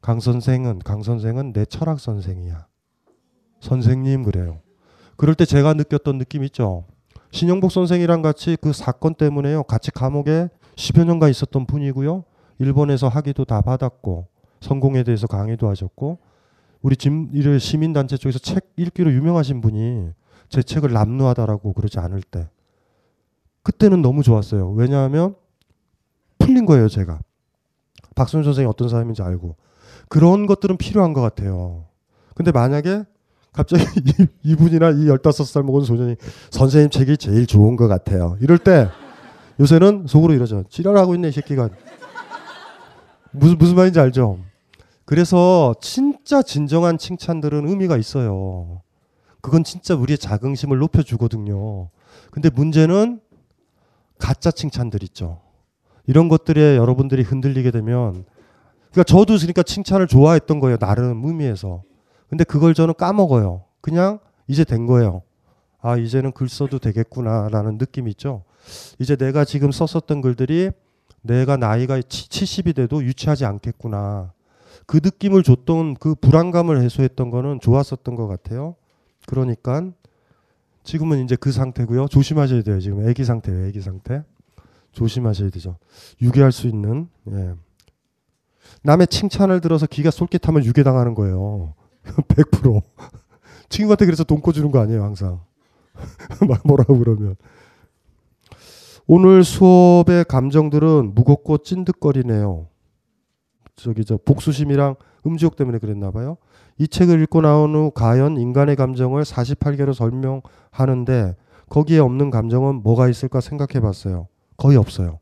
강 0.00 0.18
선생은 0.18 0.80
강 0.80 1.04
선생은 1.04 1.52
내 1.52 1.64
철학 1.64 2.00
선생이야. 2.00 2.66
선생님 3.60 4.24
그래요. 4.24 4.60
그럴 5.16 5.36
때 5.36 5.44
제가 5.44 5.74
느꼈던 5.74 6.18
느낌 6.18 6.42
있죠. 6.44 6.84
신영복 7.30 7.70
선생이랑 7.70 8.22
같이 8.22 8.56
그 8.60 8.72
사건 8.72 9.14
때문에요. 9.14 9.62
같이 9.62 9.92
감옥에 9.92 10.48
10여 10.74 11.04
년간 11.04 11.30
있었던 11.30 11.66
분이고요. 11.66 12.24
일본에서 12.58 13.06
학위도 13.06 13.44
다 13.44 13.60
받았고 13.60 14.26
성공에 14.60 15.04
대해서 15.04 15.28
강의도 15.28 15.68
하셨고 15.68 16.18
우리 16.82 16.96
진 16.96 17.30
시민단체 17.58 18.16
쪽에서 18.16 18.40
책 18.40 18.72
읽기로 18.76 19.12
유명하신 19.12 19.60
분이 19.60 20.10
제 20.48 20.62
책을 20.62 20.92
남루하다라고 20.92 21.72
그러지 21.72 21.98
않을 21.98 22.22
때 22.22 22.48
그때는 23.62 24.00
너무 24.02 24.22
좋았어요. 24.22 24.70
왜냐하면 24.72 25.34
풀린 26.38 26.66
거예요, 26.66 26.88
제가. 26.88 27.20
박순 28.14 28.44
선생이 28.44 28.66
어떤 28.66 28.88
사람인지 28.88 29.22
알고 29.22 29.56
그런 30.08 30.46
것들은 30.46 30.76
필요한 30.76 31.12
것 31.12 31.20
같아요. 31.20 31.86
근데 32.34 32.52
만약에 32.52 33.04
갑자기 33.52 33.82
이, 34.20 34.26
이분이나 34.44 34.90
이 34.90 35.06
15살 35.06 35.62
먹은 35.64 35.82
소년이 35.82 36.16
선생님 36.50 36.90
책이 36.90 37.16
제일 37.16 37.46
좋은 37.46 37.76
것 37.76 37.88
같아요. 37.88 38.36
이럴 38.40 38.58
때 38.58 38.88
요새는 39.58 40.06
속으로 40.06 40.34
이러죠. 40.34 40.64
지랄하고 40.68 41.14
있네, 41.14 41.28
이 41.28 41.32
새끼가. 41.32 41.70
무슨, 43.32 43.58
무슨 43.58 43.74
말인지 43.74 43.98
알죠? 43.98 44.38
그래서 45.04 45.74
진짜 45.80 46.42
진정한 46.42 46.98
칭찬들은 46.98 47.68
의미가 47.68 47.96
있어요. 47.96 48.82
그건 49.46 49.62
진짜 49.62 49.94
우리의 49.94 50.18
자긍심을 50.18 50.78
높여주거든요. 50.78 51.88
근데 52.32 52.50
문제는 52.50 53.20
가짜 54.18 54.50
칭찬들 54.50 55.04
있죠. 55.04 55.40
이런 56.04 56.26
것들에 56.26 56.76
여러분들이 56.76 57.22
흔들리게 57.22 57.70
되면 57.70 58.24
그러니까 58.90 59.04
저도 59.04 59.36
그러니까 59.36 59.62
칭찬을 59.62 60.08
좋아했던 60.08 60.58
거예요. 60.58 60.78
나름 60.78 61.24
의미에서. 61.24 61.84
근데 62.28 62.42
그걸 62.42 62.74
저는 62.74 62.94
까먹어요. 62.94 63.62
그냥 63.80 64.18
이제 64.48 64.64
된 64.64 64.84
거예요. 64.84 65.22
아, 65.80 65.96
이제는 65.96 66.32
글 66.32 66.48
써도 66.48 66.80
되겠구나라는 66.80 67.78
느낌이 67.78 68.10
있죠. 68.10 68.42
이제 68.98 69.14
내가 69.14 69.44
지금 69.44 69.70
썼었던 69.70 70.22
글들이 70.22 70.72
내가 71.22 71.56
나이가 71.56 72.00
70이 72.00 72.74
돼도 72.74 73.04
유치하지 73.04 73.44
않겠구나. 73.44 74.32
그 74.86 74.98
느낌을 75.00 75.44
줬던 75.44 75.94
그 76.00 76.16
불안감을 76.16 76.82
해소했던 76.82 77.30
거는 77.30 77.60
좋았었던 77.60 78.16
것 78.16 78.26
같아요. 78.26 78.74
그러니까 79.26 79.90
지금은 80.84 81.24
이제 81.24 81.36
그 81.36 81.52
상태고요. 81.52 82.08
조심하셔야 82.08 82.62
돼요. 82.62 82.80
지금 82.80 83.08
애기 83.08 83.24
상태예요. 83.24 83.66
애기 83.66 83.80
상태. 83.80 84.22
조심하셔야 84.92 85.50
되죠. 85.50 85.76
유괴할 86.22 86.52
수 86.52 86.66
있는 86.68 87.08
예. 87.30 87.54
남의 88.82 89.08
칭찬을 89.08 89.60
들어서 89.60 89.86
기가 89.86 90.10
솔깃하면 90.10 90.64
유괴당하는 90.64 91.14
거예요. 91.14 91.74
100%. 92.04 92.82
친구한테 93.68 94.06
그래서 94.06 94.24
돈 94.24 94.40
꿔주는 94.40 94.70
거 94.70 94.80
아니에요, 94.80 95.02
항상. 95.02 95.40
뭐라고 96.64 96.98
그러면. 96.98 97.36
오늘 99.06 99.44
수업의 99.44 100.24
감정들은 100.24 101.14
무겁고 101.14 101.58
찐득거리네요. 101.58 102.66
저기 103.76 104.04
저 104.04 104.16
복수심이랑 104.16 104.96
음주욕 105.26 105.56
때문에 105.56 105.78
그랬나 105.78 106.10
봐요. 106.10 106.38
이 106.78 106.88
책을 106.88 107.22
읽고 107.22 107.40
나온 107.40 107.74
후 107.74 107.90
과연 107.94 108.36
인간의 108.36 108.76
감정을 108.76 109.22
48개로 109.22 109.94
설명하는데 109.94 111.36
거기에 111.68 111.98
없는 111.98 112.30
감정은 112.30 112.82
뭐가 112.82 113.08
있을까 113.08 113.40
생각해 113.40 113.80
봤어요. 113.80 114.28
거의 114.56 114.76
없어요. 114.76 115.18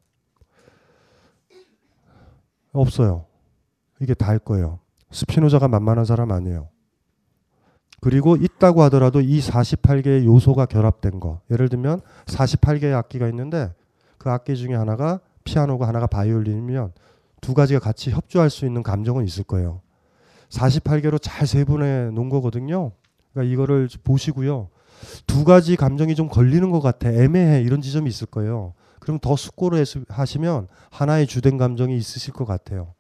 없어요. 2.73 3.27
이게 4.01 4.15
다일 4.15 4.41
거예요. 4.41 4.81
스피노자가 5.11 5.69
만만한 5.69 6.05
사람 6.05 6.33
아니에요. 6.33 6.69
그리고 8.01 8.37
있다고 8.37 8.83
하더라도 8.83 9.21
이 9.21 9.41
48개의 9.41 10.27
요소가 10.27 10.67
결합된 10.67 11.21
거. 11.21 11.41
예를 11.51 11.69
들면 11.69 12.01
48개의 12.27 12.93
악기가 12.95 13.29
있는데 13.29 13.73
그 14.19 14.29
악기 14.29 14.57
중에 14.57 14.75
하나가 14.75 15.21
피아노고 15.45 15.85
하나가 15.85 16.07
바이올린이면 16.07 16.93
두 17.41 17.55
가지가 17.55 17.81
같이 17.81 18.11
협조할 18.11 18.51
수 18.51 18.67
있는 18.67 18.83
감정은 18.83 19.25
있을 19.25 19.45
거예요. 19.45 19.81
48개로 20.51 21.19
잘 21.21 21.47
세분해 21.47 22.11
놓은 22.13 22.29
거거든요. 22.29 22.93
그러니까 23.33 23.53
이거를 23.53 23.89
보시고요. 24.05 24.69
두 25.27 25.45
가지 25.45 25.77
감정이 25.77 26.15
좀 26.15 26.29
걸리는 26.29 26.71
것 26.71 26.81
같아. 26.81 27.11
애매해. 27.11 27.61
이런 27.63 27.81
지점이 27.81 28.09
있을 28.09 28.27
거예요. 28.27 28.75
그럼 29.01 29.19
더 29.19 29.37
숙고를 29.37 29.85
하시면 30.09 30.69
하나의 30.91 31.27
주된 31.27 31.59
감정이 31.59 31.97
있으실 31.97 32.33
것 32.33 32.45
같아요. 32.47 32.95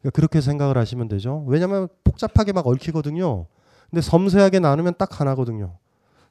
그러니까 0.00 0.14
그렇게 0.16 0.40
생각을 0.40 0.78
하시면 0.78 1.08
되죠. 1.08 1.44
왜냐하면 1.46 1.88
복잡하게 2.04 2.52
막 2.52 2.66
얽히거든요. 2.66 3.46
근데 3.90 4.00
섬세하게 4.00 4.60
나누면 4.60 4.94
딱 4.98 5.20
하나거든요. 5.20 5.76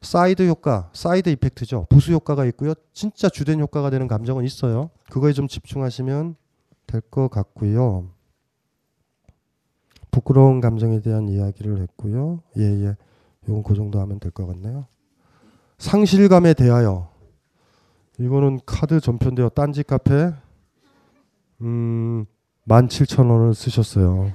사이드 0.01 0.47
효과, 0.47 0.89
side 0.93 1.29
effect죠. 1.29 1.87
부수 1.89 2.11
효과가 2.11 2.45
있고요. 2.45 2.73
진짜 2.93 3.29
주된 3.29 3.59
효과가 3.59 3.89
되는 3.89 4.07
감정은 4.07 4.43
있어요. 4.43 4.89
그거에 5.09 5.31
좀 5.33 5.47
집중하시면 5.47 6.35
될 6.87 7.01
것 7.09 7.29
같고요. 7.29 8.09
부끄러운 10.17 10.61
감정에 10.61 11.01
대한 11.01 11.27
이야기를 11.27 11.81
했고요. 11.81 12.39
예, 12.59 12.63
예. 12.63 12.95
이건 13.47 13.63
그 13.63 13.73
정도 13.73 13.99
하면 13.99 14.19
될 14.19 14.31
것 14.31 14.45
같네요. 14.45 14.85
상실감에 15.79 16.53
대하여. 16.53 17.09
이거는 18.19 18.59
카드 18.65 18.99
전편되어 18.99 19.49
딴지 19.49 19.81
카페 19.83 20.31
음, 21.61 22.25
17,000원을 22.67 23.55
쓰셨어요. 23.55 24.31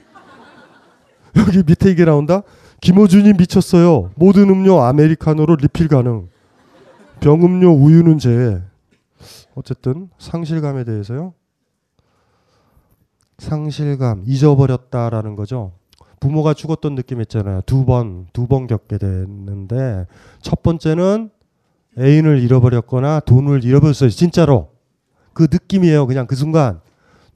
여기 1.38 1.62
밑에 1.62 1.90
이게 1.92 2.04
나온다. 2.04 2.42
김호준이 2.80 3.34
미쳤어요. 3.34 4.10
모든 4.16 4.50
음료 4.50 4.80
아메리카노로 4.82 5.56
리필 5.56 5.86
가능. 5.88 6.28
병음료 7.20 7.70
우유는 7.72 8.18
제외. 8.18 8.60
어쨌든 9.54 10.10
상실감에 10.18 10.82
대해서요. 10.84 11.34
상실감 13.38 14.22
잊어버렸다라는 14.26 15.36
거죠. 15.36 15.72
부모가 16.20 16.54
죽었던 16.54 16.94
느낌 16.96 17.20
있잖아요. 17.22 17.60
두 17.64 17.84
번, 17.84 18.26
두 18.32 18.46
번 18.46 18.66
겪게 18.66 18.98
됐는데 18.98 20.06
첫 20.42 20.62
번째는 20.62 21.30
애인을 21.98 22.40
잃어버렸거나 22.40 23.20
돈을 23.20 23.64
잃어버렸어요. 23.64 24.10
진짜로. 24.10 24.70
그 25.32 25.44
느낌이에요. 25.50 26.06
그냥 26.06 26.26
그 26.26 26.34
순간. 26.34 26.80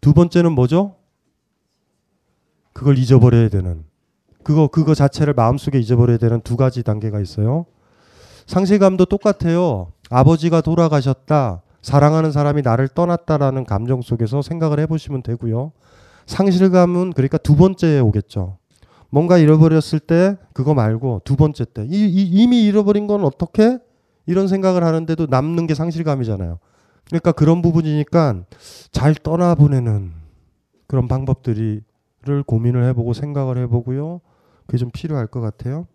두 0.01 0.13
번째는 0.13 0.53
뭐죠? 0.53 0.97
그걸 2.73 2.99
잊어버려야 2.99 3.49
되는. 3.49 3.85
그거 4.43 4.67
그거 4.67 4.95
자체를 4.95 5.35
마음속에 5.35 5.79
잊어버려야 5.79 6.19
되는 6.19 6.41
두 6.41 6.57
가지 6.57 6.83
단계가 6.83 7.21
있어요. 7.21 7.67
상실감도 8.47 9.05
똑같아요. 9.05 9.93
아버지가 10.11 10.61
돌아가셨다. 10.63 11.63
사랑하는 11.83 12.33
사람이 12.33 12.63
나를 12.63 12.89
떠났다라는 12.89 13.65
감정 13.65 14.03
속에서 14.03 14.41
생각을 14.41 14.81
해보시면 14.81 15.23
되고요. 15.23 15.73
상실감은 16.27 17.13
그러니까 17.13 17.39
두 17.39 17.57
번째에 17.57 18.01
오겠죠. 18.01 18.59
뭔가 19.11 19.37
잃어버렸을 19.37 19.99
때 20.01 20.39
그거 20.55 20.73
말고 20.73 21.21
두 21.25 21.37
번째 21.37 21.67
때 21.67 21.85
이, 21.85 22.07
이, 22.07 22.23
이미 22.23 22.65
잃어버린 22.65 23.07
건 23.07 23.25
어떻게 23.25 23.79
이런 24.27 24.49
생각을 24.49 24.85
하는데도 24.85 25.27
남는 25.29 25.67
게 25.67 25.75
상실감이잖아요. 25.75 26.59
그러니까 27.07 27.33
그런 27.33 27.61
부분이니까 27.61 28.45
잘 28.93 29.15
떠나보내는 29.15 30.13
그런 30.87 31.09
방법들이를 31.09 31.83
고민을 32.47 32.85
해보고 32.89 33.13
생각을 33.13 33.59
해보고요. 33.59 34.21
그게 34.67 34.79
좀 34.79 34.91
필요할 34.91 35.27
것 35.27 35.41
같아요. 35.41 35.87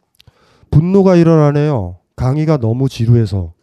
분노가 0.69 1.15
일어나네요. 1.15 1.97
강의가 2.15 2.57
너무 2.57 2.89
지루해서 2.89 3.53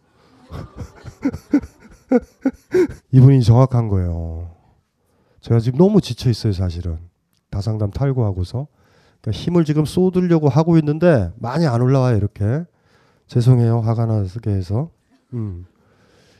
이분이 3.12 3.42
정확한 3.42 3.88
거예요. 3.88 4.50
제가 5.40 5.61
지금 5.61 5.78
너무 5.78 6.00
지쳐 6.00 6.30
있어요, 6.30 6.52
사실은. 6.52 6.98
다상담 7.50 7.90
탈구하고서. 7.90 8.66
그러니까 9.20 9.42
힘을 9.42 9.64
지금 9.64 9.84
쏟으려고 9.84 10.48
하고 10.48 10.78
있는데 10.78 11.30
많이 11.36 11.66
안 11.66 11.80
올라와요, 11.80 12.16
이렇게. 12.16 12.64
죄송해요, 13.26 13.80
화가 13.80 14.07
나게 14.07 14.50
해서. 14.50 14.90
음. 15.32 15.66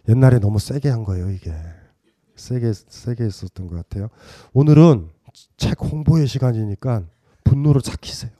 옛날에 0.08 0.38
너무 0.38 0.58
세게 0.58 0.88
한 0.88 1.04
거예요, 1.04 1.30
이게. 1.30 1.52
세게 2.36 2.72
세게 2.72 3.24
했었던 3.24 3.68
것 3.68 3.76
같아요. 3.76 4.08
오늘은 4.52 5.08
책 5.56 5.80
홍보의 5.80 6.26
시간이니까 6.26 7.04
분노를 7.44 7.80
삭히세요. 7.82 8.30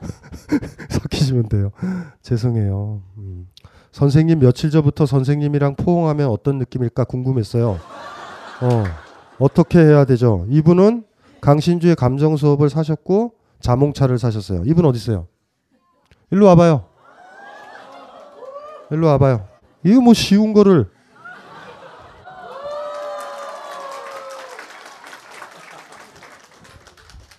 삭히시면 0.90 1.48
돼요. 1.48 1.70
죄송해요. 2.22 3.02
음. 3.18 3.48
선생님 3.92 4.38
며칠 4.40 4.70
전부터 4.70 5.04
선생님이랑 5.06 5.76
포옹하면 5.76 6.28
어떤 6.28 6.58
느낌일까 6.58 7.04
궁금했어요. 7.04 7.78
어, 8.62 8.84
어떻게 9.38 9.78
해야 9.80 10.04
되죠? 10.04 10.46
이분은 10.48 11.04
강신주의 11.40 11.94
감정 11.94 12.36
수업을 12.36 12.70
사셨고 12.70 13.34
자몽차를 13.60 14.18
사셨어요. 14.18 14.62
이분 14.64 14.86
어디 14.86 14.96
있어요? 14.96 15.26
일로 16.30 16.46
와봐요. 16.46 16.84
일로 18.90 19.06
와봐요. 19.08 19.46
이거 19.84 20.00
뭐 20.00 20.14
쉬운 20.14 20.52
거를 20.52 20.88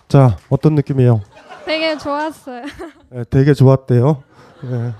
자 0.06 0.36
어떤 0.48 0.74
느낌이에요? 0.76 1.20
되게 1.64 1.98
좋았어요. 1.98 2.64
네, 3.10 3.24
되게 3.28 3.54
좋았대요. 3.54 4.22
네. 4.62 4.92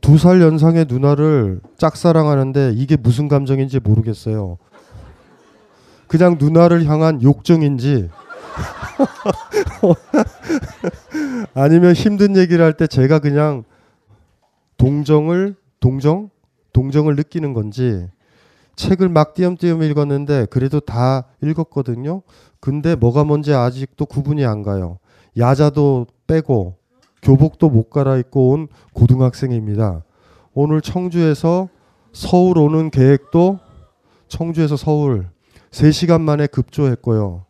두 0.00 0.16
살 0.18 0.40
연상의 0.40 0.86
누나를 0.88 1.60
짝사랑하는데 1.78 2.72
이게 2.74 2.96
무슨 2.96 3.28
감정인지 3.28 3.80
모르겠어요. 3.80 4.58
그냥 6.08 6.36
누나를 6.40 6.86
향한 6.86 7.22
욕정인지 7.22 8.08
아니면 11.54 11.92
힘든 11.92 12.36
얘기를 12.36 12.64
할 12.64 12.72
때 12.74 12.86
제가 12.86 13.18
그냥 13.20 13.64
동정을 14.76 15.56
동정 15.80 16.30
동정을 16.72 17.16
느끼는 17.16 17.52
건지 17.52 18.06
책을 18.76 19.08
막 19.08 19.34
띄엄띄엄 19.34 19.82
읽었는데 19.82 20.46
그래도 20.46 20.80
다 20.80 21.24
읽었거든요. 21.42 22.22
근데 22.60 22.94
뭐가 22.94 23.24
뭔지 23.24 23.52
아직도 23.52 24.06
구분이 24.06 24.44
안 24.46 24.62
가요. 24.62 24.98
야자도 25.36 26.06
빼고 26.26 26.76
교복도 27.22 27.68
못 27.68 27.90
갈아입고 27.90 28.50
온 28.50 28.68
고등학생입니다. 28.92 30.02
오늘 30.54 30.80
청주에서 30.80 31.68
서울 32.12 32.58
오는 32.58 32.90
계획도 32.90 33.58
청주에서 34.28 34.76
서울 34.76 35.28
3시간 35.70 36.20
만에 36.20 36.46
급조했고요. 36.46 37.44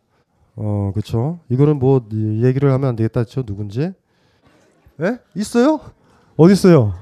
어, 0.55 0.91
그렇죠. 0.93 1.39
이거는 1.49 1.79
뭐 1.79 2.05
얘기를 2.11 2.71
하면 2.71 2.89
안 2.89 2.95
되겠다. 2.95 3.23
죠 3.23 3.43
누군지? 3.43 3.93
예? 5.01 5.19
있어요? 5.35 5.79
어디 6.37 6.53
있어요? 6.53 6.93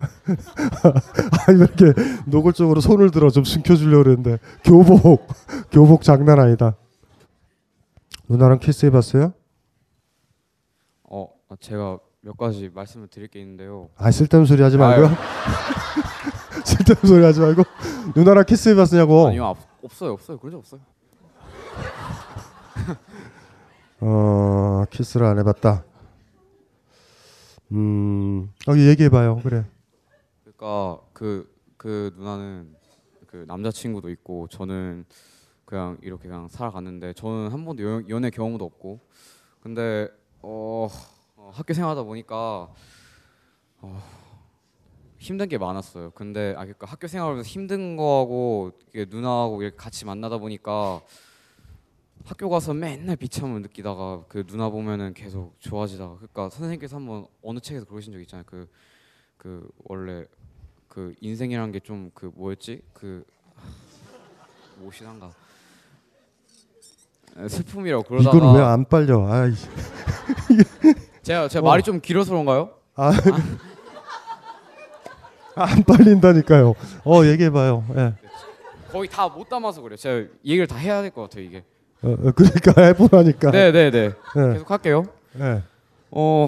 아니 1.46 1.58
이렇게 1.58 1.92
노골적으로 2.26 2.80
손을 2.80 3.10
들어 3.10 3.30
좀 3.30 3.44
숨겨주려고 3.44 4.02
그랬는데 4.04 4.38
교복 4.64 5.28
교복 5.70 6.02
장난 6.02 6.40
아니다. 6.40 6.76
누나랑 8.28 8.58
키스해봤어요? 8.58 9.32
어, 11.52 11.56
제가 11.60 11.98
몇 12.22 12.36
가지 12.36 12.70
말씀을 12.72 13.08
드릴 13.08 13.28
게 13.28 13.40
있는데요. 13.40 13.90
아 13.96 14.10
쓸데없는 14.10 14.46
소리 14.46 14.62
하지 14.62 14.78
말고요. 14.78 15.08
쓸데없는 16.64 17.06
소리 17.06 17.22
하지 17.24 17.40
말고 17.40 17.62
누나랑 18.16 18.46
키스해봤냐고. 18.46 19.26
아니요, 19.26 19.44
없, 19.44 19.58
없어요, 19.82 20.12
없어요. 20.12 20.38
그런 20.38 20.52
적 20.52 20.58
없어요. 20.58 20.80
어 24.00 24.84
키스를 24.90 25.26
안 25.26 25.38
해봤다. 25.40 25.84
음, 27.72 28.50
어, 28.66 28.76
얘기해봐요. 28.76 29.40
그래. 29.42 29.66
그러니까 30.42 31.00
그그 31.12 32.14
누나는 32.16 32.74
그 33.26 33.44
남자친구도 33.46 34.08
있고 34.10 34.48
저는 34.48 35.04
그냥 35.66 35.98
이렇게 36.02 36.28
그냥 36.28 36.48
살아갔는데 36.48 37.12
저는 37.12 37.50
한 37.50 37.64
번도 37.64 37.82
연, 37.82 38.08
연애 38.08 38.30
경험도 38.30 38.64
없고 38.64 39.00
근데 39.60 40.08
어, 40.42 40.88
어, 41.42 41.50
학교 41.52 41.74
생활하다 41.74 42.04
보니까 42.04 42.68
어, 43.80 44.02
힘든 45.18 45.48
게 45.48 45.58
많았어요. 45.58 46.12
근데 46.12 46.50
아 46.56 46.60
그러니까 46.60 46.86
학교 46.86 47.08
생활하면서 47.08 47.48
힘든 47.48 47.96
거하고 47.96 48.70
누나하고 48.94 49.60
이렇게 49.62 49.76
같이 49.76 50.04
만나다 50.04 50.38
보니까 50.38 51.00
학교 52.24 52.48
가서 52.48 52.72
맨날 52.74 53.16
비참을 53.16 53.60
느끼다가 53.62 54.24
그 54.28 54.46
누나 54.46 54.70
보면은 54.70 55.14
계속 55.14 55.56
좋아지다가 55.58 56.14
그러니까 56.14 56.48
선생님께서 56.50 56.94
한번 56.96 57.26
어느 57.42 57.58
책에서 57.58 57.86
그러신 57.86 58.12
적 58.12 58.20
있잖아요. 58.20 58.44
그그 58.46 59.68
원래 59.84 60.24
그 60.86 61.12
인생이란 61.20 61.72
게 61.72 61.80
좀 61.80 62.12
그 62.14 62.30
뭐였지? 62.36 62.82
그 62.92 63.24
무엇이란가 64.78 65.32
슬픔이라고 67.48 68.04
그러다가 68.04 68.36
이걸 68.36 68.54
왜 68.56 68.60
안 68.62 68.84
빨려? 68.84 69.26
아이. 69.26 69.50
제가 71.22 71.48
제가 71.48 71.66
어. 71.66 71.70
말이 71.70 71.82
좀 71.82 72.00
길어서 72.00 72.30
그런가요? 72.30 72.70
아, 72.94 73.12
안 75.54 75.82
빨린다니까요. 75.84 76.74
어 77.04 77.24
얘기해봐요. 77.24 77.84
예. 77.96 78.14
거의 78.90 79.08
다 79.08 79.28
못 79.28 79.48
담아서 79.48 79.80
그래요. 79.82 79.96
제가 79.96 80.28
얘기를 80.44 80.66
다 80.66 80.76
해야 80.76 81.00
될 81.02 81.10
것 81.10 81.22
같아요 81.22 81.44
이게. 81.44 81.64
어, 82.02 82.10
어, 82.10 82.32
그러니까 82.32 82.82
해보라니까. 82.82 83.50
네네네. 83.50 83.90
네. 84.08 84.52
계속 84.52 84.70
할게요. 84.70 85.04
네. 85.34 85.62
어 86.10 86.46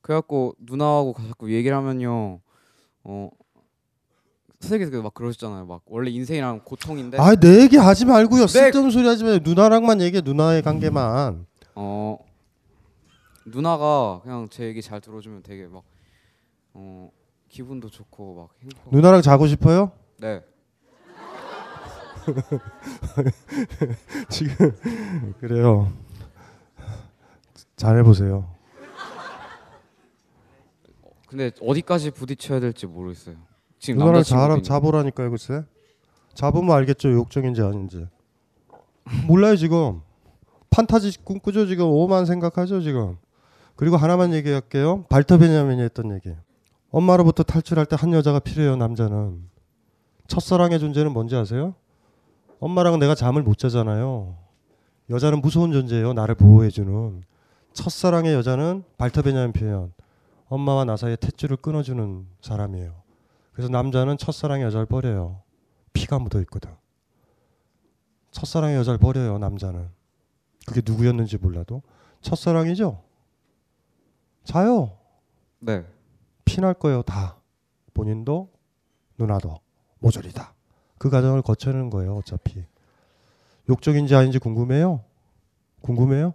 그래갖고 0.00 0.54
누나하고 0.60 1.14
자꾸 1.28 1.52
얘기를 1.52 1.76
하면요. 1.76 2.40
어 3.04 3.30
선생님께서 4.60 5.02
막 5.02 5.12
그러셨잖아요. 5.14 5.66
막 5.66 5.82
원래 5.86 6.10
인생이랑 6.10 6.60
고통인데. 6.64 7.18
아, 7.20 7.34
내 7.34 7.62
얘기 7.62 7.76
하지 7.76 8.04
말고요. 8.06 8.42
네. 8.42 8.46
쓸데없는 8.46 8.90
소리 8.92 9.06
하지 9.08 9.24
마요. 9.24 9.38
누나랑만 9.42 10.00
얘기해. 10.00 10.22
누나의 10.24 10.62
관계만. 10.62 11.46
어 11.74 12.18
누나가 13.46 14.20
그냥 14.22 14.48
제 14.50 14.64
얘기 14.64 14.82
잘 14.82 15.00
들어주면 15.00 15.42
되게 15.42 15.66
막 15.66 15.82
어 16.74 17.10
기분도 17.48 17.90
좋고 17.90 18.34
막 18.34 18.48
행복. 18.62 18.94
누나랑 18.94 19.20
자고 19.20 19.46
싶어요? 19.46 19.92
네. 20.18 20.42
지금 24.30 25.34
그래요. 25.38 25.92
잘 27.76 27.98
해보세요. 27.98 28.48
근데 31.28 31.50
어디까지 31.60 32.12
부딪혀야 32.12 32.60
될지 32.60 32.86
모르겠어요. 32.86 33.36
지금 33.78 33.98
누나랑 34.00 34.22
자라. 34.22 34.60
자보라니까요, 34.62 35.30
글쎄. 35.30 35.64
잡으면 36.34 36.74
알겠죠, 36.76 37.10
욕정인지 37.12 37.60
아닌지. 37.62 38.06
몰라요 39.26 39.56
지금. 39.56 40.00
판타지 40.70 41.22
꿈꾸죠 41.24 41.66
지금 41.66 41.86
오만 41.86 42.24
생각하죠 42.24 42.80
지금. 42.80 43.18
그리고 43.76 43.96
하나만 43.96 44.32
얘기할게요. 44.34 45.04
발터 45.08 45.38
베냐민이 45.38 45.82
했던 45.82 46.12
얘기. 46.14 46.34
엄마로부터 46.90 47.42
탈출할 47.42 47.86
때 47.86 47.96
한 47.96 48.12
여자가 48.12 48.38
필요해요 48.38 48.76
남자는. 48.76 49.48
첫사랑의 50.28 50.78
존재는 50.78 51.12
뭔지 51.12 51.36
아세요? 51.36 51.74
엄마랑 52.60 52.98
내가 52.98 53.14
잠을 53.14 53.42
못 53.42 53.58
자잖아요. 53.58 54.36
여자는 55.10 55.40
무서운 55.40 55.72
존재예요. 55.72 56.12
나를 56.12 56.34
보호해주는. 56.34 57.22
첫사랑의 57.72 58.34
여자는 58.34 58.84
발터 58.98 59.22
베냐민 59.22 59.52
표현. 59.52 59.92
엄마와 60.48 60.84
나 60.84 60.96
사이에 60.96 61.16
탯줄을 61.16 61.60
끊어주는 61.60 62.26
사람이에요. 62.40 62.94
그래서 63.52 63.70
남자는 63.70 64.18
첫사랑의 64.18 64.66
여자를 64.66 64.86
버려요. 64.86 65.42
피가 65.92 66.18
묻어 66.18 66.40
있거든. 66.42 66.70
첫사랑의 68.30 68.76
여자를 68.76 68.98
버려요. 68.98 69.38
남자는. 69.38 69.88
그게 70.66 70.80
누구였는지 70.84 71.38
몰라도 71.38 71.82
첫사랑이죠. 72.20 73.02
자요. 74.44 74.98
네. 75.58 75.84
피날 76.44 76.74
거예요. 76.74 77.02
다. 77.02 77.36
본인도 77.94 78.50
누나도 79.18 79.60
모조리 79.98 80.32
다. 80.32 80.54
그 80.98 81.10
과정을 81.10 81.42
거쳐내는 81.42 81.90
거예요. 81.90 82.16
어차피. 82.16 82.64
욕적인지 83.68 84.14
아닌지 84.14 84.38
궁금해요? 84.38 85.04
궁금해요? 85.80 86.34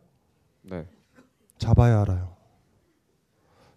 네. 0.64 0.88
잡아야 1.58 2.02
알아요. 2.02 2.36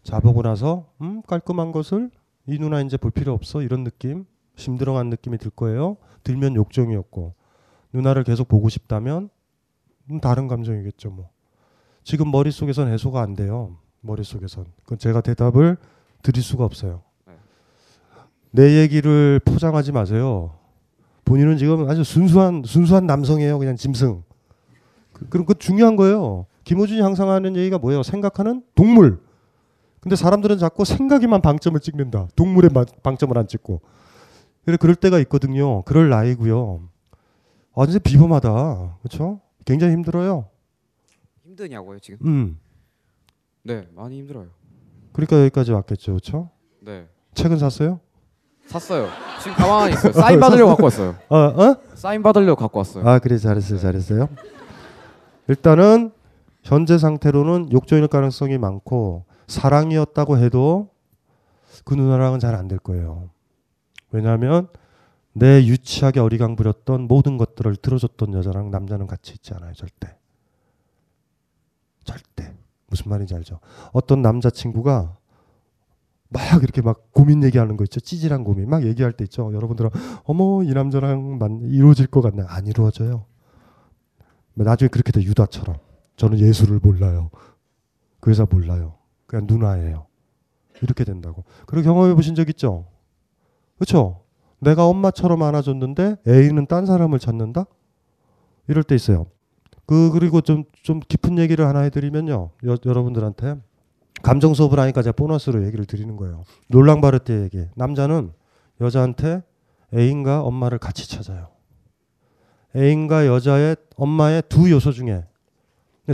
잡아보고 0.03 0.43
나서 0.43 0.87
음 1.01 1.23
깔끔한 1.23 1.73
것을 1.73 2.11
이 2.47 2.59
누나 2.59 2.81
이제 2.81 2.97
볼 2.97 3.11
필요 3.11 3.33
없어 3.33 3.63
이런 3.63 3.85
느낌 3.85 4.25
심드렁한 4.57 5.11
느낌이 5.11 5.39
들 5.39 5.51
거예요. 5.51 5.97
들면 6.25 6.55
욕정이었고 6.57 7.35
누나를 7.93 8.25
계속 8.25 8.49
보고 8.49 8.69
싶다면 8.69 9.31
음, 10.11 10.21
다른 10.21 10.49
감정이겠죠 10.49 11.11
뭐. 11.11 11.31
지금 12.03 12.31
머릿속에선 12.31 12.89
해소가 12.89 13.21
안 13.21 13.35
돼요. 13.35 13.77
머릿속에선. 14.01 14.67
그건 14.83 14.99
제가 14.99 15.21
대답을 15.21 15.77
드릴 16.23 16.43
수가 16.43 16.65
없어요. 16.65 17.03
내 18.51 18.81
얘기를 18.81 19.41
포장하지 19.45 19.93
마세요. 19.93 20.55
본인은 21.25 21.59
지금 21.59 21.89
아주 21.89 22.03
순수한 22.03 22.63
순수한 22.67 23.07
남성이에요. 23.07 23.59
그냥 23.59 23.77
짐승. 23.77 24.23
그, 25.13 25.29
그럼 25.29 25.47
그 25.47 25.55
중요한 25.55 25.97
거예요. 25.97 26.47
김호준이 26.65 27.01
항상 27.01 27.31
하는 27.31 27.57
얘기가 27.57 27.79
뭐예요? 27.79 28.03
생각하는 28.03 28.63
동물. 28.75 29.21
근데 30.01 30.17
사람들은 30.17 30.59
자꾸 30.59 30.85
생각에만 30.85 31.43
방점을 31.43 31.79
찍는다. 31.79 32.29
동물에 32.35 32.69
방점을 33.03 33.37
안 33.37 33.47
찍고. 33.47 33.81
그래 34.65 34.77
그럴 34.77 34.95
때가 34.95 35.19
있거든요. 35.21 35.83
그럴 35.83 36.09
나이고요. 36.09 36.89
완전 37.75 38.01
비범하다. 38.03 38.99
그렇죠? 39.03 39.41
굉장히 39.65 39.93
힘들어요. 39.93 40.49
힘드냐고요 41.45 41.99
지금? 42.01 42.27
음. 42.27 42.59
네, 43.63 43.87
많이 43.95 44.19
힘들어요. 44.19 44.49
그러니까 45.13 45.39
여기까지 45.41 45.73
왔겠죠. 45.73 46.13
그렇죠? 46.13 46.51
네. 46.81 47.07
책은 47.35 47.59
샀어요? 47.59 48.01
샀어요. 48.67 49.09
지금 49.43 49.57
가만히 49.57 49.95
있어요. 49.95 50.13
사인 50.13 50.39
받으려고 50.41 50.71
갖고 50.71 50.85
왔어요. 50.85 51.17
어, 51.29 51.37
어? 51.37 51.77
사인 51.95 52.23
받으려고 52.23 52.61
갖고 52.61 52.79
왔어요. 52.79 53.07
아, 53.09 53.19
그래 53.19 53.37
잘했어요. 53.39 53.79
잘했어요. 53.79 54.29
일단은 55.49 56.13
현재 56.63 56.99
상태로는 56.99 57.73
욕조일 57.73 58.07
가능성이 58.07 58.59
많고 58.59 59.25
사랑이었다고 59.49 60.39
해도 60.39 60.91
그 61.85 61.95
누나랑은 61.95 62.39
잘 62.39 62.55
안 62.55 62.69
될 62.69 62.79
거예요. 62.79 63.31
왜냐하면 64.13 64.69
내 65.33 65.65
유치하게 65.65 66.21
어리광 66.21 66.57
부렸던 66.57 67.03
모든 67.09 67.37
것들을 67.39 67.77
들어줬던 67.77 68.35
여자랑 68.35 68.71
남자는 68.71 69.07
같이 69.07 69.33
있지 69.33 69.55
않아요. 69.55 69.73
절대. 69.73 70.17
절대. 72.05 72.55
무슨 72.91 73.09
말인지 73.09 73.35
알죠? 73.35 73.61
어떤 73.93 74.21
남자친구가 74.21 75.17
막 76.29 76.63
이렇게 76.63 76.83
막 76.83 77.11
고민 77.13 77.43
얘기하는 77.43 77.77
거 77.77 77.85
있죠. 77.85 78.01
찌질한 78.01 78.45
고민 78.45 78.69
막 78.69 78.85
얘기할 78.85 79.13
때 79.13 79.25
있죠. 79.25 79.53
여러분들은 79.55 79.91
어머 80.25 80.63
이 80.63 80.73
남자랑 80.73 81.39
만 81.39 81.61
이루어질 81.63 82.07
것 82.07 82.21
같네. 82.21 82.45
안 82.47 82.67
이루어져요. 82.67 83.25
나중에 84.55 84.89
그렇게 84.89 85.13
돼 85.13 85.23
유다처럼. 85.23 85.77
저는 86.17 86.39
예수를 86.39 86.81
몰라요. 86.83 87.31
그 88.21 88.31
여자 88.31 88.47
몰라요. 88.49 88.99
그냥 89.27 89.47
누나예요. 89.49 90.07
이렇게 90.83 91.05
된다고. 91.05 91.45
그런 91.67 91.83
경험해 91.83 92.15
보신 92.15 92.35
적 92.35 92.49
있죠? 92.51 92.87
그렇죠? 93.77 94.23
내가 94.61 94.87
엄마처럼 94.87 95.43
안아줬는데 95.43 96.17
애인은 96.29 96.67
딴 96.67 96.87
사람을 96.87 97.19
찾는다? 97.19 97.65
이럴 98.69 98.83
때 98.85 98.95
있어요. 98.95 99.27
그 99.91 100.11
그리고 100.13 100.41
좀 100.41 100.63
좀 100.85 101.01
깊은 101.01 101.39
얘기를 101.39 101.67
하나 101.67 101.81
해드리면요, 101.81 102.51
여, 102.65 102.77
여러분들한테 102.87 103.57
감정 104.23 104.55
수업을 104.55 104.79
하니까 104.79 105.03
제가 105.03 105.17
보너스로 105.17 105.67
얘기를 105.67 105.85
드리는 105.85 106.17
거예요. 106.17 106.45
놀랑바르트 106.69 107.43
얘기. 107.43 107.67
남자는 107.75 108.33
여자한테 108.81 109.43
애인과 109.93 110.43
엄마를 110.43 110.79
같이 110.79 111.09
찾아요. 111.09 111.49
애인과 112.77 113.27
여자의 113.27 113.75
엄마의 113.97 114.45
두 114.49 114.71
요소 114.71 114.93
중에 114.93 115.25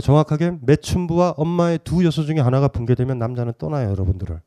정확하게 0.01 0.57
매춘부와 0.61 1.35
엄마의 1.37 1.79
두 1.83 2.03
요소 2.03 2.23
중에 2.23 2.39
하나가 2.39 2.67
붕괴되면 2.67 3.19
남자는 3.19 3.53
떠나요, 3.59 3.91
여러분들을. 3.91 4.41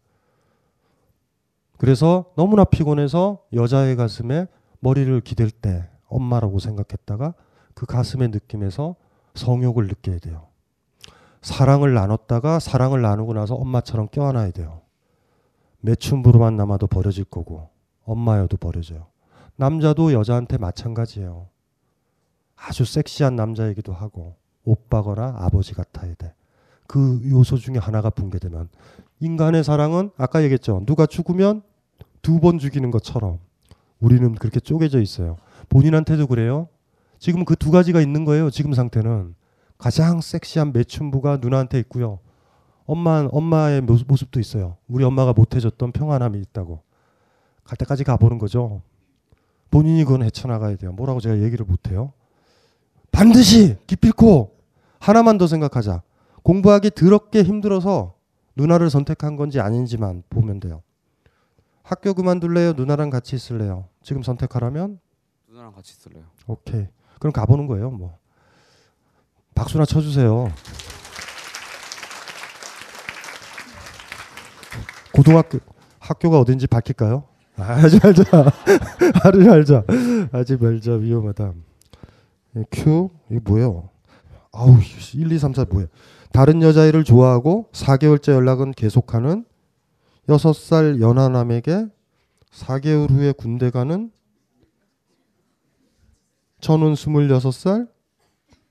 그래서 1.79 2.25
너무나 2.35 2.65
피곤해서 2.65 3.45
여자의 3.53 3.95
가슴에 3.95 4.49
머리를 4.81 5.21
기댈 5.21 5.53
때 5.53 5.89
엄마라고 6.09 6.59
생각했다가 6.59 7.35
그 7.75 7.87
가슴의 7.87 8.31
느낌에서 8.31 8.97
성욕을 9.35 9.87
느껴야 9.89 10.19
돼요. 10.19 10.47
사랑을 11.43 11.95
나눴다가 11.95 12.59
사랑을 12.59 13.01
나누고 13.03 13.33
나서 13.35 13.55
엄마처럼 13.55 14.09
껴안아야 14.11 14.51
돼요. 14.51 14.83
매춘부로만 15.81 16.57
남아도 16.57 16.87
버려질 16.87 17.25
거고 17.25 17.69
엄마여도 18.05 18.57
버려져요. 18.57 19.07
남자도 19.57 20.13
여자한테 20.13 20.59
마찬가지예요. 20.59 21.49
아주 22.57 22.85
섹시한 22.85 23.37
남자이기도 23.37 23.93
하고 23.93 24.37
오빠거나 24.65 25.37
아버지 25.39 25.73
같아야 25.75 26.15
돼. 26.15 26.35
그 26.87 27.21
요소 27.31 27.57
중에 27.57 27.79
하나가 27.79 28.11
붕괴되면 28.11 28.69
인간의 29.21 29.65
사랑은 29.65 30.11
아까 30.19 30.43
얘기했죠. 30.43 30.83
누가 30.87 31.07
죽으면 31.07 31.63
두 32.23 32.41
번 32.41 32.59
죽이는 32.59 32.91
것처럼 32.91 33.39
우리는 34.01 34.35
그렇게 34.35 34.61
쪼개져 34.61 35.01
있어요. 35.01 35.37
본인한테도 35.71 36.27
그래요. 36.27 36.69
지금 37.21 37.45
그 37.45 37.55
두 37.55 37.71
가지가 37.71 38.01
있는 38.01 38.25
거예요. 38.25 38.51
지금 38.51 38.73
상태는 38.73 39.35
가장 39.79 40.21
섹시한 40.21 40.73
매춘부가 40.73 41.37
누나한테 41.37 41.79
있고요. 41.81 42.19
엄마 42.87 43.29
엄마의 43.31 43.83
모습도 43.83 44.41
있어요. 44.41 44.79
우리 44.89 45.05
엄마가 45.05 45.33
못해줬던 45.35 45.93
평안함이 45.93 46.41
있다고 46.41 46.83
갈 47.63 47.77
때까지 47.77 48.03
가보는 48.05 48.39
거죠. 48.39 48.83
본인이 49.71 50.03
그건 50.05 50.23
헤쳐나가야 50.25 50.77
돼요. 50.77 50.93
뭐라고 50.93 51.21
제가 51.21 51.39
얘기를 51.41 51.65
못해요. 51.65 52.13
반드시 53.13 53.77
기필코 53.87 54.57
하나만 54.99 55.39
더 55.39 55.47
생각하자. 55.47 56.03
공부하기 56.43 56.91
더럽게 56.93 57.43
힘들어서 57.43 58.15
누나를 58.57 58.89
선택한 58.91 59.37
건지 59.37 59.61
아닌지만 59.61 60.23
보면 60.31 60.59
돼요. 60.59 60.83
학교 61.83 62.15
그만둘래요? 62.15 62.73
누나랑 62.73 63.11
같이 63.11 63.37
있을래요? 63.37 63.87
지금 64.03 64.23
선택하라면? 64.23 64.99
누나랑 65.49 65.73
같이 65.73 65.93
있을래요. 65.93 66.25
오케이. 66.47 66.87
그럼 67.21 67.33
가보는 67.33 67.69
거예요. 67.69 67.91
뭐 67.91 68.19
박수나 69.55 69.85
쳐주세요. 69.85 70.51
고등학교 75.13 75.59
학교가 75.99 76.41
어딘지 76.41 76.67
밝힐까요? 76.67 77.25
하지 77.57 78.01
말자. 78.03 78.23
하지 79.23 79.39
말자. 79.39 79.85
하지 80.33 80.57
말자. 80.57 80.93
위험하다. 80.93 81.53
큐 82.73 83.11
이게 83.31 83.39
뭐예요? 83.45 83.91
아우 84.53 84.77
1, 85.15 85.31
2, 85.31 85.39
3, 85.39 85.53
4 85.53 85.67
뭐야? 85.71 85.87
다른 86.33 86.63
여자애를 86.63 87.05
좋아하고 87.05 87.69
4개월째 87.73 88.33
연락은 88.33 88.73
계속하는 88.73 89.45
6살 90.29 91.01
연하 91.01 91.29
남에게 91.29 91.87
4개월 92.53 93.11
후에 93.11 93.33
군대 93.33 93.71
가는 93.71 94.11
저는 96.61 96.95
26살 96.95 97.89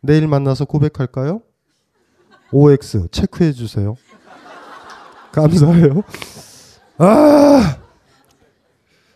내일 0.02 0.28
만나서 0.28 0.66
고백할까요? 0.66 1.42
OX 2.52 3.08
체크해 3.12 3.52
주세요. 3.52 3.96
감사해요. 5.32 6.04
아! 6.98 7.78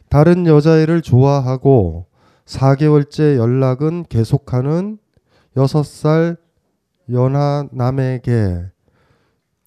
다른 0.09 0.45
여자애를 0.45 1.01
좋아하고 1.01 2.05
4개월째 2.45 3.37
연락은 3.37 4.05
계속하는 4.09 4.99
6살 5.55 6.37
연하 7.11 7.67
남에게 7.71 8.65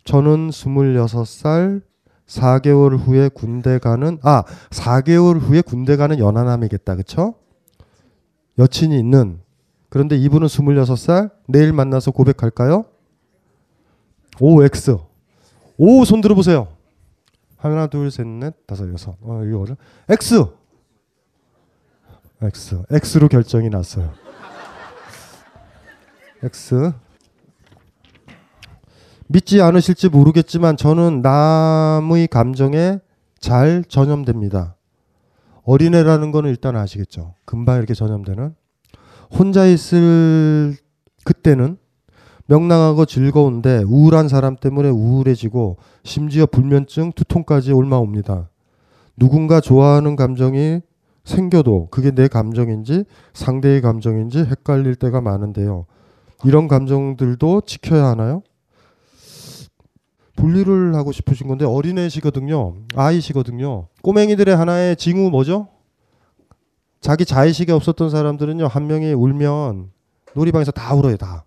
저는 0.05 0.51
26살 0.51 1.83
4개월 2.27 2.97
후에 2.99 3.29
군대 3.29 3.79
가는 3.79 4.19
아 4.23 4.45
4개월 4.71 5.41
후에 5.41 5.63
군대 5.63 5.97
가는 5.97 6.19
연하남이겠다 6.19 6.97
그쵸? 6.97 7.35
여친이 8.59 8.99
있는 8.99 9.41
그런데 9.89 10.17
이분은 10.17 10.49
26살. 10.49 11.31
내일 11.49 11.73
만나서 11.73 12.11
고백할까요? 12.11 12.85
O 14.41 14.63
X. 14.63 14.97
O 15.79 16.05
손 16.05 16.21
들어보세요. 16.21 16.69
하나 17.57 17.87
둘셋넷 17.87 18.67
다섯 18.67 18.93
여섯. 18.93 19.17
어 19.23 19.43
이거 19.45 19.61
어려. 19.61 19.77
X. 20.09 20.45
X. 22.43 22.83
X로 22.91 23.29
결정이 23.29 23.71
났어요. 23.71 24.13
X. 26.43 26.93
믿지 29.29 29.61
않으실지 29.61 30.09
모르겠지만 30.09 30.77
저는 30.77 31.23
남의 31.23 32.29
감정에 32.29 33.01
잘 33.41 33.83
전염됩니다. 33.89 34.77
어린애라는 35.65 36.31
거는 36.31 36.51
일단 36.51 36.77
아시겠죠. 36.77 37.36
금방 37.47 37.79
이렇게 37.79 37.95
전염되는. 37.95 38.55
혼자 39.31 39.67
있을 39.67 40.77
그때는 41.25 41.79
명랑하고 42.47 43.07
즐거운데 43.07 43.83
우울한 43.87 44.29
사람 44.29 44.57
때문에 44.57 44.89
우울해지고 44.89 45.79
심지어 46.05 46.47
불면증, 46.47 47.13
두통까지 47.13 47.73
올라옵니다. 47.73 48.51
누군가 49.17 49.61
좋아하는 49.61 50.15
감정이 50.15 50.81
생겨도 51.25 51.89
그게 51.91 52.13
내 52.13 52.29
감정인지 52.29 53.05
상대의 53.33 53.81
감정인지 53.81 54.41
헷갈릴 54.41 54.95
때가 54.95 55.21
많은데요. 55.21 55.87
이런 56.45 56.69
감정들도 56.69 57.63
지켜야 57.63 58.07
하나요? 58.07 58.43
분리를 60.37 60.95
하고 60.95 61.11
싶으신 61.13 61.49
건데 61.49 61.65
어린애시거든요. 61.65 62.75
아이시거든요. 62.95 63.89
꼬맹이들의 64.03 64.55
하나의 64.55 64.97
징후 64.97 65.31
뭐죠? 65.31 65.69
자기 67.07 67.25
자의식이 67.25 67.71
없었던 67.71 68.11
사람들은요. 68.11 68.67
한 68.67 68.89
명이 68.89 69.13
울면 69.13 69.93
놀이방에서 70.35 70.73
다 70.73 70.93
울어요. 70.93 71.17
다. 71.17 71.45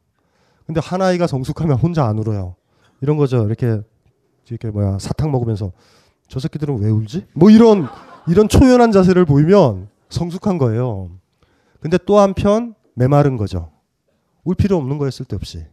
근데 0.66 0.80
한 0.82 1.02
아이가 1.02 1.28
성숙하면 1.28 1.78
혼자 1.78 2.06
안 2.06 2.18
울어요. 2.18 2.56
이런 3.02 3.18
거죠. 3.18 3.46
이렇게 3.46 3.82
이렇게 4.48 4.70
뭐야 4.70 5.00
사탕 5.00 5.32
먹으면서 5.34 5.74
저 6.30 6.40
새끼들은 6.40 6.80
왜 6.80 6.90
울지? 6.90 7.26
뭐 7.34 7.50
이런 7.50 7.90
이런 8.30 8.48
초연한 8.48 8.94
자세를 8.94 9.26
보이면 9.26 9.90
성숙한 10.08 10.60
거예요. 10.60 11.12
근데 11.82 11.98
또 12.06 12.20
한편 12.20 12.74
메마른 12.94 13.36
거죠. 13.36 13.70
울 14.46 14.56
필요 14.56 14.78
없는 14.78 14.98
거예요. 14.98 15.12
쓸데없이. 15.12 15.66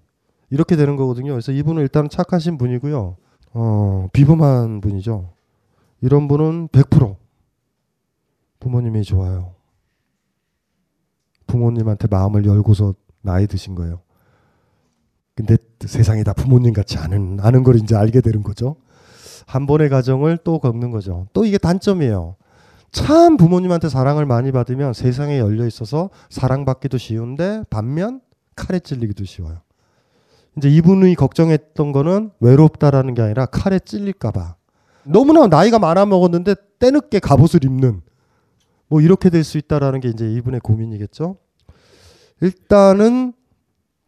이렇게 0.51 0.74
되는 0.74 0.97
거거든요. 0.97 1.30
그래서 1.30 1.53
이분은 1.53 1.82
일단 1.82 2.09
착하신 2.09 2.59
분이고요. 2.59 3.16
어, 3.53 4.09
비범한 4.12 4.80
분이죠. 4.80 5.30
이런 6.01 6.26
분은 6.26 6.68
100% 6.68 7.14
부모님이 8.59 9.05
좋아요. 9.05 9.56
부모님한테 11.47 12.09
마음을 12.09 12.45
열고서 12.45 12.95
나이 13.23 13.47
드신 13.47 13.75
거예요. 13.75 14.01
근데 15.35 15.57
세상이 15.81 16.25
다 16.25 16.33
부모님 16.33 16.73
같지 16.73 16.99
않은 16.99 17.39
아는 17.41 17.63
걸 17.63 17.77
이제 17.77 17.95
알게 17.95 18.21
되는 18.21 18.43
거죠. 18.43 18.77
한 19.47 19.67
번의 19.67 19.89
가정을 19.91 20.39
또 20.45 20.59
겪는 20.59 20.91
거죠. 20.91 21.27
또 21.33 21.45
이게 21.45 21.59
단점이에요. 21.59 22.37
참 22.91 23.37
부모님한테 23.37 23.89
사랑을 23.89 24.25
많이 24.25 24.53
받으면 24.53 24.93
세상에 24.93 25.39
열려 25.39 25.67
있어서 25.67 26.11
사랑받기도 26.31 26.99
쉬운데 26.99 27.63
반면 27.69 28.21
칼에 28.57 28.81
찔리기도 28.81 29.25
쉬워요. 29.25 29.59
이제 30.57 30.71
이분이 30.71 31.15
걱정했던 31.17 31.93
거는 31.93 32.31
외롭다라는 32.41 33.13
게 33.15 33.23
아니라 33.23 33.45
칼에 33.47 33.79
찔릴까봐. 33.79 34.57
너무나 35.05 35.47
나이가 35.47 35.79
많아 35.79 36.07
먹었는데 36.07 36.55
때늦게 36.79 37.21
갑옷을 37.21 37.65
입는 37.65 38.01
뭐 38.89 39.01
이렇게 39.01 39.30
될 39.30 39.43
수 39.45 39.59
있다라는 39.59 40.01
게 40.01 40.09
이제 40.09 40.30
이분의 40.32 40.61
고민이겠죠. 40.61 41.37
일단은 42.41 43.32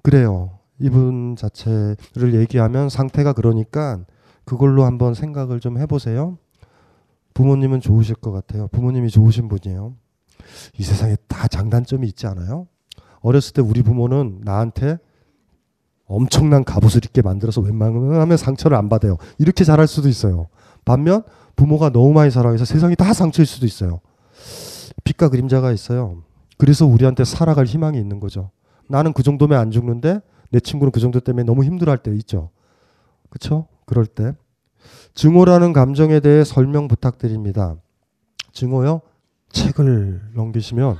그래요. 0.02 0.58
이분 0.80 1.34
자체를 1.36 2.34
얘기하면 2.34 2.88
상태가 2.88 3.32
그러니까 3.32 4.00
그걸로 4.44 4.84
한번 4.84 5.14
생각을 5.14 5.60
좀 5.60 5.78
해보세요. 5.78 6.38
부모님은 7.34 7.80
좋으실 7.80 8.16
것 8.16 8.32
같아요. 8.32 8.68
부모님이 8.68 9.10
좋으신 9.10 9.48
분이에요. 9.48 9.94
이 10.78 10.82
세상에 10.82 11.16
다 11.26 11.48
장단점이 11.48 12.06
있지 12.08 12.26
않아요? 12.26 12.66
어렸을 13.20 13.52
때 13.54 13.62
우리 13.62 13.82
부모는 13.82 14.40
나한테 14.44 14.98
엄청난 16.06 16.64
갑옷을 16.64 17.04
입게 17.04 17.20
만들어서 17.22 17.60
웬만하면 17.60 18.36
상처를 18.36 18.76
안 18.76 18.88
받아요. 18.88 19.18
이렇게 19.38 19.64
잘할 19.64 19.86
수도 19.86 20.08
있어요. 20.08 20.48
반면 20.84 21.22
부모가 21.54 21.90
너무 21.90 22.12
많이 22.12 22.30
사랑해서 22.30 22.64
세상이 22.64 22.96
다 22.96 23.12
상처일 23.12 23.46
수도 23.46 23.66
있어요. 23.66 24.00
빛과 25.04 25.28
그림자가 25.28 25.72
있어요. 25.72 26.22
그래서 26.56 26.86
우리한테 26.86 27.24
살아갈 27.24 27.66
희망이 27.66 27.98
있는 27.98 28.20
거죠. 28.20 28.50
나는 28.88 29.12
그 29.12 29.22
정도면 29.22 29.58
안 29.58 29.70
죽는데 29.70 30.20
내 30.50 30.60
친구는 30.60 30.92
그 30.92 31.00
정도 31.00 31.20
때문에 31.20 31.44
너무 31.44 31.64
힘들어할 31.64 31.98
때 31.98 32.14
있죠. 32.16 32.50
그렇죠? 33.30 33.66
그럴 33.84 34.06
때 34.06 34.34
증오라는 35.14 35.72
감정에 35.72 36.20
대해 36.20 36.44
설명 36.44 36.88
부탁드립니다. 36.88 37.76
증오요? 38.52 39.02
책을 39.50 40.30
넘기시면 40.34 40.96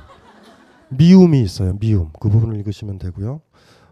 미움이 0.89 1.41
있어요. 1.41 1.77
미움. 1.79 2.09
그 2.19 2.29
부분을 2.29 2.57
읽으시면 2.57 2.99
되고요. 2.99 3.41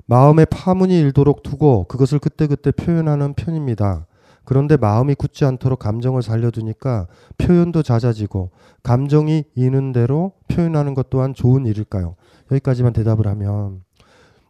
마음에 0.05 0.45
파문이 0.45 0.97
일도록 0.99 1.43
두고 1.43 1.85
그것을 1.85 2.19
그때그때 2.19 2.71
표현하는 2.71 3.33
편입니다. 3.33 4.05
그런데 4.47 4.77
마음이 4.77 5.13
굳지 5.15 5.43
않도록 5.43 5.77
감정을 5.77 6.21
살려두니까 6.21 7.07
표현도 7.37 7.83
잦아지고 7.83 8.51
감정이 8.81 9.43
이는 9.55 9.91
대로 9.91 10.31
표현하는 10.47 10.93
것 10.93 11.09
또한 11.09 11.33
좋은 11.33 11.65
일일까요? 11.65 12.15
여기까지만 12.49 12.93
대답을 12.93 13.27
하면 13.27 13.83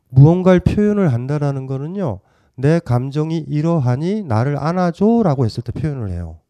무언가를 0.09 0.59
표현을 0.59 1.11
한다라는 1.11 1.65
거는요. 1.65 2.19
내 2.53 2.77
감정이 2.77 3.39
이러하니 3.39 4.21
나를 4.21 4.59
안아줘라고 4.59 5.45
했을 5.45 5.63
때 5.63 5.71
표현을 5.71 6.09
해요. 6.09 6.41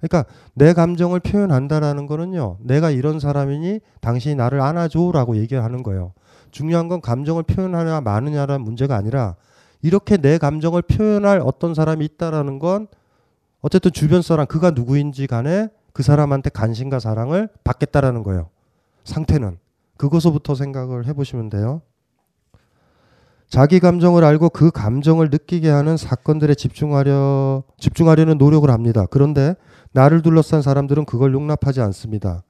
그러니까 0.00 0.28
내 0.54 0.72
감정을 0.72 1.20
표현한다라는 1.20 2.08
거는요. 2.08 2.58
내가 2.62 2.90
이런 2.90 3.20
사람이니 3.20 3.78
당신이 4.00 4.34
나를 4.34 4.60
안아줘라고 4.60 5.36
얘기하는 5.36 5.84
거예요. 5.84 6.14
중요한 6.50 6.88
건 6.88 7.00
감정을 7.00 7.44
표현하냐 7.44 8.00
마느냐라는 8.00 8.64
문제가 8.64 8.96
아니라 8.96 9.36
이렇게 9.82 10.16
내 10.16 10.38
감정을 10.38 10.82
표현할 10.82 11.42
어떤 11.44 11.74
사람이 11.74 12.04
있다라는 12.04 12.58
건 12.58 12.86
어쨌든 13.60 13.92
주변 13.92 14.22
사람 14.22 14.46
그가 14.46 14.70
누구인지 14.70 15.26
간에 15.26 15.68
그 15.92 16.02
사람한테 16.02 16.50
관심과 16.50 17.00
사랑을 17.00 17.48
받겠다라는 17.64 18.22
거예요. 18.22 18.48
상태는 19.04 19.58
그것서부터 19.96 20.54
생각을 20.54 21.06
해보시면 21.06 21.50
돼요. 21.50 21.82
자기 23.48 23.80
감정을 23.80 24.24
알고 24.24 24.48
그 24.48 24.70
감정을 24.70 25.28
느끼게 25.30 25.68
하는 25.68 25.98
사건들에 25.98 26.54
집중하려 26.54 27.62
집중하려는 27.76 28.38
노력을 28.38 28.68
합니다. 28.70 29.04
그런데 29.10 29.56
나를 29.92 30.22
둘러싼 30.22 30.62
사람들은 30.62 31.04
그걸 31.04 31.34
용납하지 31.34 31.82
않습니다. 31.82 32.42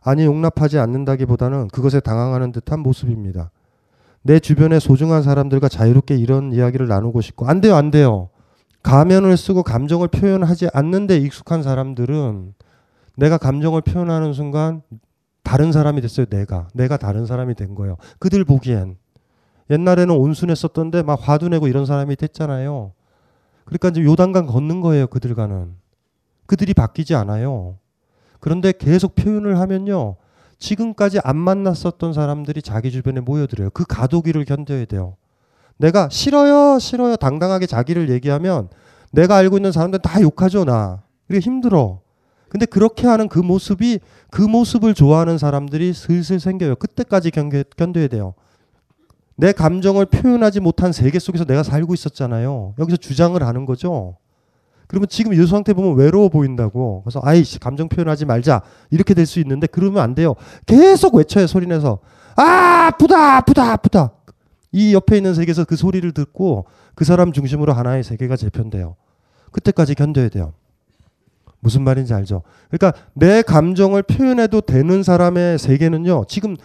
아니 0.00 0.24
용납하지 0.24 0.78
않는다기보다는 0.78 1.68
그것에 1.68 1.98
당황하는 1.98 2.52
듯한 2.52 2.80
모습입니다. 2.80 3.50
내 4.26 4.40
주변의 4.40 4.80
소중한 4.80 5.22
사람들과 5.22 5.68
자유롭게 5.68 6.16
이런 6.16 6.52
이야기를 6.52 6.88
나누고 6.88 7.20
싶고 7.20 7.46
안 7.46 7.60
돼요 7.60 7.76
안 7.76 7.90
돼요. 7.90 8.30
가면을 8.82 9.36
쓰고 9.36 9.62
감정을 9.62 10.08
표현하지 10.08 10.68
않는데 10.72 11.18
익숙한 11.18 11.62
사람들은 11.62 12.54
내가 13.16 13.36
감정을 13.38 13.82
표현하는 13.82 14.32
순간 14.32 14.82
다른 15.42 15.72
사람이 15.72 16.00
됐어요 16.00 16.26
내가 16.26 16.68
내가 16.74 16.96
다른 16.96 17.26
사람이 17.26 17.54
된 17.54 17.74
거예요. 17.74 17.96
그들 18.18 18.44
보기엔 18.44 18.96
옛날에는 19.68 20.14
온순했었던데 20.14 21.02
막 21.02 21.18
화도 21.22 21.50
내고 21.50 21.68
이런 21.68 21.84
사람이 21.84 22.16
됐잖아요. 22.16 22.92
그러니까 23.66 23.88
이제 23.90 24.02
요단강 24.02 24.46
걷는 24.46 24.80
거예요 24.80 25.06
그들과는. 25.06 25.74
그들이 26.46 26.72
바뀌지 26.72 27.14
않아요. 27.14 27.76
그런데 28.40 28.72
계속 28.72 29.14
표현을 29.14 29.60
하면요. 29.60 30.16
지금까지 30.64 31.20
안 31.22 31.36
만났었던 31.36 32.14
사람들이 32.14 32.62
자기 32.62 32.90
주변에 32.90 33.20
모여들어요. 33.20 33.70
그 33.70 33.84
가도기를 33.86 34.46
견뎌야 34.46 34.86
돼요. 34.86 35.16
내가 35.76 36.08
싫어요, 36.08 36.78
싫어요, 36.78 37.16
당당하게 37.16 37.66
자기를 37.66 38.08
얘기하면 38.08 38.68
내가 39.12 39.36
알고 39.36 39.58
있는 39.58 39.72
사람들 39.72 39.98
다 40.00 40.22
욕하죠, 40.22 40.64
나. 40.64 41.02
이게 41.28 41.38
힘들어. 41.38 42.00
근데 42.48 42.66
그렇게 42.66 43.06
하는 43.06 43.28
그 43.28 43.38
모습이 43.40 43.98
그 44.30 44.40
모습을 44.40 44.94
좋아하는 44.94 45.38
사람들이 45.38 45.92
슬슬 45.92 46.40
생겨요. 46.40 46.76
그때까지 46.76 47.30
견뎌, 47.30 47.64
견뎌야 47.76 48.08
돼요. 48.08 48.34
내 49.36 49.52
감정을 49.52 50.06
표현하지 50.06 50.60
못한 50.60 50.92
세계 50.92 51.18
속에서 51.18 51.44
내가 51.44 51.62
살고 51.62 51.92
있었잖아요. 51.92 52.74
여기서 52.78 52.96
주장을 52.96 53.42
하는 53.42 53.66
거죠. 53.66 54.16
그러면 54.86 55.08
지금 55.08 55.32
이 55.32 55.46
상태 55.46 55.72
보면 55.72 55.96
외로워 55.96 56.28
보인다고. 56.28 57.02
그래서 57.04 57.20
아이씨 57.22 57.58
감정 57.58 57.88
표현하지 57.88 58.24
말자 58.26 58.62
이렇게 58.90 59.14
될 59.14 59.26
수 59.26 59.40
있는데 59.40 59.66
그러면 59.66 60.02
안 60.02 60.14
돼요. 60.14 60.34
계속 60.66 61.14
외쳐요 61.14 61.46
소리내서 61.46 61.98
아 62.36 62.42
아프다 62.88 63.36
아프다 63.36 63.72
아프다. 63.72 64.12
이 64.72 64.92
옆에 64.92 65.16
있는 65.16 65.34
세계에서 65.34 65.64
그 65.64 65.76
소리를 65.76 66.10
듣고 66.12 66.66
그 66.94 67.04
사람 67.04 67.32
중심으로 67.32 67.72
하나의 67.72 68.02
세계가 68.04 68.36
재편돼요. 68.36 68.96
그때까지 69.52 69.94
견뎌야 69.94 70.28
돼요. 70.28 70.52
무슨 71.60 71.82
말인지 71.82 72.12
알죠? 72.12 72.42
그러니까 72.70 72.92
내 73.14 73.40
감정을 73.40 74.02
표현해도 74.02 74.60
되는 74.62 75.02
사람의 75.02 75.58
세계는요. 75.58 76.24
지금 76.28 76.56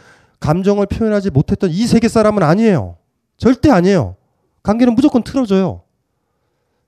감정을 0.41 0.87
표현하지 0.87 1.29
못했던 1.29 1.69
이 1.69 1.85
세계 1.87 2.07
사람은 2.09 2.43
아니에요. 2.43 2.97
절대 3.37 3.69
아니에요. 3.71 4.15
관계는 4.63 4.95
무조건 4.95 5.23
틀어져요. 5.23 5.81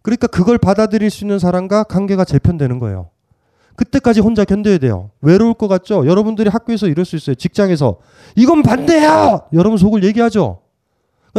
그러니까 0.02 0.28
그걸 0.28 0.58
받아들일 0.58 1.10
수 1.10 1.24
있는 1.24 1.39
사람과 1.39 1.84
관계가 1.84 2.26
재편되는 2.26 2.80
거예요. 2.80 3.10
그때까지 3.76 4.20
혼자 4.20 4.43
견뎌야 4.45 4.78
돼요. 4.78 5.12
외로울 5.22 5.54
것 5.54 5.68
같죠? 5.68 6.06
여러분들이 6.06 6.49
학교에서 6.49 6.88
이럴 6.88 7.06
수 7.06 7.16
있어요. 7.16 7.36
직장에서. 7.36 7.97
이건 8.36 8.64
반대야! 8.64 9.47
여러분 9.54 9.78
속을 9.78 10.04
얘기하죠? 10.04 10.62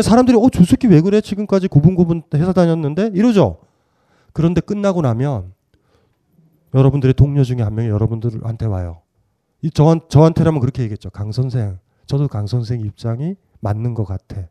사람들이, 0.01 0.37
어, 0.37 0.49
저 0.51 0.65
새끼 0.65 0.87
왜 0.87 1.01
그래? 1.01 1.21
지금까지 1.21 1.69
고분고분 1.69 2.23
회사 2.35 2.53
다녔는데? 2.53 3.11
이러죠? 3.15 3.59
그런데 4.33 4.61
끝나고 4.61 5.03
나면 5.03 5.53
여러분들의 6.75 7.15
동료 7.15 7.45
중에 7.45 7.61
한 7.61 7.75
명이 7.75 7.89
여러분들한테 7.91 8.67
와요. 8.67 9.03
이 9.61 9.71
저한, 9.71 10.01
저한테라면 10.09 10.61
그렇게 10.61 10.83
얘기했죠. 10.83 11.11
강 11.11 11.31
선생. 11.31 11.79
저도 12.07 12.29
강 12.29 12.47
선생 12.47 12.81
입장이 12.81 13.37
맞는 13.61 13.95
것 13.95 14.05
같아. 14.05 14.49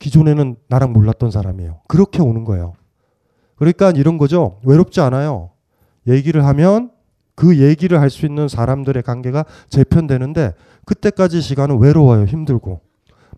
기존에는 0.00 0.56
나랑 0.68 0.92
몰랐던 0.92 1.30
사람이에요. 1.30 1.82
그렇게 1.86 2.20
오는 2.20 2.42
거예요. 2.44 2.72
그러니까 3.54 3.90
이런 3.92 4.18
거죠. 4.18 4.58
외롭지 4.64 5.00
않아요. 5.00 5.50
얘기를 6.08 6.44
하면 6.44 6.90
그 7.36 7.58
얘기를 7.58 8.00
할 8.00 8.10
수 8.10 8.26
있는 8.26 8.48
사람들의 8.48 9.02
관계가 9.02 9.44
재편되는데 9.68 10.54
그때까지 10.86 11.40
시간은 11.40 11.78
외로워요. 11.78 12.24
힘들고. 12.24 12.80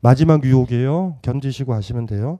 마지막 0.01 0.43
유혹이에요. 0.45 1.19
견디시고 1.23 1.75
하시면 1.75 2.07
돼요. 2.07 2.39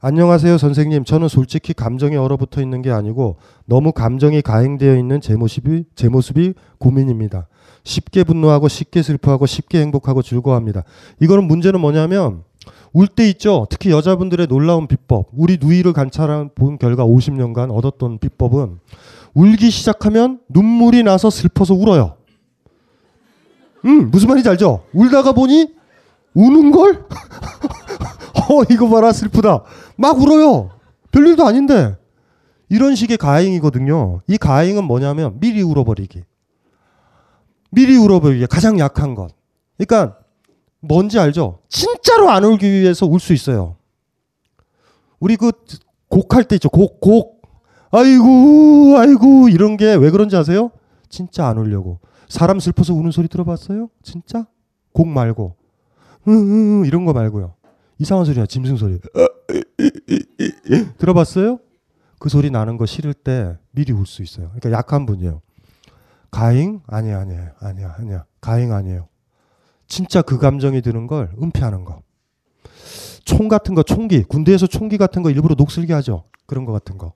안녕하세요, 0.00 0.58
선생님. 0.58 1.04
저는 1.04 1.28
솔직히 1.28 1.72
감정에 1.72 2.16
얼어붙어 2.16 2.60
있는 2.60 2.82
게 2.82 2.90
아니고 2.90 3.36
너무 3.64 3.92
감정이 3.92 4.42
가행되어 4.42 4.96
있는 4.96 5.20
제 5.22 5.34
모습이 5.34 5.84
제 5.94 6.10
모습이 6.10 6.52
고민입니다. 6.78 7.48
쉽게 7.84 8.24
분노하고 8.24 8.68
쉽게 8.68 9.02
슬퍼하고 9.02 9.46
쉽게 9.46 9.80
행복하고 9.80 10.22
즐거워합니다. 10.22 10.82
이거는 11.20 11.44
문제는 11.44 11.80
뭐냐면 11.80 12.42
울 12.92 13.06
때 13.08 13.28
있죠. 13.30 13.66
특히 13.70 13.90
여자분들의 13.90 14.46
놀라운 14.46 14.86
비법. 14.86 15.28
우리 15.32 15.58
누이를 15.60 15.92
관찰한 15.92 16.50
본 16.54 16.78
결과 16.78 17.04
50년간 17.04 17.70
얻었던 17.72 18.18
비법은 18.18 18.78
울기 19.34 19.70
시작하면 19.70 20.40
눈물이 20.48 21.02
나서 21.02 21.28
슬퍼서 21.28 21.74
울어요. 21.74 22.16
음, 23.84 24.10
무슨 24.10 24.28
말인지 24.28 24.48
알죠? 24.48 24.84
울다가 24.92 25.32
보니 25.32 25.74
우는 26.34 26.70
걸? 26.70 27.04
어, 28.50 28.62
이거 28.70 28.88
봐라, 28.88 29.12
슬프다. 29.12 29.62
막 29.96 30.20
울어요. 30.20 30.70
별일도 31.12 31.44
아닌데. 31.46 31.96
이런 32.68 32.94
식의 32.94 33.18
가행이거든요. 33.18 34.22
이 34.26 34.36
가행은 34.38 34.84
뭐냐면 34.84 35.38
미리 35.38 35.62
울어버리기. 35.62 36.22
미리 37.74 37.96
울어버리기. 37.96 38.46
가장 38.46 38.78
약한 38.78 39.14
것. 39.14 39.30
그러니까 39.76 40.18
뭔지 40.80 41.18
알죠? 41.18 41.60
진짜로 41.68 42.30
안 42.30 42.44
울기 42.44 42.70
위해서 42.70 43.06
울 43.06 43.18
수 43.18 43.32
있어요. 43.32 43.76
우리 45.20 45.36
그 45.36 45.52
곡할 46.08 46.44
때 46.44 46.56
있죠. 46.56 46.68
곡, 46.68 47.00
곡. 47.00 47.42
아이고, 47.90 48.96
아이고, 48.98 49.48
이런 49.48 49.76
게 49.76 49.94
왜 49.96 50.10
그런지 50.10 50.36
아세요? 50.36 50.70
진짜 51.08 51.46
안 51.46 51.58
울려고. 51.58 52.00
사람 52.28 52.58
슬퍼서 52.60 52.92
우는 52.94 53.10
소리 53.10 53.28
들어봤어요? 53.28 53.88
진짜? 54.02 54.46
곡 54.92 55.08
말고. 55.08 55.56
으 56.26 56.30
으, 56.30 56.86
이런 56.86 57.04
거 57.04 57.12
말고요. 57.12 57.54
이상한 57.98 58.24
소리야. 58.24 58.46
짐승 58.46 58.76
소리. 58.76 58.98
들어봤어요? 60.98 61.58
그 62.18 62.28
소리 62.28 62.50
나는 62.50 62.76
거 62.76 62.86
싫을 62.86 63.14
때 63.14 63.56
미리 63.72 63.92
울 63.92 64.06
수 64.06 64.22
있어요. 64.22 64.50
그러니까 64.54 64.70
약한 64.72 65.06
분이에요. 65.06 65.40
가잉? 66.34 66.80
아니야, 66.88 67.20
아니야, 67.20 67.52
아니야, 67.60 67.94
아니야. 67.96 68.24
가잉 68.40 68.72
아니에요. 68.72 69.08
진짜 69.86 70.20
그 70.20 70.36
감정이 70.36 70.82
드는 70.82 71.06
걸 71.06 71.32
은폐하는 71.40 71.84
거. 71.84 72.02
총 73.24 73.46
같은 73.46 73.76
거, 73.76 73.84
총기. 73.84 74.24
군대에서 74.24 74.66
총기 74.66 74.98
같은 74.98 75.22
거 75.22 75.30
일부러 75.30 75.54
녹슬게 75.54 75.92
하죠. 75.92 76.24
그런 76.46 76.64
거 76.64 76.72
같은 76.72 76.98
거. 76.98 77.12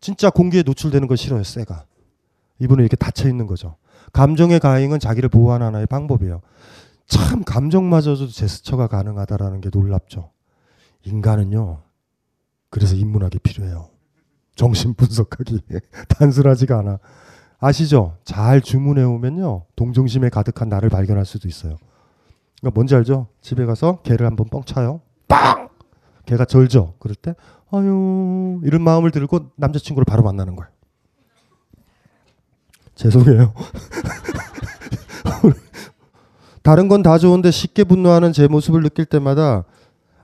진짜 0.00 0.30
공기에 0.30 0.62
노출되는 0.62 1.06
거 1.06 1.16
싫어요, 1.16 1.42
쇠가. 1.44 1.84
이분은 2.60 2.82
이렇게 2.82 2.96
닫혀 2.96 3.28
있는 3.28 3.46
거죠. 3.46 3.76
감정의 4.14 4.58
가잉은 4.58 4.98
자기를 4.98 5.28
보호하는 5.28 5.66
하나의 5.66 5.86
방법이에요. 5.86 6.40
참 7.06 7.44
감정마저도 7.44 8.28
제스처가 8.28 8.86
가능하다라는 8.86 9.60
게 9.60 9.68
놀랍죠. 9.70 10.30
인간은요. 11.04 11.82
그래서 12.70 12.94
인문학이 12.94 13.38
필요해요. 13.40 13.90
정신 14.54 14.94
분석하기 14.94 15.60
단순하지가 16.08 16.78
않아. 16.78 17.00
아시죠? 17.58 18.16
잘 18.24 18.60
주문해 18.60 19.02
오면요. 19.02 19.64
동정심에 19.76 20.28
가득한 20.28 20.68
나를 20.68 20.88
발견할 20.90 21.24
수도 21.24 21.48
있어요. 21.48 21.76
그러니까 22.60 22.74
뭔지 22.74 22.94
알죠? 22.94 23.28
집에 23.40 23.64
가서 23.66 24.00
개를 24.02 24.26
한번 24.26 24.46
뻥 24.50 24.62
차요. 24.64 25.00
빵! 25.28 25.68
개가 26.26 26.44
절죠. 26.44 26.94
그럴 26.98 27.14
때 27.14 27.34
아유 27.70 28.60
이런 28.64 28.82
마음을 28.82 29.10
들고 29.10 29.50
남자친구를 29.56 30.04
바로 30.04 30.22
만나는 30.22 30.56
거예요. 30.56 30.70
죄송해요. 32.94 33.52
다른 36.62 36.88
건 36.88 37.02
다 37.02 37.18
좋은데 37.18 37.50
쉽게 37.50 37.84
분노하는 37.84 38.32
제 38.32 38.48
모습을 38.48 38.82
느낄 38.82 39.04
때마다 39.04 39.64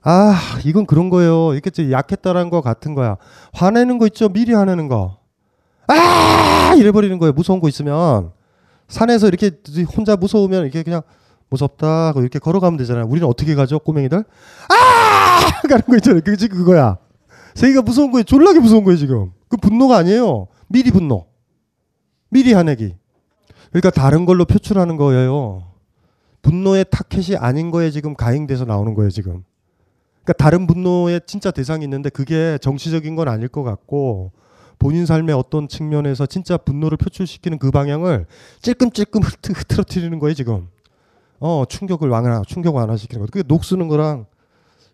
아 0.03 0.35
이건 0.65 0.87
그런 0.87 1.09
거예요. 1.09 1.55
이렇게 1.55 1.91
약했다라는 1.93 2.51
거 2.51 2.61
같은 2.63 2.95
거야. 2.95 3.17
화내는 3.53 3.99
거 3.99 4.07
있죠. 4.07 4.29
미리 4.29 4.53
화내는 4.53 4.89
거. 4.89 5.19
아 5.89 6.75
이래버리는 6.77 7.19
거예요. 7.19 7.33
무서운 7.33 7.61
거 7.61 7.69
있으면 7.69 8.33
산에서 8.89 9.29
이렇게 9.29 9.51
혼자 9.97 10.17
무서우면 10.17 10.63
이렇게 10.63 10.83
그냥 10.83 11.03
무섭다 11.49 12.09
하고 12.09 12.21
이렇게 12.21 12.39
걸어가면 12.39 12.79
되잖아요. 12.79 13.07
우리는 13.07 13.27
어떻게 13.27 13.55
가죠? 13.55 13.79
꼬맹이들 13.79 14.19
아 14.19 15.41
가는 15.69 15.85
거 15.85 15.97
있잖아요. 15.97 16.21
그게 16.25 16.47
그거야. 16.49 16.99
세계가 17.55 17.83
무서운 17.83 18.11
거예요. 18.13 18.25
졸라게 18.25 18.61
무서운 18.61 18.85
거예요 18.85 18.97
지금. 18.97 19.33
그 19.49 19.57
분노가 19.57 19.99
아니에요. 19.99 20.49
미리 20.69 20.91
분노. 20.91 21.27
미리 22.31 22.55
화내기. 22.55 22.97
그러니까 23.71 23.91
다른 23.91 24.25
걸로 24.25 24.45
표출하는 24.45 24.97
거예요. 24.97 25.65
분노의 26.43 26.87
타켓이 26.91 27.37
아닌 27.37 27.71
거에 27.71 27.91
지금 27.91 28.15
가행돼서 28.15 28.65
나오는 28.65 28.95
거예요, 28.95 29.11
지금. 29.11 29.45
그러니까 30.25 30.33
다른 30.35 30.67
분노의 30.67 31.23
진짜 31.27 31.51
대상이 31.51 31.85
있는데 31.85 32.11
그게 32.11 32.59
정치적인 32.61 33.17
건 33.17 33.29
아닐 33.29 33.49
것 33.49 33.63
같고 33.63 34.33
본인 34.83 35.07
삶의 35.07 35.33
어떤 35.37 35.69
측면에서 35.69 36.27
진짜 36.27 36.57
분노를 36.57 36.99
표출시키는 36.99 37.59
그 37.59 37.71
방향을 37.71 38.27
찔끔찔끔 38.63 39.23
흐트러뜨리는 39.23 40.19
거예요, 40.19 40.35
지금. 40.35 40.71
어, 41.39 41.63
충격을 41.69 42.09
완화, 42.09 42.43
충격 42.49 42.75
완화시키는 42.75 43.25
거. 43.25 43.31
그게 43.31 43.45
녹 43.47 43.65
쓰는 43.65 43.87
거랑 43.87 44.27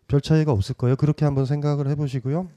별 0.06 0.20
차이가 0.20 0.52
없을 0.52 0.74
거예요. 0.74 0.94
그렇게 0.97 1.24
한번 1.24 1.47
생각을 1.47 1.89
해보시고요. 1.89 2.48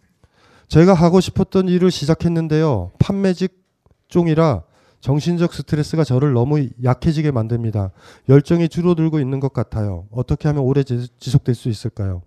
제가 0.67 0.93
하고 0.93 1.21
싶었던 1.21 1.69
일을 1.69 1.89
시작했는데요. 1.89 2.91
판매직 2.99 3.63
종이라 4.09 4.63
정신적 4.99 5.53
스트레스가 5.53 6.03
저를 6.03 6.33
너무 6.33 6.67
약해지게 6.83 7.31
만듭니다. 7.31 7.91
열정이 8.27 8.67
줄어들고 8.67 9.21
있는 9.21 9.39
것 9.39 9.53
같아요. 9.53 10.05
어떻게 10.11 10.49
하면 10.49 10.63
오래 10.63 10.83
지속될 10.83 11.55
수 11.55 11.69
있을까요? 11.69 12.23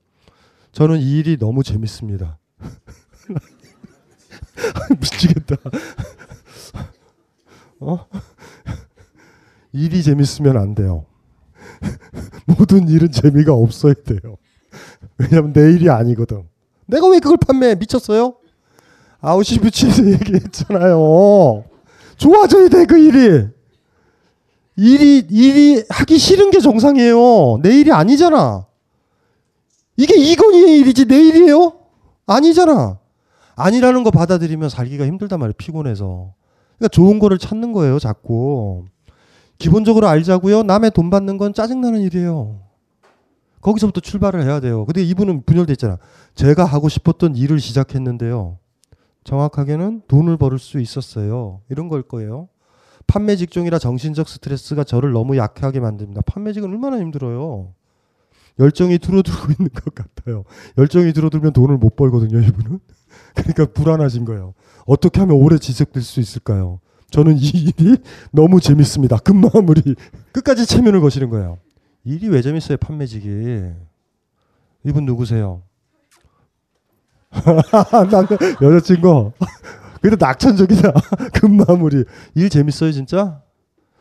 저는 0.72 0.98
이 0.98 1.18
일이 1.18 1.36
너무 1.36 1.62
재밌습니다. 1.62 2.38
미치겠다. 5.00 5.56
어? 7.80 8.06
일이 9.72 10.02
재밌으면 10.02 10.56
안 10.56 10.74
돼요. 10.74 11.04
모든 12.46 12.88
일은 12.88 13.10
재미가 13.10 13.52
없어야 13.52 13.94
돼요. 13.94 14.36
왜냐면 15.18 15.52
내 15.52 15.72
일이 15.72 15.90
아니거든. 15.90 16.44
내가 16.86 17.06
왜 17.08 17.18
그걸 17.18 17.36
판매해? 17.38 17.74
미쳤어요? 17.74 18.34
아우시부치에서 19.20 20.04
얘기했잖아요. 20.12 21.64
좋아져야 22.16 22.68
돼, 22.68 22.84
그 22.84 22.98
일이. 22.98 23.48
일이, 24.76 25.26
일이 25.30 25.84
하기 25.88 26.18
싫은 26.18 26.50
게 26.50 26.60
정상이에요. 26.60 27.60
내 27.62 27.78
일이 27.78 27.92
아니잖아. 27.92 28.66
이게 29.96 30.16
이건희의 30.16 30.80
일이지 30.80 31.06
내 31.06 31.16
일이에요? 31.16 31.72
아니잖아. 32.26 32.98
아니라는 33.56 34.02
거 34.02 34.10
받아들이면 34.10 34.68
살기가 34.68 35.06
힘들단 35.06 35.38
말이에요. 35.38 35.54
피곤해서. 35.56 36.34
그러니까 36.78 36.88
좋은 36.88 37.18
거를 37.18 37.38
찾는 37.38 37.72
거예요, 37.72 37.98
자꾸. 37.98 38.84
기본적으로 39.58 40.08
알자고요. 40.08 40.64
남의 40.64 40.90
돈 40.90 41.10
받는 41.10 41.38
건 41.38 41.54
짜증나는 41.54 42.00
일이에요. 42.00 42.60
거기서부터 43.60 44.00
출발을 44.00 44.42
해야 44.42 44.60
돼요. 44.60 44.84
근데 44.84 45.02
이분은 45.02 45.44
분열돼 45.44 45.72
있잖아. 45.72 45.98
제가 46.34 46.64
하고 46.64 46.88
싶었던 46.88 47.34
일을 47.36 47.60
시작했는데요. 47.60 48.58
정확하게는 49.24 50.02
돈을 50.06 50.36
벌을 50.36 50.58
수 50.58 50.80
있었어요. 50.80 51.62
이런 51.70 51.88
걸 51.88 52.02
거예요. 52.02 52.48
판매 53.06 53.36
직종이라 53.36 53.78
정신적 53.78 54.28
스트레스가 54.28 54.84
저를 54.84 55.12
너무 55.12 55.36
약하게 55.36 55.80
만듭니다. 55.80 56.22
판매직은 56.22 56.68
얼마나 56.68 56.98
힘들어요. 56.98 57.72
열정이 58.58 58.98
줄어들고 58.98 59.52
있는 59.52 59.70
것 59.72 59.94
같아요. 59.94 60.44
열정이 60.78 61.12
줄어들면 61.12 61.52
돈을 61.54 61.76
못 61.78 61.96
벌거든요, 61.96 62.40
이분은. 62.40 62.80
그러니까 63.34 63.66
불안하신 63.66 64.24
거예요. 64.24 64.54
어떻게 64.86 65.20
하면 65.20 65.36
오래 65.36 65.58
지속될 65.58 66.02
수 66.02 66.20
있을까요? 66.20 66.80
저는 67.10 67.36
이 67.36 67.46
일이 67.46 67.96
너무 68.32 68.60
재밌습니다. 68.60 69.18
금마무리 69.18 69.94
끝까지 70.32 70.66
체면을 70.66 71.00
거시는 71.00 71.30
거예요. 71.30 71.58
일이 72.04 72.28
왜 72.28 72.42
재밌어요, 72.42 72.76
판매직이? 72.78 73.62
이분 74.84 75.04
누구세요? 75.06 75.62
남자 78.10 78.36
여자친구. 78.60 79.32
그래도 80.00 80.16
낙천적이다. 80.24 80.92
금마무리. 81.32 82.04
일 82.34 82.50
재밌어요, 82.50 82.92
진짜? 82.92 83.40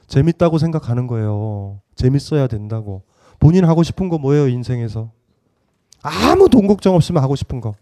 재밌다고 0.08 0.58
생각하는 0.58 1.08
거예요. 1.08 1.80
재밌어야 1.96 2.48
된다고. 2.48 3.04
본인 3.40 3.64
하고 3.66 3.84
싶은 3.84 4.10
거 4.10 4.18
뭐예요, 4.18 4.48
인생에서? 4.50 5.12
아무 6.02 6.50
돈 6.50 6.68
걱정 6.68 6.96
없으면 6.96 7.24
하고 7.24 7.36
싶은 7.36 7.62
거. 7.62 7.74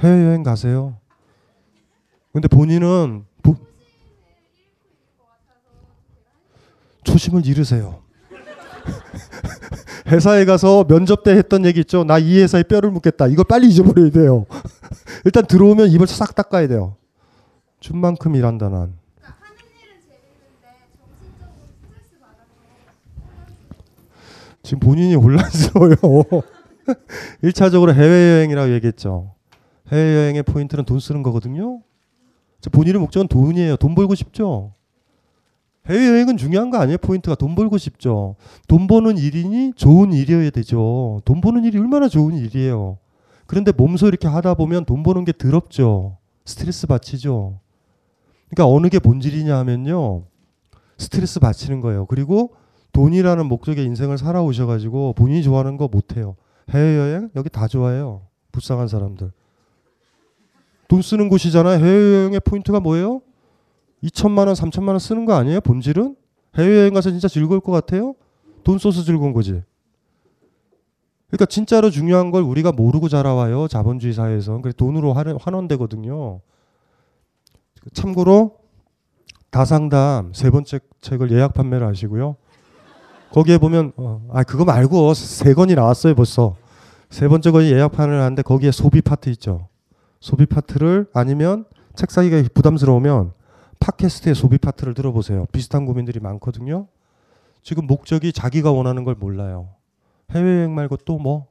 해외여행 0.00 0.42
가세요. 0.42 0.96
근데 2.32 2.48
본인은 2.48 3.24
보- 3.42 3.56
초심을 7.04 7.46
잃으세요. 7.46 8.02
회사에 10.08 10.44
가서 10.44 10.84
면접 10.84 11.22
때 11.22 11.30
했던 11.32 11.64
얘기 11.64 11.80
있죠. 11.80 12.04
나 12.04 12.18
이 12.18 12.40
회사에 12.40 12.62
뼈를 12.64 12.90
묻겠다. 12.90 13.28
이걸 13.28 13.44
빨리 13.48 13.68
잊어버려야 13.68 14.10
돼요. 14.10 14.46
일단 15.24 15.46
들어오면 15.46 15.88
입을 15.90 16.06
싹 16.06 16.34
닦아야 16.34 16.66
돼요. 16.68 16.96
준 17.80 17.98
만큼 17.98 18.34
일한다 18.34 18.68
난. 18.68 18.94
지금 24.62 24.80
본인이 24.80 25.14
혼란스러워요. 25.14 25.96
1차적으로 27.44 27.92
해외여행이라고 27.94 28.72
얘기했죠. 28.74 29.34
해외여행의 29.92 30.42
포인트는 30.44 30.84
돈 30.84 30.98
쓰는 30.98 31.22
거거든요. 31.22 31.80
저 32.60 32.70
본인의 32.70 33.00
목적은 33.00 33.28
돈이에요. 33.28 33.76
돈 33.76 33.94
벌고 33.94 34.14
싶죠. 34.14 34.72
해외여행은 35.86 36.38
중요한 36.38 36.70
거 36.70 36.78
아니에요. 36.78 36.98
포인트가 36.98 37.34
돈 37.36 37.54
벌고 37.54 37.76
싶죠. 37.76 38.36
돈 38.68 38.86
버는 38.86 39.18
일이니 39.18 39.74
좋은 39.76 40.12
일이어야 40.12 40.50
되죠. 40.50 41.20
돈 41.24 41.40
버는 41.40 41.64
일이 41.64 41.78
얼마나 41.78 42.08
좋은 42.08 42.34
일이에요. 42.34 42.98
그런데 43.46 43.72
몸소 43.72 44.08
이렇게 44.08 44.26
하다 44.26 44.54
보면 44.54 44.86
돈 44.86 45.02
버는 45.02 45.24
게 45.24 45.32
더럽죠. 45.32 46.16
스트레스 46.46 46.86
받치죠. 46.86 47.60
그러니까 48.48 48.74
어느 48.74 48.88
게 48.88 48.98
본질이냐 48.98 49.56
하면요. 49.58 50.24
스트레스 50.96 51.40
받치는 51.40 51.80
거예요. 51.80 52.06
그리고 52.06 52.54
돈이라는 52.92 53.46
목적의 53.46 53.84
인생을 53.84 54.16
살아오셔가지고 54.16 55.14
본인이 55.14 55.42
좋아하는 55.42 55.76
거 55.76 55.88
못해요. 55.88 56.36
해외여행 56.70 57.30
여기 57.36 57.50
다 57.50 57.68
좋아해요. 57.68 58.22
불쌍한 58.52 58.88
사람들. 58.88 59.32
돈 60.94 61.02
쓰는 61.02 61.28
곳이잖아요. 61.28 61.84
해외여행의 61.84 62.38
포인트가 62.44 62.78
뭐예요? 62.78 63.20
2천만 64.04 64.46
원, 64.46 64.54
3천만 64.54 64.90
원 64.90 65.00
쓰는 65.00 65.24
거 65.24 65.32
아니에요? 65.34 65.60
본질은? 65.60 66.14
해외여행 66.56 66.94
가서 66.94 67.10
진짜 67.10 67.26
즐거울 67.26 67.58
것 67.58 67.72
같아요? 67.72 68.14
돈 68.62 68.78
써서 68.78 69.02
즐거운 69.02 69.32
거지. 69.32 69.60
그러니까 71.26 71.46
진짜로 71.46 71.90
중요한 71.90 72.30
걸 72.30 72.44
우리가 72.44 72.70
모르고 72.70 73.08
자라와요. 73.08 73.66
자본주의 73.66 74.12
사회에서. 74.14 74.60
그래서 74.60 74.76
돈으로 74.76 75.14
환- 75.14 75.36
환원되거든요. 75.36 76.40
참고로 77.92 78.58
다상담 79.50 80.32
세 80.32 80.48
번째 80.50 80.78
책을 81.00 81.32
예약 81.32 81.54
판매를 81.54 81.88
하시고요. 81.88 82.36
거기에 83.32 83.58
보면 83.58 83.90
어, 83.96 84.24
아 84.32 84.44
그거 84.44 84.64
말고 84.64 85.12
세 85.14 85.54
권이 85.54 85.74
나왔어요 85.74 86.14
벌써. 86.14 86.54
세 87.10 87.26
번째 87.26 87.50
권이 87.50 87.72
예약판을 87.72 88.20
하는데 88.20 88.42
거기에 88.42 88.70
소비 88.70 89.00
파트 89.02 89.28
있죠. 89.30 89.66
소비 90.24 90.46
파트를 90.46 91.06
아니면 91.12 91.66
책 91.94 92.10
사기가 92.10 92.42
부담스러우면 92.54 93.34
팟캐스트의 93.78 94.34
소비 94.34 94.56
파트를 94.56 94.94
들어보세요. 94.94 95.44
비슷한 95.52 95.84
고민들이 95.84 96.18
많거든요. 96.18 96.86
지금 97.62 97.86
목적이 97.86 98.32
자기가 98.32 98.72
원하는 98.72 99.04
걸 99.04 99.16
몰라요. 99.16 99.74
해외여행 100.30 100.74
말고 100.74 100.96
또 101.04 101.18
뭐? 101.18 101.48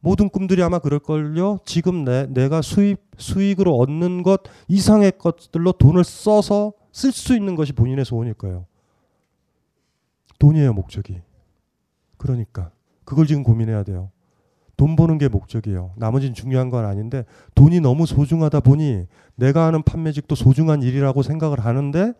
모든 0.00 0.28
꿈들이 0.28 0.62
아마 0.62 0.78
그럴걸요. 0.78 1.60
지금 1.64 2.04
내, 2.04 2.26
내가 2.26 2.60
수입, 2.60 3.00
수익으로 3.16 3.76
얻는 3.76 4.22
것 4.22 4.42
이상의 4.68 5.12
것들로 5.16 5.72
돈을 5.72 6.04
써서 6.04 6.74
쓸 6.92 7.12
수 7.12 7.34
있는 7.34 7.54
것이 7.54 7.72
본인의 7.72 8.04
소원일 8.04 8.34
거예요. 8.34 8.66
돈이에요, 10.38 10.74
목적이. 10.74 11.22
그러니까. 12.18 12.72
그걸 13.06 13.26
지금 13.26 13.42
고민해야 13.42 13.84
돼요. 13.84 14.10
돈 14.82 14.96
버는 14.96 15.18
게 15.18 15.28
목적이에요. 15.28 15.92
나머지는 15.94 16.34
중요한 16.34 16.68
건 16.68 16.84
아닌데 16.84 17.24
돈이 17.54 17.78
너무 17.78 18.04
소중하다 18.04 18.58
보니 18.58 19.06
내가 19.36 19.64
하는 19.66 19.84
판매직도 19.84 20.34
소중한 20.34 20.82
일이라고 20.82 21.22
생각을 21.22 21.60
하는데 21.60 22.14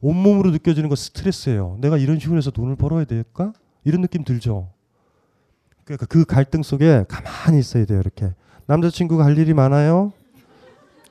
온몸으로 0.00 0.50
느껴지는 0.50 0.88
건 0.88 0.96
스트레스예요. 0.96 1.78
내가 1.80 1.96
이런 1.96 2.18
식으로 2.18 2.36
해서 2.36 2.50
돈을 2.50 2.74
벌어야 2.74 3.04
될까? 3.04 3.52
이런 3.84 4.00
느낌 4.00 4.24
들죠. 4.24 4.68
그러니까 5.84 6.06
그 6.06 6.24
갈등 6.24 6.64
속에 6.64 7.04
가만히 7.06 7.60
있어야 7.60 7.84
돼요. 7.84 8.00
이렇게 8.00 8.34
남자친구가 8.66 9.24
할 9.24 9.38
일이 9.38 9.54
많아요. 9.54 10.12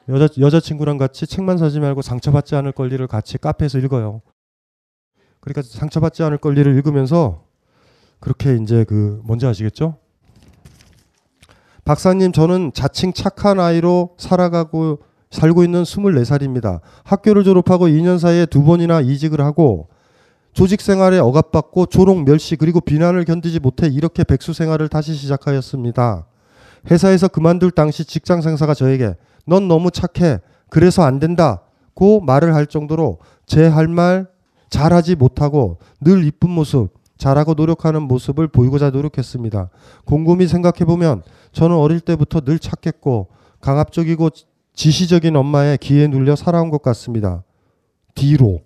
여자 0.09 0.27
여자친구랑 0.37 0.97
같이 0.97 1.25
책만 1.25 1.57
사지 1.57 1.79
말고 1.79 2.01
상처받지 2.01 2.53
않을 2.57 2.73
권리를 2.73 3.07
같이 3.07 3.37
카페에서 3.37 3.79
읽어요. 3.79 4.21
그러니까 5.39 5.61
상처받지 5.61 6.23
않을 6.23 6.37
권리를 6.39 6.69
읽으면서 6.75 7.45
그렇게 8.19 8.57
이제 8.57 8.83
그 8.83 9.21
뭔지 9.23 9.45
아시겠죠? 9.45 9.95
박사님 11.87 12.33
저는 12.33 12.73
자칭 12.73 13.13
착한 13.13 13.61
아이로 13.61 14.09
살아가고 14.17 14.99
살고 15.31 15.63
있는 15.63 15.83
24살입니다. 15.83 16.81
학교를 17.05 17.45
졸업하고 17.45 17.87
2년 17.87 18.19
사이에 18.19 18.45
두 18.45 18.61
번이나 18.65 18.99
이직을 18.99 19.39
하고 19.39 19.87
조직 20.51 20.81
생활에 20.81 21.17
억압받고 21.17 21.85
조롱, 21.85 22.25
멸시 22.25 22.57
그리고 22.57 22.81
비난을 22.81 23.23
견디지 23.23 23.61
못해 23.61 23.87
이렇게 23.87 24.25
백수 24.25 24.51
생활을 24.51 24.89
다시 24.89 25.13
시작하였습니다. 25.13 26.25
회사에서 26.91 27.29
그만둘 27.29 27.71
당시 27.71 28.03
직장 28.03 28.41
상사가 28.41 28.73
저에게 28.73 29.15
넌 29.45 29.69
너무 29.69 29.89
착해. 29.89 30.39
그래서 30.69 31.03
안 31.03 31.19
된다 31.19 31.61
고 31.93 32.19
말을 32.19 32.53
할 32.53 32.67
정도로 32.67 33.19
제 33.45 33.65
할 33.65 33.87
말 33.87 34.27
잘하지 34.69 35.15
못하고 35.15 35.77
늘 36.01 36.25
이쁜 36.25 36.49
모습, 36.49 36.89
잘하고 37.17 37.53
노력하는 37.53 38.03
모습을 38.03 38.47
보이고자 38.47 38.89
노력했습니다. 38.91 39.69
곰곰이 40.05 40.47
생각해 40.47 40.85
보면 40.85 41.23
저는 41.51 41.75
어릴 41.75 41.99
때부터 41.99 42.41
늘 42.41 42.59
착했고 42.59 43.27
강압적이고 43.61 44.29
지시적인 44.73 45.35
엄마의 45.35 45.77
기에 45.79 46.07
눌려 46.07 46.35
살아온 46.35 46.69
것 46.69 46.81
같습니다. 46.83 47.43
뒤로 48.15 48.61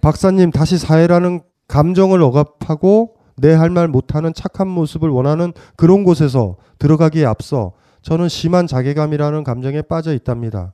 박사님 0.00 0.50
다시 0.50 0.78
사회라는 0.78 1.40
감정을 1.68 2.22
억압하고 2.22 3.16
내 3.36 3.52
할 3.52 3.70
말 3.70 3.88
못하는 3.88 4.32
착한 4.32 4.68
모습을 4.68 5.08
원하는 5.08 5.52
그런 5.76 6.04
곳에서 6.04 6.56
들어가기에 6.78 7.24
앞서 7.24 7.72
저는 8.02 8.28
심한 8.28 8.66
자괴감이라는 8.66 9.42
감정에 9.44 9.82
빠져 9.82 10.14
있답니다. 10.14 10.72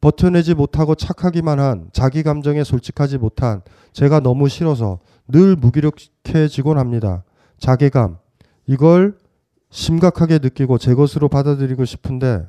버텨내지 0.00 0.54
못하고 0.54 0.94
착하기만 0.94 1.58
한 1.58 1.90
자기 1.92 2.22
감정에 2.22 2.62
솔직하지 2.64 3.18
못한 3.18 3.62
제가 3.92 4.20
너무 4.20 4.48
싫어서 4.48 5.00
늘 5.26 5.56
무기력해지곤 5.56 6.78
합니다. 6.78 7.24
자괴감 7.58 8.18
이걸 8.66 9.18
심각하게 9.70 10.38
느끼고 10.38 10.78
제 10.78 10.94
것으로 10.94 11.28
받아들이고 11.28 11.84
싶은데 11.84 12.46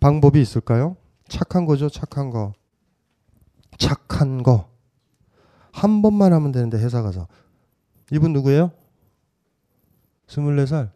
방법이 0.00 0.40
있을까요? 0.40 0.96
착한 1.28 1.66
거죠, 1.66 1.88
착한 1.88 2.30
거. 2.30 2.52
착한 3.78 4.42
거. 4.42 4.68
한 5.72 6.02
번만 6.02 6.32
하면 6.32 6.52
되는데 6.52 6.78
회사 6.78 7.02
가서. 7.02 7.28
이분 8.10 8.32
누구예요? 8.32 8.72
24살. 10.28 10.90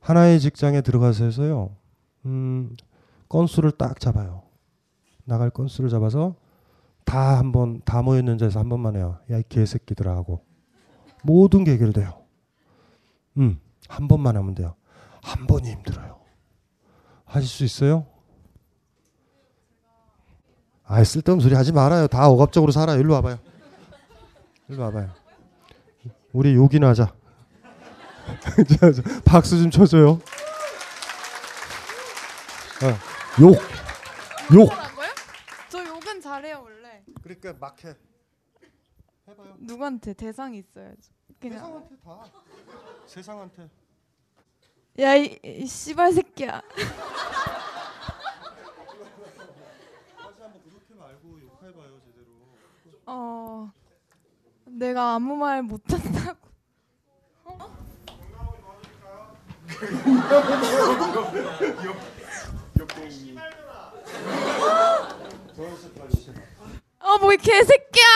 하나의 0.00 0.40
직장에 0.40 0.80
들어가서 0.82 1.24
해서요. 1.24 1.76
음, 2.26 2.74
건수를 3.28 3.70
딱 3.72 4.00
잡아요. 4.00 4.42
나갈 5.24 5.50
건수를 5.50 5.90
잡아서 5.90 6.34
다 7.04 7.36
한 7.36 7.52
번, 7.52 7.80
다 7.84 8.00
모였는 8.02 8.38
자에서 8.38 8.60
한 8.60 8.68
번만 8.68 8.96
해요. 8.96 9.18
야, 9.30 9.38
이 9.38 9.42
개새끼들아 9.48 10.12
하고. 10.14 10.44
모든 11.24 11.64
게 11.64 11.72
해결돼요. 11.72 12.22
음, 13.38 13.60
한 13.88 14.08
번만 14.08 14.36
하면 14.36 14.54
돼요. 14.54 14.74
한 15.22 15.46
번이 15.46 15.70
힘들어요. 15.70 16.18
하실 17.24 17.48
수 17.48 17.64
있어요? 17.64 18.06
아, 20.84 21.02
쓸데없는 21.02 21.42
소리 21.42 21.54
하지 21.54 21.72
말아요. 21.72 22.06
다 22.06 22.28
억압적으로 22.28 22.70
살아요. 22.72 22.98
일로 23.00 23.14
와봐요. 23.14 23.38
일로 24.68 24.82
와봐요. 24.82 25.10
우리 26.32 26.54
욕이나 26.54 26.88
하자. 26.88 27.12
박수 29.24 29.60
좀 29.60 29.70
쳐줘요. 29.70 30.10
어, 32.82 33.40
욕, 33.40 33.56
욕. 34.54 34.70
그러니까 37.34 37.66
막 37.66 37.84
해. 37.84 37.94
해봐요. 39.28 39.56
누구한테 39.58 40.14
대상이 40.14 40.58
있어야죠. 40.58 41.12
그냥. 41.40 41.58
세상한테 41.58 41.96
다. 41.98 42.24
세상한테. 43.06 43.70
야이 44.98 45.38
이 45.42 45.66
씨발 45.66 46.12
새끼야. 46.12 46.60
다시 46.60 46.92
한번 50.42 50.62
그렇게 50.62 50.94
말고 50.94 51.40
욕해봐요 51.40 52.00
제대로. 52.04 52.26
어, 53.06 53.72
내가 54.66 55.14
아무 55.14 55.34
말 55.36 55.62
못한다고. 55.62 56.52
옆, 59.82 60.30
옆, 60.30 61.14
옆, 61.14 61.34
옆, 61.34 61.84
옆, 61.84 61.96
옆, 62.78 62.88
뭐이 67.20 67.36
개새끼야. 67.36 68.06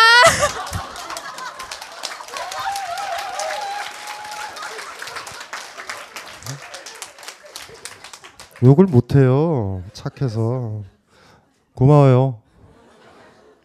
욕을 8.64 8.86
못해요. 8.86 9.82
착해서. 9.92 10.82
고마워요. 11.74 12.40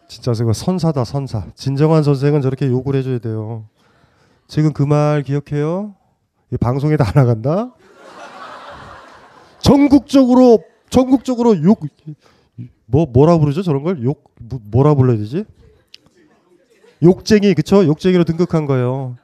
진짜 0.08 0.34
제가 0.34 0.52
선사다 0.52 1.04
선사. 1.04 1.46
진정한 1.54 2.02
선생은 2.02 2.42
저렇게 2.42 2.66
욕을 2.66 2.94
해줘야 2.96 3.18
돼요. 3.18 3.64
지금 4.48 4.72
그 4.72 4.82
말 4.84 5.22
기억해요? 5.22 5.94
이 6.52 6.56
방송에 6.58 6.96
다 6.98 7.10
나간다. 7.14 7.72
전국적으로 9.60 10.62
전국적으로 10.90 11.62
욕 11.62 11.80
뭐 12.92 13.06
뭐라 13.06 13.38
부르죠 13.38 13.62
저런 13.62 13.82
걸욕 13.82 14.30
뭐, 14.38 14.60
뭐라 14.64 14.94
불러야 14.94 15.16
되지? 15.16 15.46
욕쟁이 17.02 17.54
그쵸? 17.54 17.84
욕쟁이로 17.84 18.22
등극한 18.24 18.66
거예요. 18.66 19.16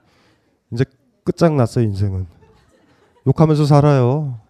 이제 0.73 0.85
끝장났어요 1.23 1.85
인생은. 1.85 2.27
욕하면서 3.27 3.66
살아요. 3.66 4.40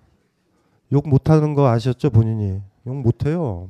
욕 0.92 1.08
못하는 1.08 1.54
거 1.54 1.66
아셨죠 1.66 2.10
본인이? 2.10 2.62
욕 2.86 2.96
못해요. 2.96 3.68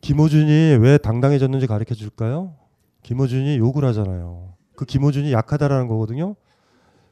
김호준이 0.00 0.78
왜 0.80 0.96
당당해졌는지 0.96 1.66
가르쳐 1.66 1.94
줄까요? 1.94 2.54
김호준이 3.02 3.58
욕을 3.58 3.84
하잖아요. 3.84 4.54
그 4.76 4.86
김호준이 4.86 5.30
약하다라는 5.32 5.88
거거든요. 5.88 6.36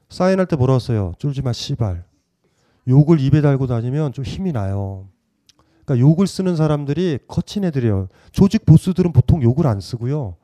사인할 0.08 0.46
때 0.46 0.56
뭐라 0.56 0.74
했어요? 0.74 1.12
쫄지 1.18 1.42
마 1.42 1.52
씨발. 1.52 2.02
욕을 2.88 3.20
입에 3.20 3.42
달고 3.42 3.66
다니면 3.66 4.14
좀 4.14 4.24
힘이 4.24 4.52
나요. 4.52 5.08
그러니까 5.84 5.98
욕을 5.98 6.26
쓰는 6.26 6.56
사람들이 6.56 7.18
거친 7.28 7.64
애들이에요. 7.64 8.08
조직 8.32 8.64
보스들은 8.64 9.12
보통 9.12 9.42
욕을 9.42 9.66
안 9.66 9.80
쓰고요. 9.80 10.36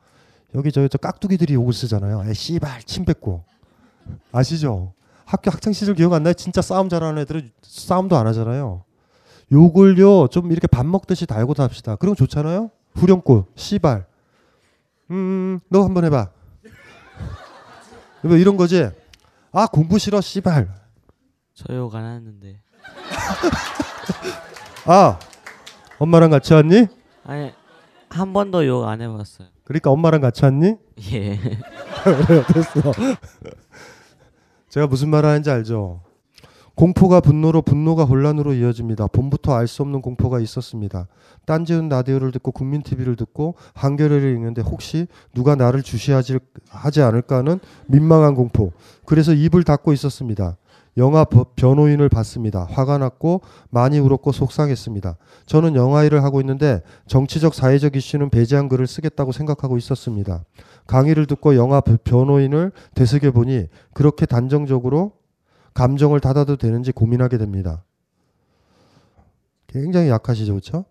여기 0.55 0.71
저, 0.71 0.87
저 0.87 0.97
깍두기들이 0.97 1.53
욕을 1.55 1.73
쓰잖아요. 1.73 2.23
에 2.27 2.33
씨발 2.33 2.83
침 2.83 3.05
뱉고 3.05 3.43
아시죠? 4.31 4.93
학교 5.25 5.49
학창 5.49 5.73
시절 5.73 5.95
기억 5.95 6.13
안 6.13 6.23
나요? 6.23 6.33
진짜 6.33 6.61
싸움 6.61 6.89
잘하는 6.89 7.21
애들은 7.21 7.51
싸움도 7.61 8.17
안 8.17 8.27
하잖아요. 8.27 8.83
욕을요 9.51 10.27
좀 10.27 10.51
이렇게 10.51 10.67
밥 10.67 10.85
먹듯이 10.85 11.25
달고 11.25 11.53
답시다. 11.53 11.95
그럼 11.95 12.15
좋잖아요. 12.15 12.69
후렴구 12.95 13.45
씨발. 13.55 14.05
음, 15.11 15.59
너 15.69 15.83
한번 15.83 16.05
해봐. 16.05 16.29
뭐 18.23 18.35
이런 18.37 18.57
거지. 18.57 18.89
아 19.51 19.67
공부 19.67 19.97
싫어 19.97 20.21
씨발. 20.21 20.73
저욕 21.53 21.95
안 21.95 22.03
하는데. 22.03 22.59
아 24.85 25.19
엄마랑 26.01 26.31
같이 26.31 26.51
왔니? 26.55 26.87
아니 27.25 27.51
한 28.09 28.33
번도 28.33 28.65
욕 28.65 28.85
안 28.85 29.01
해봤어요. 29.01 29.47
그러니까 29.63 29.91
엄마랑 29.91 30.19
같이 30.19 30.43
왔니? 30.43 30.75
예. 31.13 31.37
그래 32.25 32.43
됐어. 32.51 32.91
제가 34.69 34.87
무슨 34.87 35.09
말 35.09 35.25
하는지 35.25 35.51
알죠? 35.51 36.01
공포가 36.73 37.19
분노로 37.19 37.61
분노가 37.61 38.03
혼란으로 38.05 38.55
이어집니다. 38.55 39.07
봄부터 39.07 39.53
알 39.53 39.67
수 39.67 39.83
없는 39.83 40.01
공포가 40.01 40.39
있었습니다. 40.39 41.07
딴지은 41.45 41.89
라디오를 41.89 42.31
듣고 42.31 42.51
국민 42.51 42.81
TV를 42.81 43.15
듣고 43.15 43.53
한겨레를 43.75 44.33
읽는데 44.35 44.63
혹시 44.63 45.05
누가 45.35 45.53
나를 45.55 45.83
주시하지 45.83 46.39
하지 46.69 47.01
않을까 47.03 47.37
하는 47.37 47.59
민망한 47.85 48.33
공포. 48.33 48.71
그래서 49.05 49.33
입을 49.33 49.63
닫고 49.63 49.93
있었습니다. 49.93 50.57
영화 50.97 51.23
버- 51.23 51.45
변호인을 51.55 52.09
봤습니다. 52.09 52.65
화가 52.69 52.97
났고 52.97 53.41
많이 53.69 53.97
울었고 53.99 54.31
속상했습니다. 54.31 55.15
저는 55.45 55.75
영화 55.75 56.03
일을 56.03 56.23
하고 56.23 56.41
있는데 56.41 56.81
정치적 57.07 57.53
사회적 57.53 57.95
이슈는 57.95 58.29
배제한 58.29 58.67
글을 58.67 58.87
쓰겠다고 58.87 59.31
생각하고 59.31 59.77
있었습니다. 59.77 60.43
강의를 60.87 61.27
듣고 61.27 61.55
영화 61.55 61.79
벼- 61.79 61.97
변호인을 62.03 62.71
되새겨 62.95 63.31
보니 63.31 63.67
그렇게 63.93 64.25
단정적으로 64.25 65.13
감정을 65.73 66.19
닫아도 66.19 66.57
되는지 66.57 66.91
고민하게 66.91 67.37
됩니다. 67.37 67.83
굉장히 69.67 70.09
약하시죠, 70.09 70.51
그렇죠? 70.53 70.83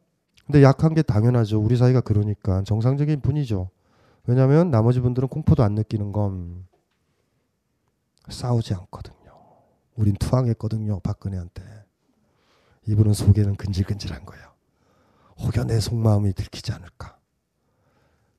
근데 0.47 0.62
약한 0.62 0.94
게 0.94 1.02
당연하죠. 1.02 1.60
우리 1.60 1.77
사이가 1.77 2.01
그러니까 2.01 2.62
정상적인 2.64 3.20
분이죠. 3.20 3.68
왜냐하면 4.27 4.70
나머지 4.70 5.01
분들은 5.01 5.28
공포도 5.28 5.62
안 5.62 5.74
느끼는 5.74 6.12
건 6.12 6.64
싸우지 8.31 8.72
않거든요. 8.74 9.19
우린 10.01 10.14
투항했거든요, 10.16 11.01
박근혜한테. 11.01 11.62
이분은 12.86 13.12
속에는 13.12 13.55
근질근질한 13.56 14.24
거예요. 14.24 14.44
혹여 15.40 15.64
내 15.64 15.78
속마음이 15.78 16.32
들키지 16.32 16.72
않을까. 16.72 17.18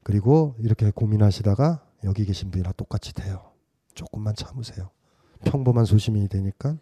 그리고 0.03 0.55
이렇게 0.57 0.89
고민하시다가 0.89 1.85
여기 2.03 2.25
계신 2.25 2.49
분이랑 2.49 2.73
똑같이 2.75 3.13
돼요. 3.13 3.51
조금만 3.93 4.35
참으세요. 4.35 4.89
평범한 5.45 5.85
소시민이 5.85 6.27
되니까. 6.29 6.77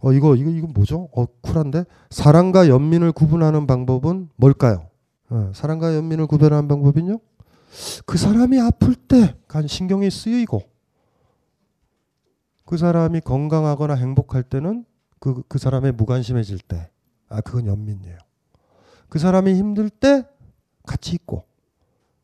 어 0.00 0.12
이거 0.12 0.36
이거 0.36 0.48
이거 0.50 0.66
뭐죠? 0.68 1.08
어 1.12 1.26
쿨한데 1.42 1.84
사랑과 2.08 2.68
연민을 2.68 3.12
구분하는 3.12 3.66
방법은 3.66 4.30
뭘까요? 4.36 4.88
어, 5.28 5.52
사랑과 5.54 5.94
연민을 5.94 6.26
구별하는 6.28 6.68
방법은요? 6.68 7.18
그 8.06 8.16
사람이 8.16 8.58
아플 8.60 8.94
때 8.94 9.34
간 9.48 9.66
신경이 9.66 10.10
쓰이고 10.10 10.62
그 12.68 12.76
사람이 12.76 13.22
건강하거나 13.22 13.94
행복할 13.94 14.42
때는 14.42 14.84
그, 15.20 15.42
그 15.48 15.56
사람의 15.56 15.92
무관심해질 15.92 16.58
때, 16.58 16.90
아, 17.30 17.40
그건 17.40 17.64
연민이에요. 17.64 18.18
그 19.08 19.18
사람이 19.18 19.54
힘들 19.54 19.88
때 19.88 20.26
같이 20.86 21.14
있고, 21.14 21.46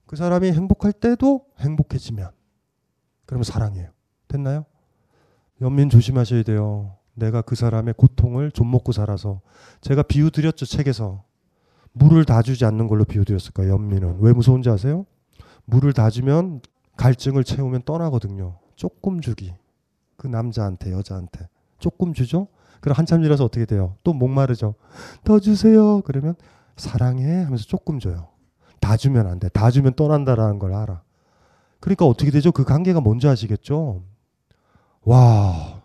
그 0.05 0.17
사람이 0.17 0.53
행복할 0.53 0.93
때도 0.93 1.47
행복해지면, 1.61 2.31
그러면 3.25 3.43
사랑이에요. 3.43 3.89
됐나요? 4.29 4.67
연민 5.63 5.89
조심하셔야 5.89 6.43
돼요. 6.43 6.99
내가 7.15 7.41
그 7.41 7.55
사람의 7.55 7.95
고통을 7.97 8.51
좀 8.51 8.71
먹고 8.71 8.93
살아서. 8.93 9.41
제가 9.81 10.03
비유 10.03 10.31
드렸죠, 10.31 10.67
책에서. 10.67 11.25
물을 11.93 12.27
다 12.27 12.43
주지 12.43 12.67
않는 12.67 12.87
걸로 12.87 13.05
비유 13.05 13.25
드렸을 13.25 13.53
거예요, 13.53 13.73
연민은. 13.73 14.19
왜 14.21 14.35
무서운지 14.35 14.69
아세요? 14.69 15.07
물을 15.65 15.95
다 15.95 16.11
주면 16.11 16.61
갈증을 16.99 17.45
채우면 17.45 17.85
떠나거든요. 17.87 18.59
조금 18.77 19.23
주기. 19.23 19.55
그 20.17 20.27
남자한테 20.27 20.93
여자한테 20.93 21.49
조금 21.79 22.13
주죠. 22.13 22.49
그럼 22.81 22.97
한참 22.97 23.23
지나서 23.23 23.45
어떻게 23.45 23.65
돼요? 23.65 23.97
또 24.05 24.13
목마르죠. 24.13 24.75
더 25.25 25.41
주세요. 25.41 26.03
그러면 26.03 26.35
사랑해 26.77 27.45
하면서 27.45 27.65
조금 27.65 27.99
줘요. 27.99 28.29
다 28.81 28.97
주면 28.97 29.27
안 29.27 29.39
돼. 29.39 29.49
다 29.49 29.71
주면 29.71 29.95
떠난다라는 29.95 30.59
걸 30.59 30.75
알아. 30.75 31.03
그러니까 31.81 32.07
어떻게 32.07 32.31
되죠? 32.31 32.53
그 32.53 32.65
관계가 32.65 33.01
뭔지 33.01 33.29
아시겠죠? 33.29 34.03
와. 35.03 35.83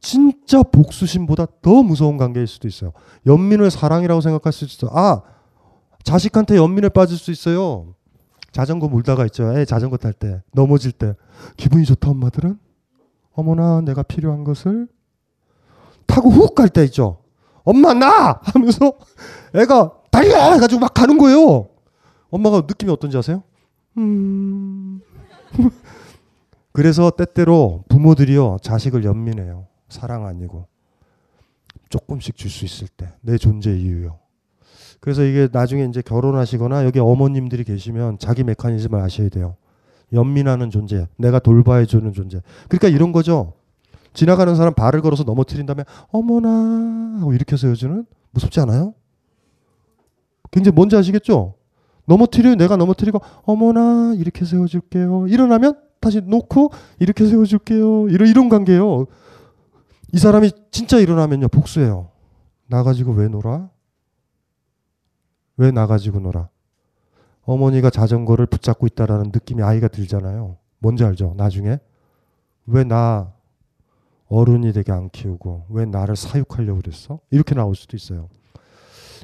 진짜 0.00 0.62
복수심보다 0.62 1.46
더 1.62 1.82
무서운 1.82 2.16
관계일 2.16 2.46
수도 2.46 2.68
있어요. 2.68 2.92
연민을 3.26 3.70
사랑이라고 3.70 4.20
생각할 4.20 4.52
수도 4.52 4.66
있어요. 4.86 4.90
아, 4.94 5.22
자식한테 6.02 6.56
연민에 6.56 6.88
빠질 6.90 7.16
수 7.16 7.30
있어요. 7.30 7.94
자전거 8.52 8.88
몰다가 8.88 9.24
있죠. 9.26 9.58
애 9.58 9.64
자전거 9.64 9.96
탈 9.96 10.12
때 10.12 10.42
넘어질 10.52 10.92
때 10.92 11.14
기분이 11.56 11.84
좋다 11.84 12.10
엄마들은. 12.10 12.58
어머나 13.36 13.80
내가 13.82 14.02
필요한 14.02 14.44
것을 14.44 14.88
타고 16.06 16.30
훅 16.30 16.54
갈 16.54 16.68
때 16.68 16.84
있죠. 16.84 17.18
엄마 17.64 17.92
나 17.94 18.40
하면서 18.42 18.92
애가 19.54 19.92
달려 20.10 20.52
해가지고 20.52 20.80
막 20.80 20.94
가는 20.94 21.18
거예요. 21.18 21.68
엄마가 22.30 22.62
느낌이 22.66 22.90
어떤지 22.90 23.16
아세요? 23.16 23.42
음. 23.98 25.00
그래서 26.72 27.10
때때로 27.10 27.84
부모들이요 27.88 28.58
자식을 28.62 29.04
연민해요. 29.04 29.66
사랑 29.88 30.26
아니고 30.26 30.66
조금씩 31.88 32.36
줄 32.36 32.50
수 32.50 32.64
있을 32.64 32.88
때 32.88 33.08
내 33.22 33.36
존재 33.38 33.76
이유요. 33.76 34.18
그래서 35.00 35.22
이게 35.22 35.48
나중에 35.52 35.84
이제 35.84 36.02
결혼하시거나 36.02 36.84
여기 36.84 36.98
어머님들이 36.98 37.64
계시면 37.64 38.18
자기 38.18 38.42
메커니즘을 38.44 38.98
아셔야 39.00 39.28
돼요. 39.28 39.56
연민하는 40.12 40.70
존재, 40.70 41.06
내가 41.16 41.38
돌봐야 41.38 41.84
주는 41.84 42.12
존재. 42.12 42.40
그러니까 42.68 42.88
이런 42.88 43.12
거죠. 43.12 43.54
지나가는 44.14 44.54
사람 44.54 44.72
발을 44.74 45.02
걸어서 45.02 45.24
넘어뜨린 45.24 45.66
다음에 45.66 45.84
어머나 46.10 47.18
하고 47.20 47.32
이렇게 47.34 47.56
세워주는 47.56 48.06
무섭지 48.30 48.60
않아요? 48.60 48.94
굉장히 50.50 50.74
뭔지 50.74 50.96
아시겠죠? 50.96 51.54
넘어뜨려 52.06 52.54
내가 52.54 52.76
넘어뜨리고 52.76 53.20
어머나 53.42 54.14
이렇게 54.16 54.44
세워줄게요. 54.44 55.26
일어나면 55.28 55.80
다시 56.00 56.20
놓고 56.20 56.70
이렇게 57.00 57.26
세워줄게요. 57.26 58.08
이런 58.08 58.28
이런 58.28 58.48
관계예요. 58.48 59.06
이 60.12 60.18
사람이 60.18 60.52
진짜 60.70 60.98
일어나면요 60.98 61.48
복수해요. 61.48 62.10
나 62.68 62.82
가지고 62.84 63.12
왜 63.12 63.28
놀아? 63.28 63.68
왜 65.58 65.72
나 65.72 65.86
가지고 65.86 66.20
놀아? 66.20 66.48
어머니가 67.46 67.90
자전거를 67.90 68.46
붙잡고 68.46 68.86
있다라는 68.86 69.30
느낌이 69.32 69.62
아이가 69.62 69.88
들잖아요. 69.88 70.56
뭔지 70.78 71.04
알죠? 71.04 71.34
나중에 71.36 71.78
왜 72.66 72.84
나 72.84 73.32
어른이 74.28 74.72
되게 74.72 74.90
안 74.92 75.08
키우고 75.08 75.66
왜 75.70 75.84
나를 75.84 76.16
사육하려고 76.16 76.80
그랬어? 76.80 77.20
이렇게 77.30 77.54
나올 77.54 77.76
수도 77.76 77.96
있어요. 77.96 78.28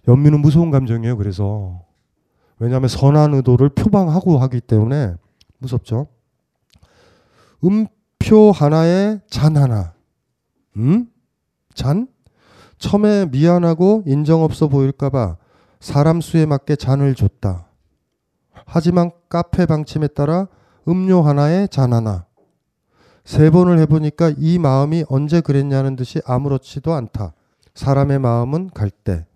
연민은 0.06 0.40
무서운 0.40 0.70
감정이에요. 0.70 1.16
그래서 1.16 1.82
왜냐하면 2.58 2.88
선한 2.88 3.34
의도를 3.34 3.70
표방하고 3.70 4.38
하기 4.38 4.60
때문에 4.60 5.14
무섭죠. 5.58 6.06
음표 7.64 8.52
하나에 8.52 9.18
잔 9.28 9.56
하나. 9.56 9.94
음? 10.76 11.08
잔? 11.74 12.06
처음에 12.78 13.26
미안하고 13.26 14.04
인정 14.06 14.42
없어 14.42 14.68
보일까봐 14.68 15.36
사람 15.80 16.20
수에 16.20 16.46
맞게 16.46 16.76
잔을 16.76 17.14
줬다. 17.16 17.66
하지만 18.66 19.10
카페 19.28 19.66
방침에 19.66 20.08
따라 20.08 20.48
음료 20.88 21.22
하나에 21.22 21.66
잔 21.68 21.92
하나. 21.92 22.26
세 23.24 23.50
번을 23.50 23.78
해보니까 23.80 24.32
이 24.36 24.58
마음이 24.58 25.04
언제 25.08 25.40
그랬냐는 25.40 25.94
듯이 25.96 26.20
아무렇지도 26.24 26.92
않다. 26.92 27.34
사람의 27.74 28.18
마음은 28.18 28.70
갈대. 28.74 29.26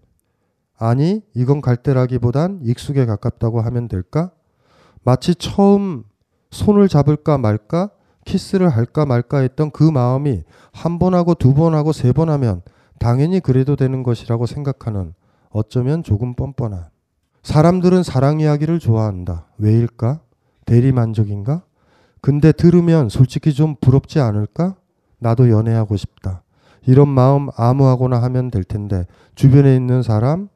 아니, 0.79 1.23
이건 1.35 1.61
갈대라기보단 1.61 2.61
익숙에 2.63 3.07
가깝다고 3.07 3.61
하면 3.61 3.89
될까? 3.89 4.31
마치 5.05 5.35
처음 5.35 6.05
손을 6.51 6.89
잡을까 6.89 7.39
말까, 7.39 7.91
키스를 8.25 8.69
할까 8.69 9.07
말까 9.07 9.39
했던 9.39 9.71
그 9.71 9.85
마음이 9.85 10.43
한 10.73 10.99
번 10.99 11.15
하고 11.15 11.35
두 11.35 11.55
번 11.55 11.75
하고 11.75 11.93
세 11.93 12.13
번 12.13 12.29
하면 12.29 12.63
당연히 12.99 13.39
그래도 13.41 13.77
되는 13.77 14.03
것이라고 14.03 14.47
생각하는 14.47 15.15
어쩌면 15.51 16.03
조금 16.03 16.35
뻔뻔한. 16.35 16.87
사람들은 17.47 18.03
사랑 18.03 18.41
이야기를 18.41 18.81
좋아한다. 18.81 19.47
왜일까? 19.59 20.21
대리만족인가? 20.65 21.63
근데 22.21 22.51
들으면 22.51 23.09
솔직히 23.09 23.55
좀 23.55 23.77
부럽지 23.81 24.19
않을까? 24.19 24.75
나도 25.21 25.49
연애하고 25.49 25.97
싶다. 25.97 26.43
이런 26.89 27.09
마음 27.09 27.49
아무하고나 27.55 28.21
하면 28.21 28.51
될 28.51 28.65
텐데 28.65 29.07
주변에 29.37 29.77
있는 29.77 30.03
사람 30.03 30.49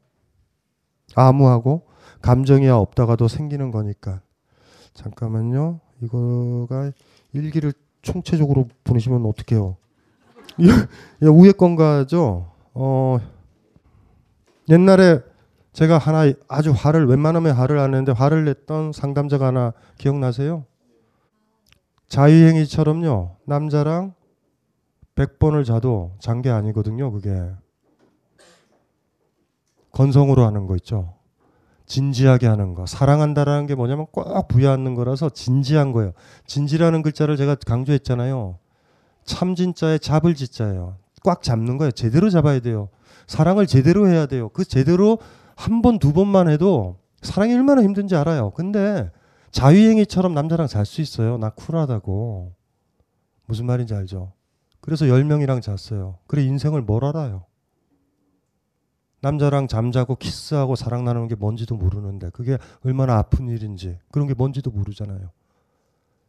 아무하고 1.15 1.87
감정이야 2.23 2.75
없다가도 2.75 3.29
생기는 3.29 3.71
거니까 3.71 4.21
잠깐만요. 4.93 5.79
이거가 6.03 6.91
일기를 7.33 7.73
총체적으로 8.03 8.67
보내시면 8.83 9.25
어떡해요? 9.27 9.77
우에 11.23 11.53
건가죠? 11.53 12.51
어 12.75 13.19
옛날에 14.69 15.30
제가 15.73 15.99
하나 15.99 16.33
아주 16.49 16.73
화를 16.73 17.07
웬만하면 17.07 17.55
화를 17.55 17.79
안 17.79 17.91
했는데 17.95 18.13
화를 18.13 18.45
냈던 18.45 18.93
상담자가 18.93 19.47
하나 19.47 19.73
기억나세요? 19.99 20.65
자유행위처럼요. 22.09 23.37
남자랑 23.47 24.15
100번을 25.15 25.65
자도 25.65 26.17
잔 26.19 26.43
게 26.43 26.51
아니거든요. 26.51 27.13
그게. 27.13 27.31
건성으로 29.93 30.45
하는 30.45 30.67
거 30.67 30.77
있죠. 30.77 31.15
진지하게 31.87 32.47
하는 32.47 32.75
거. 32.75 32.87
사랑한다라는 32.87 33.67
게 33.67 33.75
뭐냐면 33.75 34.07
꼭 34.13 34.49
부여하는 34.49 34.95
거라서 34.95 35.29
진지한 35.29 35.93
거예요. 35.93 36.13
진지라는 36.47 37.03
글자를 37.03 37.37
제가 37.37 37.57
강조했잖아요. 37.57 38.59
참 39.25 39.55
진짜에 39.55 39.99
잡을 39.99 40.35
진짜예요. 40.35 40.97
꽉 41.25 41.43
잡는 41.43 41.77
거예요. 41.79 41.91
제대로 41.91 42.31
잡아야 42.31 42.61
돼요. 42.61 42.89
사랑을 43.27 43.67
제대로 43.67 44.09
해야 44.09 44.27
돼요. 44.27 44.49
그 44.51 44.65
제대로 44.65 45.19
한 45.61 45.83
번, 45.83 45.99
두 45.99 46.15
번만 46.15 46.49
해도 46.49 46.97
사랑이 47.21 47.53
얼마나 47.55 47.83
힘든지 47.83 48.17
알아요. 48.17 48.51
근데 48.53 49.11
자유행위처럼 49.51 50.33
남자랑 50.33 50.67
잘 50.69 50.87
수 50.87 51.03
있어요. 51.03 51.37
나 51.37 51.51
쿨하다고. 51.51 52.53
무슨 53.45 53.67
말인지 53.67 53.95
알죠? 53.95 54.33
그래서 54.81 55.05
10명이랑 55.05 55.61
잤어요. 55.61 56.17
그래 56.27 56.43
인생을 56.45 56.81
뭘 56.81 57.05
알아요? 57.05 57.45
남자랑 59.21 59.69
잠자고 59.69 60.17
키스하고 60.17 60.77
사랑 60.77 61.05
나누는 61.05 61.29
게 61.29 61.35
뭔지도 61.35 61.77
모르는데 61.77 62.31
그게 62.31 62.57
얼마나 62.83 63.19
아픈 63.19 63.49
일인지 63.51 63.99
그런 64.11 64.27
게 64.27 64.33
뭔지도 64.33 64.71
모르잖아요. 64.71 65.31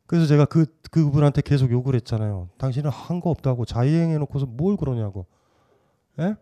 그래서 0.08 0.26
제가 0.26 0.44
그 0.44 0.66
그분한테 0.91 1.41
계속 1.41 1.72
욕을 1.72 1.95
했잖아요. 1.95 2.49
당신은 2.58 2.90
한 2.91 3.22
거 3.22 3.30
없다고 3.30 3.64
자유행해 3.64 4.18
놓고서 4.18 4.45
뭘 4.45 4.76
그러냐고. 4.76 5.26
예? 6.20 6.36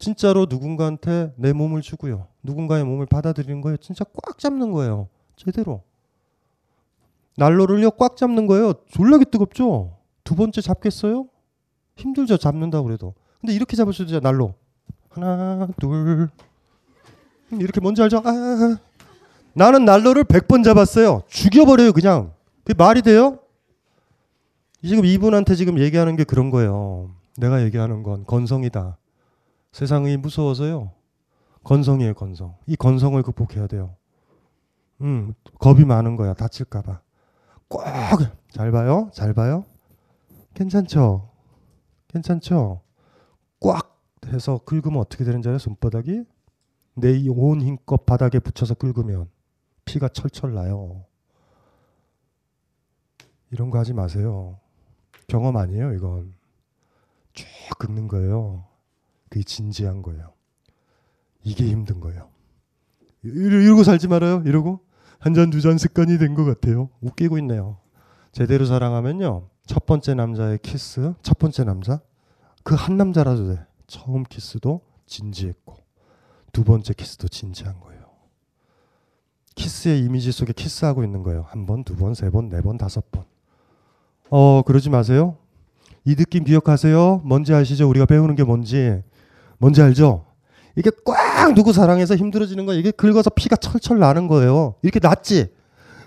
진짜로 0.00 0.46
누군가한테 0.48 1.32
내 1.36 1.52
몸을 1.52 1.82
주고요. 1.82 2.26
누군가의 2.42 2.84
몸을 2.84 3.04
받아들이는 3.06 3.60
거예요. 3.60 3.76
진짜 3.76 4.02
꽉 4.24 4.38
잡는 4.38 4.72
거예요. 4.72 5.08
제대로. 5.36 5.82
난로를요 7.36 7.92
꽉 7.92 8.16
잡는 8.16 8.46
거예요. 8.46 8.72
졸라게 8.88 9.26
뜨겁죠. 9.26 9.98
두 10.24 10.34
번째 10.34 10.62
잡겠어요? 10.62 11.26
힘들죠 11.96 12.38
잡는다 12.38 12.82
그래도. 12.82 13.14
근데 13.40 13.52
이렇게 13.52 13.76
잡을 13.76 13.92
수도 13.92 14.04
있잖아 14.04 14.30
난로. 14.30 14.54
하나 15.10 15.68
둘 15.78 16.30
이렇게 17.52 17.80
뭔지 17.80 18.00
알죠? 18.02 18.22
아, 18.24 18.78
나는 19.52 19.84
난로를 19.84 20.24
100번 20.24 20.64
잡았어요. 20.64 21.22
죽여버려요 21.28 21.92
그냥. 21.92 22.32
그게 22.64 22.74
말이 22.74 23.02
돼요? 23.02 23.38
지금 24.82 25.04
이분한테 25.04 25.56
지금 25.56 25.78
얘기하는 25.78 26.16
게 26.16 26.24
그런 26.24 26.48
거예요. 26.48 27.10
내가 27.36 27.62
얘기하는 27.62 28.02
건 28.02 28.24
건성이다. 28.24 28.96
세상이 29.72 30.16
무서워서요. 30.16 30.92
건성이에요 31.64 32.14
건성. 32.14 32.56
이 32.66 32.76
건성을 32.76 33.22
극복해야 33.22 33.66
돼요. 33.66 33.96
음, 35.00 35.34
겁이 35.58 35.84
많은 35.84 36.16
거야. 36.16 36.34
다칠까봐. 36.34 37.00
꼭 37.68 37.82
잘 38.50 38.72
봐요. 38.72 39.10
잘 39.14 39.32
봐요. 39.32 39.64
괜찮죠? 40.54 41.30
괜찮죠? 42.08 42.80
꽉 43.60 44.00
해서 44.26 44.58
긁으면 44.64 44.98
어떻게 45.00 45.24
되는지 45.24 45.48
알아요? 45.48 45.58
손바닥이 45.58 46.24
내 46.94 47.28
온 47.28 47.62
힘껏 47.62 48.04
바닥에 48.04 48.38
붙여서 48.40 48.74
긁으면 48.74 49.28
피가 49.84 50.08
철철 50.08 50.54
나요. 50.54 51.04
이런 53.52 53.70
거 53.70 53.78
하지 53.78 53.92
마세요. 53.94 54.58
경험 55.28 55.56
아니에요, 55.56 55.92
이건. 55.94 56.34
쭉 57.32 57.46
긁는 57.78 58.08
거예요. 58.08 58.64
그게 59.30 59.42
진지한 59.44 60.02
거예요. 60.02 60.34
이게 61.42 61.64
힘든 61.66 62.00
거예요. 62.00 62.28
이러고 63.22 63.84
살지 63.84 64.08
말아요. 64.08 64.42
이러고 64.44 64.80
한 65.18 65.34
잔 65.34 65.50
두 65.50 65.60
잔 65.60 65.78
습관이 65.78 66.18
된 66.18 66.34
것 66.34 66.44
같아요. 66.44 66.90
웃기고 67.00 67.38
있네요. 67.38 67.78
제대로 68.32 68.64
사랑하면요. 68.66 69.48
첫 69.66 69.86
번째 69.86 70.14
남자의 70.14 70.58
키스, 70.62 71.14
첫 71.22 71.38
번째 71.38 71.64
남자 71.64 72.00
그 72.64 72.74
한 72.74 72.96
남자라도 72.96 73.54
돼. 73.54 73.64
처음 73.86 74.24
키스도 74.24 74.80
진지했고 75.06 75.76
두 76.52 76.64
번째 76.64 76.92
키스도 76.94 77.28
진지한 77.28 77.78
거예요. 77.80 78.00
키스의 79.54 80.00
이미지 80.00 80.32
속에 80.32 80.52
키스하고 80.52 81.04
있는 81.04 81.22
거예요. 81.22 81.42
한 81.48 81.66
번, 81.66 81.84
두 81.84 81.94
번, 81.96 82.14
세 82.14 82.30
번, 82.30 82.48
네 82.48 82.60
번, 82.62 82.78
다섯 82.78 83.10
번. 83.10 83.24
어, 84.30 84.62
그러지 84.62 84.90
마세요. 84.90 85.36
이 86.04 86.14
느낌 86.14 86.44
기억하세요? 86.44 87.22
뭔지 87.24 87.52
아시죠? 87.52 87.88
우리가 87.88 88.06
배우는 88.06 88.34
게 88.36 88.44
뭔지. 88.44 89.02
뭔지 89.60 89.82
알죠? 89.82 90.26
이게 90.74 90.90
꽉 91.04 91.54
누구 91.54 91.72
사랑해서 91.72 92.16
힘들어지는 92.16 92.64
거야. 92.66 92.76
이게 92.78 92.90
긁어서 92.90 93.30
피가 93.30 93.56
철철 93.56 93.98
나는 93.98 94.26
거예요. 94.26 94.76
이렇게 94.82 94.98
났지? 95.00 95.52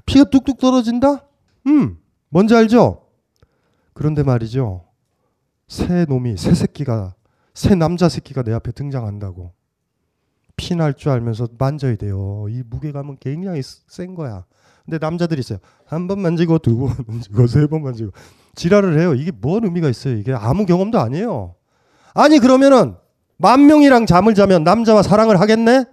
피가 0.05 0.25
뚝뚝 0.25 0.57
떨어진다? 0.57 1.25
음, 1.67 1.97
뭔지 2.29 2.55
알죠? 2.55 3.03
그런데 3.93 4.23
말이죠. 4.23 4.85
새 5.67 6.05
놈이, 6.05 6.35
새 6.37 6.53
새끼가, 6.55 7.13
새 7.53 7.75
남자 7.75 8.09
새끼가 8.09 8.41
내 8.43 8.51
앞에 8.53 8.71
등장한다고. 8.71 9.53
피 10.55 10.75
날 10.75 10.93
줄 10.95 11.09
알면서 11.11 11.47
만져야 11.57 11.95
돼요. 11.95 12.45
이 12.49 12.63
무게감은 12.67 13.17
굉장히 13.19 13.61
센 13.63 14.15
거야. 14.15 14.45
근데 14.85 14.97
남자들이 14.99 15.39
있어요. 15.39 15.59
한 15.85 16.07
번 16.07 16.19
만지고, 16.21 16.57
두 16.59 16.77
번 16.77 16.95
만지고, 17.07 17.47
세 17.47 17.67
번 17.67 17.83
만지고. 17.83 18.11
지랄을 18.55 18.99
해요. 18.99 19.13
이게 19.13 19.31
뭔 19.31 19.63
의미가 19.63 19.89
있어요? 19.89 20.15
이게 20.17 20.33
아무 20.33 20.65
경험도 20.65 20.99
아니에요. 20.99 21.55
아니, 22.13 22.39
그러면은, 22.39 22.95
만 23.37 23.65
명이랑 23.65 24.05
잠을 24.05 24.35
자면 24.35 24.63
남자와 24.63 25.03
사랑을 25.03 25.39
하겠네? 25.39 25.85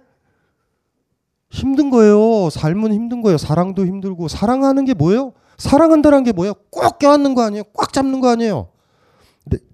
힘든 1.49 1.89
거예요. 1.89 2.49
삶은 2.49 2.93
힘든 2.93 3.21
거예요. 3.21 3.37
사랑도 3.37 3.85
힘들고. 3.85 4.27
사랑하는 4.27 4.85
게 4.85 4.93
뭐예요? 4.93 5.33
사랑한다는 5.57 6.23
게 6.23 6.31
뭐예요? 6.31 6.53
꼭 6.69 6.97
껴안는 6.97 7.35
거 7.35 7.43
아니에요? 7.43 7.63
꽉 7.73 7.91
잡는 7.93 8.21
거 8.21 8.29
아니에요? 8.29 8.69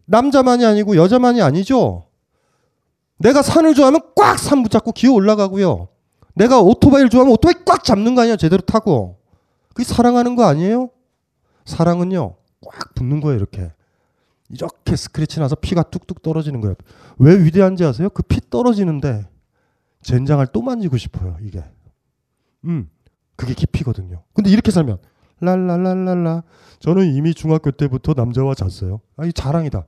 남자만이 0.05 0.65
아니고 0.65 0.95
여자만이 0.95 1.41
아니죠? 1.41 2.07
내가 3.19 3.41
산을 3.41 3.73
좋아하면 3.73 4.01
꽉 4.15 4.37
산 4.39 4.63
붙잡고 4.63 4.91
기어 4.93 5.11
올라가고요. 5.13 5.87
내가 6.35 6.61
오토바이를 6.61 7.09
좋아하면 7.09 7.33
오토바이 7.33 7.63
꽉 7.65 7.83
잡는 7.83 8.15
거 8.15 8.21
아니에요? 8.21 8.37
제대로 8.37 8.61
타고. 8.61 9.17
그게 9.73 9.83
사랑하는 9.83 10.35
거 10.35 10.45
아니에요? 10.45 10.89
사랑은요, 11.65 12.35
꽉 12.65 12.95
붙는 12.95 13.21
거예요, 13.21 13.37
이렇게. 13.37 13.71
이렇게 14.49 14.95
스크래치 14.95 15.39
나서 15.39 15.55
피가 15.55 15.83
뚝뚝 15.83 16.21
떨어지는 16.21 16.61
거예요. 16.61 16.75
왜 17.19 17.35
위대한지 17.43 17.83
아세요? 17.83 18.09
그 18.09 18.23
피 18.23 18.39
떨어지는데 18.49 19.27
젠장을 20.01 20.45
또 20.53 20.61
만지고 20.61 20.97
싶어요. 20.97 21.37
이게. 21.41 21.63
음, 22.65 22.89
그게 23.35 23.53
깊이거든요. 23.53 24.23
근데 24.33 24.49
이렇게 24.49 24.71
살면 24.71 24.99
랄랄랄랄라. 25.41 26.43
저는 26.79 27.13
이미 27.13 27.33
중학교 27.33 27.71
때부터 27.71 28.13
남자와 28.13 28.55
잤어요. 28.55 29.01
아, 29.17 29.25
이 29.25 29.33
자랑이다. 29.33 29.85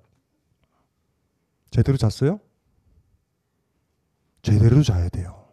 제대로 1.72 1.98
잤어요? 1.98 2.40
제대로 4.41 4.81
자야 4.84 5.10
돼요. 5.10 5.45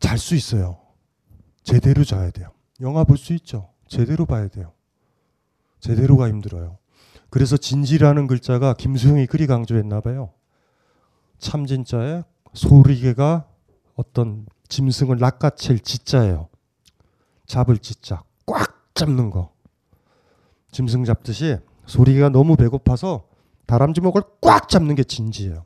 잘 0.00 0.18
수 0.18 0.34
있어요. 0.34 0.80
제대로 1.62 2.04
자야 2.04 2.30
돼요. 2.30 2.50
영화 2.80 3.04
볼 3.04 3.16
수 3.16 3.32
있죠. 3.34 3.70
제대로 3.86 4.26
봐야 4.26 4.48
돼요. 4.48 4.72
제대로가 5.80 6.28
힘들어요. 6.28 6.78
그래서 7.32 7.56
진지라는 7.56 8.26
글자가 8.26 8.74
김수영이 8.74 9.24
그리 9.24 9.46
강조했나 9.46 10.02
봐요. 10.02 10.34
참진자에 11.38 12.24
소리개가 12.52 13.48
어떤 13.94 14.44
짐승을 14.68 15.16
낚아챌 15.16 15.78
지자예요. 15.78 16.50
잡을 17.46 17.78
지자. 17.78 18.22
꽉 18.44 18.94
잡는 18.94 19.30
거. 19.30 19.50
짐승 20.72 21.04
잡듯이 21.04 21.56
소리개가 21.86 22.28
너무 22.28 22.54
배고파서 22.54 23.26
다람쥐 23.64 24.02
목을 24.02 24.20
꽉 24.42 24.68
잡는 24.68 24.94
게 24.94 25.02
진지예요. 25.02 25.64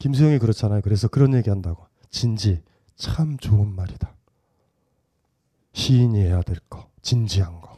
김수영이 0.00 0.40
그렇잖아요. 0.40 0.80
그래서 0.80 1.06
그런 1.06 1.32
얘기 1.32 1.48
한다고. 1.48 1.86
진지. 2.10 2.60
참 2.96 3.36
좋은 3.36 3.72
말이다. 3.72 4.12
시인이 5.74 6.18
해야 6.22 6.42
될 6.42 6.58
거. 6.68 6.90
진지한 7.02 7.60
거. 7.60 7.77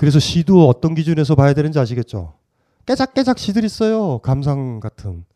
그래서 0.00 0.18
시도 0.18 0.66
어떤 0.66 0.94
기준에서 0.94 1.34
봐야 1.34 1.52
되는지 1.52 1.78
아시겠죠? 1.78 2.32
깨작깨작 2.86 3.38
시들 3.38 3.64
있어요. 3.64 4.16
감상 4.20 4.80
같은. 4.80 5.26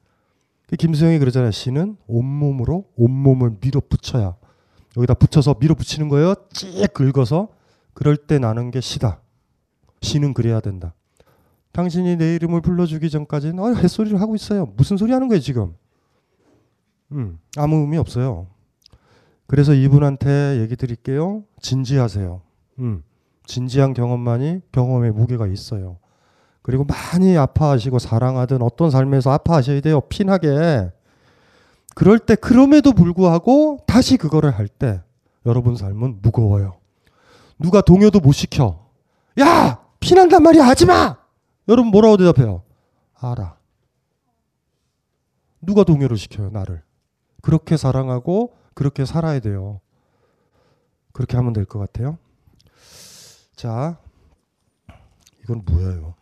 그 0.67 0.77
김수영이 0.77 1.19
그러잖아요. 1.19 1.51
시는 1.51 1.99
온몸으로 2.07 2.87
온몸을 2.97 3.59
밀어붙여야 3.61 4.37
여기다 4.97 5.13
붙여서 5.13 5.57
밀어붙이는 5.61 6.09
거예요. 6.09 6.35
찌 6.51 6.87
긁어서 6.95 7.49
그럴 7.93 8.17
때 8.17 8.39
나는 8.39 8.71
게 8.71 8.81
시다. 8.81 9.21
시는 10.01 10.33
그래야 10.33 10.61
된다. 10.61 10.95
당신이 11.73 12.17
내 12.17 12.35
이름을 12.37 12.63
불러주기 12.63 13.11
전까지는 13.11 13.59
어, 13.63 13.75
햇소리를 13.75 14.19
하고 14.19 14.35
있어요. 14.35 14.73
무슨 14.79 14.97
소리 14.97 15.13
하는 15.13 15.29
거예요 15.29 15.43
지금? 15.43 15.75
음, 17.13 17.39
아무 17.59 17.81
의미 17.81 17.99
없어요. 17.99 18.47
그래서 19.47 19.75
이분한테 19.75 20.61
얘기 20.63 20.75
드릴게요. 20.75 21.45
진지하세요. 21.61 22.41
음, 22.79 23.03
진지한 23.47 23.95
경험만이 23.95 24.61
경험의 24.73 25.13
무게가 25.13 25.47
있어요. 25.47 25.99
그리고 26.63 26.85
많이 26.85 27.37
아파하시고 27.37 27.99
사랑하든 27.99 28.63
어떤 28.63 28.91
삶에서 28.91 29.31
아파하셔야 29.33 29.81
돼요. 29.81 30.01
피나게. 30.03 30.91
그럴 31.95 32.19
때 32.19 32.35
그럼에도 32.35 32.93
불구하고 32.93 33.79
다시 33.87 34.17
그거를 34.17 34.51
할 34.51 34.69
때 34.69 35.03
여러분 35.47 35.77
삶은 35.77 36.21
무거워요. 36.23 36.77
누가 37.59 37.83
동요도 37.83 38.21
못 38.21 38.33
시켜. 38.33 38.89
야! 39.41 39.85
피난단 40.01 40.43
말이야. 40.43 40.65
하지 40.67 40.87
마! 40.87 41.17
여러분 41.69 41.91
뭐라고 41.91 42.17
대답해요? 42.17 42.63
알아. 43.15 43.57
누가 45.63 45.85
동요를 45.85 46.17
시켜요, 46.17 46.51
나를. 46.51 46.83
그렇게 47.43 47.77
사랑하고 47.77 48.55
그렇게 48.75 49.05
살아야 49.05 49.39
돼요. 49.41 49.81
그렇게 51.13 51.37
하면 51.37 51.53
될 51.53 51.65
것 51.65 51.79
같아요. 51.79 52.19
자, 53.57 53.99
이건 55.43 55.63
뭐예요? 55.65 56.15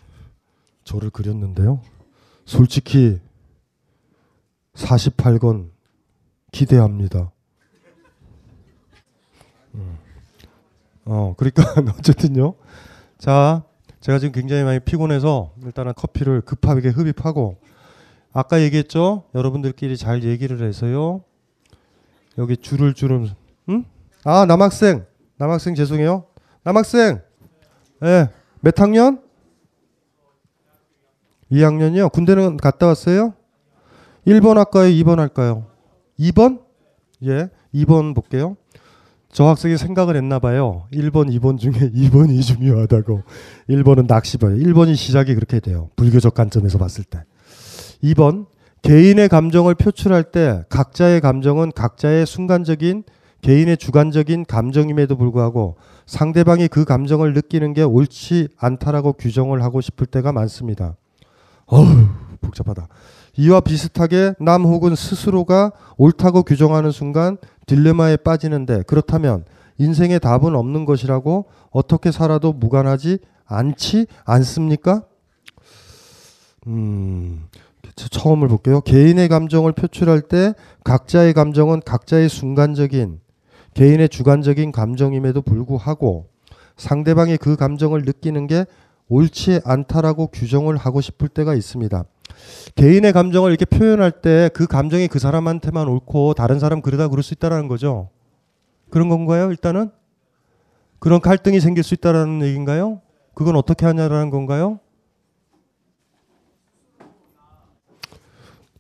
저를 0.85 1.11
그렸는데요. 1.11 1.81
솔직히 2.45 3.21
48건 4.75 5.71
기대합니다. 6.51 7.31
음. 9.75 9.99
어, 11.05 11.35
그러니까 11.37 11.63
어쨌든요. 11.99 12.55
자, 13.19 13.63
제가 14.01 14.19
지금 14.19 14.33
굉장히 14.33 14.65
많이 14.65 14.81
피곤해서 14.81 15.55
일단은 15.63 15.95
커피를 15.95 16.41
급하게 16.43 16.89
흡입하고 16.89 17.57
아까 18.33 18.61
얘기했죠? 18.61 19.25
여러분들끼리 19.35 19.97
잘 19.97 20.25
얘기를 20.25 20.63
해서요. 20.67 21.23
여기 22.39 22.57
줄을 22.57 22.95
줄은 22.95 23.29
응? 23.69 23.85
아, 24.25 24.45
남학생. 24.47 25.07
남학생 25.37 25.75
죄송해요. 25.75 26.27
남학생. 26.65 27.21
예. 28.03 28.07
네. 28.07 28.29
몇 28.61 28.81
학년? 28.81 29.21
2학년이요. 31.51 32.13
군대는 32.13 32.57
갔다 32.57 32.87
왔어요? 32.87 33.35
1번 34.27 34.55
할까요? 34.55 34.89
2번 34.91 35.17
할까요? 35.17 35.67
2번? 36.19 36.61
예. 37.25 37.51
2번 37.75 38.15
볼게요. 38.15 38.57
저 39.33 39.47
학생이 39.47 39.77
생각을 39.77 40.15
했나 40.17 40.39
봐요. 40.39 40.87
1번, 40.93 41.31
2번 41.39 41.59
중에 41.59 41.73
2번이 41.73 42.43
중요하다고. 42.43 43.23
1번은 43.69 44.07
낚시봐요. 44.07 44.57
1번이 44.57 44.95
시작이 44.95 45.35
그렇게 45.35 45.59
돼요. 45.59 45.89
불교적 45.97 46.35
관점에서 46.35 46.79
봤을 46.79 47.03
때. 47.05 47.25
2번, 48.05 48.47
개인의 48.83 49.29
감정을 49.29 49.75
표출할 49.75 50.25
때 50.25 50.65
각자의 50.69 51.21
감정은 51.21 51.73
각자의 51.73 52.27
순간적인 52.27 53.05
개인의 53.41 53.77
주관적인 53.77 54.45
감정임에도 54.45 55.17
불구하고 55.17 55.77
상대방이 56.13 56.69
그 56.69 56.85
감정을 56.85 57.33
느끼는 57.33 57.73
게 57.73 57.83
옳지 57.83 58.49
않다라고 58.59 59.15
규정을 59.15 59.63
하고 59.63 59.81
싶을 59.81 60.07
때가 60.07 60.31
많습니다. 60.31 60.95
어우, 61.65 61.87
복잡하다. 62.43 62.87
이와 63.39 63.61
비슷하게 63.61 64.35
남 64.39 64.65
혹은 64.65 64.95
스스로가 64.95 65.73
옳다고 65.97 66.43
규정하는 66.43 66.91
순간 66.91 67.39
딜레마에 67.67 68.19
빠지는데 68.19 68.83
그렇다면 68.87 69.47
인생의 69.79 70.21
답은 70.21 70.55
없는 70.55 70.85
것이라고 70.85 71.47
어떻게 71.71 72.13
살아도 72.13 72.53
무관하지 72.53 73.17
않지 73.47 74.07
않습니까? 74.27 75.05
음, 76.67 77.49
처음을 77.97 78.49
볼게요. 78.49 78.83
개인의 78.83 79.29
감정을 79.29 79.73
표출할 79.73 80.21
때 80.21 80.53
각자의 80.85 81.33
감정은 81.33 81.81
각자의 81.81 82.29
순간적인 82.29 83.22
개인의 83.75 84.09
주관적인 84.09 84.73
감정임에도 84.73 85.43
불구하고 85.43 86.27
상대방이 86.77 87.37
그 87.37 87.57
감정을 87.57 88.03
느끼는 88.03 88.47
게 88.47 88.67
옳지 89.09 89.61
않다라고 89.65 90.29
규정을 90.29 90.77
하고 90.77 91.01
싶을 91.01 91.29
때가 91.29 91.55
있습니다. 91.55 92.05
개인의 92.75 93.13
감정을 93.13 93.51
이렇게 93.51 93.65
표현할 93.65 94.11
때 94.11 94.49
그 94.55 94.67
감정이 94.67 95.09
그 95.09 95.19
사람한테만 95.19 95.89
옳고 95.89 96.35
다른 96.35 96.59
사람 96.59 96.81
그러다 96.81 97.09
그럴 97.09 97.23
수 97.23 97.35
있다라는 97.35 97.69
거죠. 97.69 98.09
그런 98.91 99.09
건가요? 99.09 99.51
일단은 99.51 99.91
그런 100.99 101.21
갈등이 101.21 101.61
생길 101.61 101.83
수 101.83 101.95
있다라는 101.95 102.43
얘기인가요? 102.43 103.01
그건 103.35 103.57
어떻게 103.57 103.87
하냐라는 103.87 104.31
건가요? 104.31 104.79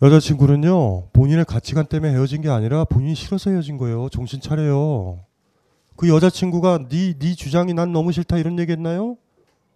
여자친구는요 0.02 1.10
본인의 1.12 1.44
가치관 1.44 1.86
때문에 1.86 2.12
헤어진 2.12 2.42
게 2.42 2.48
아니라 2.48 2.84
본인이 2.84 3.14
싫어서 3.14 3.50
헤어진 3.50 3.78
거예요. 3.78 4.08
정신 4.08 4.40
차려요. 4.40 5.20
그 5.94 6.08
여자친구가 6.08 6.88
네, 6.88 7.14
네 7.16 7.34
주장이 7.36 7.72
난 7.72 7.92
너무 7.92 8.10
싫다 8.10 8.38
이런 8.38 8.58
얘기 8.58 8.72
했나요? 8.72 9.16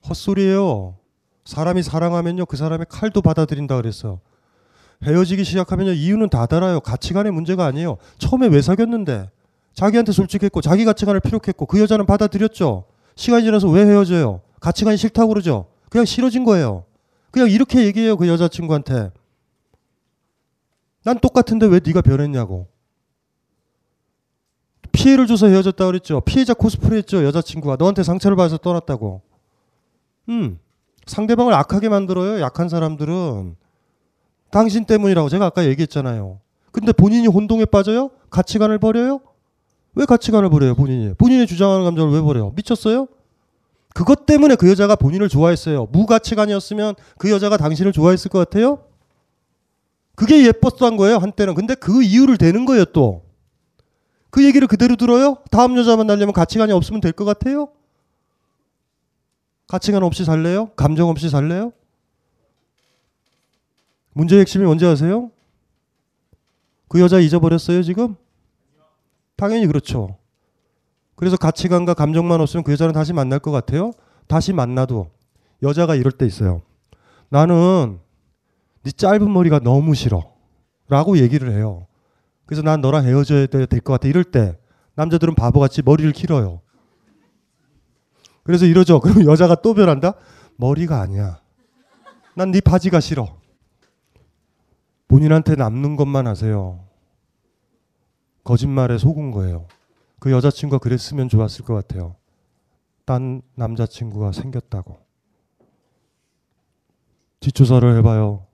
헛소리예요. 0.09 0.97
사람이 1.45 1.85
사랑하면요 1.85 2.47
그 2.47 2.57
사람의 2.57 2.87
칼도 2.89 3.23
받아들인다 3.23 3.77
그랬어. 3.77 4.19
헤어지기 5.05 5.45
시작하면요 5.45 5.93
이유는 5.93 6.29
다 6.29 6.47
달아요. 6.47 6.81
가치관의 6.81 7.31
문제가 7.31 7.65
아니에요. 7.65 7.99
처음에 8.19 8.49
왜 8.49 8.61
사귀었는데 8.61 9.31
자기한테 9.75 10.11
솔직했고 10.11 10.61
자기 10.61 10.85
가치관을 10.85 11.21
피력했고 11.21 11.67
그 11.67 11.79
여자는 11.81 12.05
받아들였죠. 12.05 12.85
시간이 13.15 13.45
지나서 13.45 13.69
왜 13.69 13.85
헤어져요? 13.87 14.41
가치관이 14.59 14.97
싫다고 14.97 15.29
그러죠. 15.29 15.67
그냥 15.89 16.05
싫어진 16.05 16.43
거예요. 16.43 16.83
그냥 17.31 17.49
이렇게 17.49 17.87
얘기해요 17.87 18.17
그 18.17 18.27
여자친구한테. 18.27 19.11
난 21.07 21.21
똑같은데 21.21 21.67
왜 21.67 21.79
네가 21.87 22.01
변했냐고. 22.01 22.67
피해를 24.91 25.29
줘서 25.29 25.47
헤어졌다 25.47 25.87
그랬죠. 25.87 26.21
피해자 26.23 26.53
코스프레 26.53 26.97
했죠. 26.97 27.25
여자친구가 27.25 27.77
너한테 27.79 28.03
상처를 28.03 28.37
받아서 28.37 28.57
떠났다고. 28.57 29.23
음. 30.31 30.59
상대방을 31.07 31.55
악하게 31.55 31.91
만들어요. 31.91 32.41
약한 32.41 32.69
사람들은. 32.69 33.55
당신 34.51 34.85
때문이라고 34.85 35.29
제가 35.29 35.47
아까 35.47 35.65
얘기했잖아요. 35.67 36.41
근데 36.73 36.91
본인이 36.91 37.29
혼동에 37.29 37.67
빠져요? 37.67 38.11
가치관을 38.31 38.79
버려요? 38.79 39.21
왜 39.95 40.07
가치관을 40.07 40.51
버려요, 40.51 40.75
본인이? 40.75 41.15
본인이 41.15 41.47
주장하는 41.47 41.85
감정을 41.85 42.15
왜 42.15 42.21
버려요? 42.21 42.51
미쳤어요? 42.57 43.07
그것 43.95 44.27
때문에 44.27 44.57
그 44.57 44.69
여자가 44.69 44.97
본인을 44.97 45.29
좋아했어요. 45.29 45.87
무가치관이었으면 45.93 46.97
그 47.17 47.31
여자가 47.31 47.59
당신을 47.59 47.93
좋아했을 47.93 48.29
것 48.29 48.41
같아요? 48.41 48.86
그게 50.17 50.45
예뻤던 50.47 50.97
거예요, 50.97 51.19
한때는. 51.19 51.55
근데 51.55 51.75
그 51.77 52.03
이유를 52.03 52.37
대는 52.39 52.65
거예요, 52.65 52.87
또. 52.87 53.23
그 54.31 54.45
얘기를 54.45 54.67
그대로 54.67 54.97
들어요? 54.97 55.39
다음 55.51 55.77
여자 55.79 55.97
만나려면 55.97 56.33
가치관이 56.33 56.73
없으면 56.73 57.01
될 57.01 57.13
것 57.13 57.25
같아요? 57.25 57.69
가치관 59.69 60.03
없이 60.03 60.25
살래요? 60.25 60.71
감정 60.77 61.09
없이 61.09 61.29
살래요? 61.31 61.73
문제의 64.15 64.41
핵심이 64.41 64.65
뭔지 64.65 64.85
아세요? 64.87 65.31
그그 66.89 67.03
여자 67.03 67.19
잊어버렸어요 67.19 67.83
지금? 67.83 68.17
당연히 69.37 69.67
그렇죠. 69.67 70.17
그래서 71.15 71.37
가치관과 71.37 71.95
감정만 71.95 72.41
없으면 72.41 72.65
그 72.65 72.73
여자는 72.73 72.93
다시 72.95 73.13
만날 73.13 73.39
것 73.39 73.51
같아요? 73.51 73.93
다시 74.29 74.53
만나도 74.53 75.11
여자가 75.63 75.95
이럴 75.95 76.13
때 76.13 76.27
있어요. 76.27 76.63
나는 77.29 77.99
네 78.87 78.93
짧은 78.93 79.33
머리가 79.33 79.59
너무 79.59 79.97
싫어. 79.97 80.33
라고 80.89 81.19
얘기를 81.19 81.51
해요. 81.51 81.89
그래서 82.47 82.63
난 82.63 82.81
너랑 82.81 83.05
헤어져야 83.05 83.47
될 83.47 83.67
것 83.81 83.95
같아. 83.95 84.07
이럴 84.07 84.23
때 84.23 84.57
남자들은 84.95 85.35
바보같이 85.35 85.83
머리를 85.83 86.13
길어요. 86.13 86.61
그래서 88.45 88.65
이러죠. 88.65 89.01
그럼 89.03 89.25
여자가 89.27 89.57
또 89.57 89.75
변한다? 89.75 90.15
머리가 90.57 91.01
아니야. 91.01 91.41
난 92.37 92.53
네 92.53 92.61
바지가 92.61 93.01
싫어. 93.01 93.41
본인한테 95.09 95.57
남는 95.57 95.97
것만 95.97 96.29
하세요. 96.29 96.85
거짓말에 98.45 98.99
속은 98.99 99.33
거예요. 99.33 99.67
그 100.21 100.31
여자친구가 100.31 100.79
그랬으면 100.79 101.29
좋았을 101.29 101.65
것 101.65 101.75
같아요. 101.75 102.15
딴 103.05 103.43
남자친구가 103.57 104.31
생겼다고. 104.31 104.97
뒷조사를 107.41 107.99
해봐요. 107.99 108.47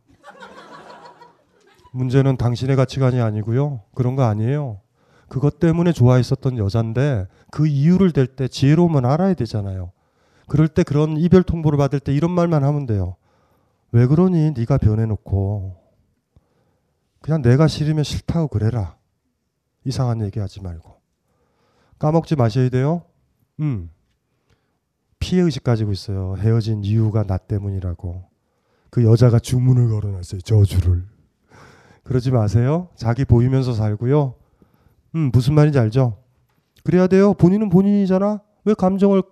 문제는 1.92 2.36
당신의 2.36 2.76
가치관이 2.76 3.20
아니고요. 3.20 3.82
그런 3.94 4.16
거 4.16 4.24
아니에요. 4.24 4.80
그것 5.28 5.60
때문에 5.60 5.92
좋아했었던 5.92 6.58
여잔데 6.58 7.26
그 7.50 7.66
이유를 7.66 8.12
댈 8.12 8.26
때 8.26 8.48
지혜로우면 8.48 9.06
알아야 9.06 9.34
되잖아요. 9.34 9.92
그럴 10.46 10.68
때 10.68 10.82
그런 10.82 11.16
이별 11.16 11.42
통보를 11.42 11.78
받을 11.78 12.00
때 12.00 12.12
이런 12.12 12.30
말만 12.32 12.64
하면 12.64 12.86
돼요. 12.86 13.16
왜 13.92 14.06
그러니? 14.06 14.52
네가 14.52 14.78
변해놓고 14.78 15.76
그냥 17.20 17.40
내가 17.40 17.68
싫으면 17.68 18.04
싫다고 18.04 18.48
그래라. 18.48 18.96
이상한 19.84 20.22
얘기하지 20.22 20.62
말고 20.62 21.00
까먹지 21.98 22.36
마셔야 22.36 22.68
돼요. 22.68 23.02
음 23.60 23.90
피해 25.18 25.42
의식 25.42 25.62
가지고 25.62 25.92
있어요. 25.92 26.36
헤어진 26.38 26.84
이유가 26.84 27.22
나 27.22 27.36
때문이라고 27.36 28.24
그 28.90 29.04
여자가 29.04 29.38
주문을 29.38 29.88
걸어놨어요. 29.88 30.40
저주를 30.40 31.11
그러지 32.04 32.30
마세요. 32.30 32.88
자기 32.96 33.24
보이면서 33.24 33.72
살고요. 33.74 34.34
음, 35.14 35.30
무슨 35.32 35.54
말인지 35.54 35.78
알죠? 35.78 36.18
그래야 36.84 37.06
돼요. 37.06 37.34
본인은 37.34 37.68
본인이잖아. 37.68 38.40
왜 38.64 38.74
감정을 38.74 39.22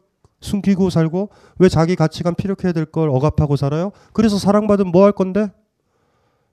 숨기고 0.41 0.89
살고 0.91 1.31
왜 1.59 1.69
자기 1.69 1.97
가치관 1.97 2.35
피력해야 2.35 2.73
될 2.73 2.87
걸 2.87 3.11
억압하고 3.11 3.57
살아요? 3.57 3.93
그래서 4.13 4.39
사랑받으면 4.39 4.93
뭐 4.93 5.05
할 5.05 5.13
건데? 5.13 5.51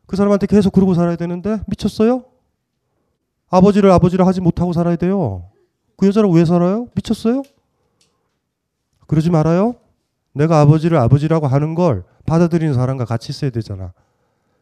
그 0.07 0.15
사람한테 0.15 0.47
계속 0.47 0.71
그러고 0.73 0.93
살아야 0.93 1.15
되는데 1.15 1.59
미쳤어요? 1.67 2.23
아버지를 3.49 3.91
아버지를 3.91 4.25
하지 4.27 4.41
못하고 4.41 4.73
살아야 4.73 4.95
돼요. 4.95 5.49
그 5.97 6.07
여자랑 6.07 6.31
왜 6.31 6.45
살아요? 6.45 6.87
미쳤어요? 6.95 7.43
그러지 9.07 9.29
말아요. 9.29 9.75
내가 10.33 10.59
아버지를 10.61 10.97
아버지라고 10.97 11.47
하는 11.47 11.73
걸 11.75 12.03
받아들이는 12.25 12.73
사람과 12.73 13.05
같이 13.05 13.31
있어야 13.31 13.51
되잖아. 13.51 13.93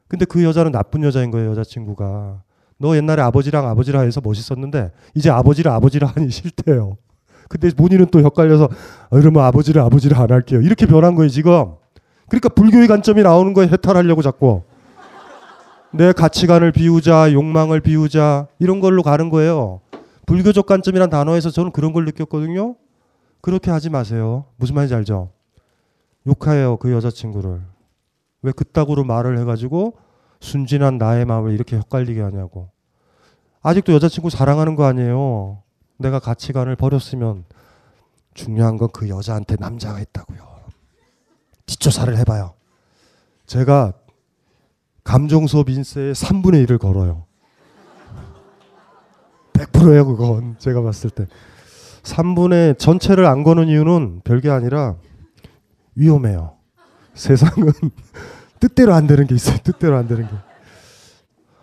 근데 0.07 0.25
그 0.25 0.43
여자는 0.43 0.71
나쁜 0.71 1.03
여자인 1.03 1.31
거예요, 1.31 1.51
여자친구가. 1.51 2.41
너 2.77 2.95
옛날에 2.95 3.21
아버지랑 3.21 3.67
아버지라 3.67 4.01
해서 4.01 4.21
멋있었는데 4.23 4.91
이제 5.13 5.29
아버지를 5.29 5.71
아버지라 5.71 6.07
하니 6.07 6.29
싫대요. 6.29 6.97
근데 7.47 7.69
본인은 7.69 8.07
또 8.11 8.19
헷갈려서 8.19 8.69
아, 9.09 9.17
이러면 9.17 9.43
아버지를 9.43 9.81
아버지를 9.81 10.17
안 10.17 10.31
할게요. 10.31 10.61
이렇게 10.61 10.85
변한 10.85 11.15
거예요, 11.15 11.29
지금. 11.29 11.73
그러니까 12.27 12.49
불교의 12.49 12.87
관점이 12.87 13.23
나오는 13.23 13.53
거예요, 13.53 13.69
해탈하려고 13.71 14.21
자꾸. 14.21 14.63
내 15.91 16.11
가치관을 16.11 16.71
비우자, 16.71 17.31
욕망을 17.31 17.79
비우자 17.79 18.47
이런 18.59 18.79
걸로 18.81 19.01
가는 19.03 19.29
거예요. 19.29 19.79
불교적 20.25 20.65
관점이란 20.65 21.09
단어에서 21.09 21.51
저는 21.51 21.71
그런 21.71 21.93
걸 21.93 22.05
느꼈거든요. 22.05 22.75
그렇게 23.41 23.71
하지 23.71 23.89
마세요. 23.89 24.45
무슨 24.57 24.75
말인지 24.75 24.95
알죠? 24.95 25.29
욕해요, 26.27 26.77
그 26.77 26.91
여자친구를. 26.91 27.61
왜 28.45 28.51
그따구로 28.51 29.03
말을 29.03 29.39
해가지고 29.39 29.97
순진한 30.39 30.99
나의 30.99 31.25
마음을 31.25 31.51
이렇게 31.53 31.77
헷갈리게 31.77 32.21
하냐고. 32.21 32.69
아직도 33.63 33.93
여자친구 33.93 34.29
사랑하는 34.29 34.75
거 34.75 34.85
아니에요. 34.85 35.63
내가 35.97 36.19
가치관을 36.19 36.75
버렸으면 36.75 37.45
중요한 38.35 38.77
건 38.77 38.89
그 38.93 39.09
여자한테 39.09 39.55
남자가 39.59 39.99
있다고요. 39.99 40.55
뒷조사를 41.65 42.15
해봐요. 42.19 42.53
제가 43.47 43.93
감정 45.03 45.47
수업 45.47 45.69
인쇄의 45.69 46.13
3분의 46.13 46.67
1을 46.67 46.79
걸어요. 46.79 47.25
100%예요, 49.53 50.05
그건. 50.05 50.55
제가 50.59 50.81
봤을 50.83 51.09
때. 51.09 51.25
3분의 52.03 52.77
전체를 52.77 53.25
안 53.25 53.43
거는 53.43 53.67
이유는 53.67 54.21
별게 54.23 54.51
아니라 54.51 54.95
위험해요. 55.95 56.57
세상은 57.15 57.71
뜻대로 58.65 58.95
안 58.95 59.05
되는 59.05 59.27
게 59.27 59.35
있어요. 59.35 59.57
뜻대로 59.63 59.95
안 59.95 60.07
되는 60.07 60.27
게. 60.27 60.33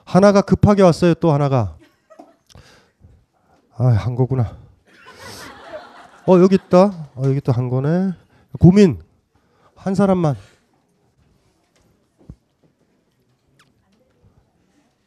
하나가 0.04 0.40
급하게 0.40 0.82
왔어요. 0.82 1.14
또 1.14 1.32
하나가. 1.32 1.76
아, 3.76 3.86
한 3.88 4.14
거구나. 4.14 4.56
어, 6.28 6.38
여기 6.38 6.54
있다. 6.54 7.08
어, 7.16 7.22
여기 7.24 7.40
또 7.40 7.50
한 7.50 7.68
거네. 7.68 8.12
고민. 8.60 9.00
한 9.74 9.96
사람만. 9.96 10.36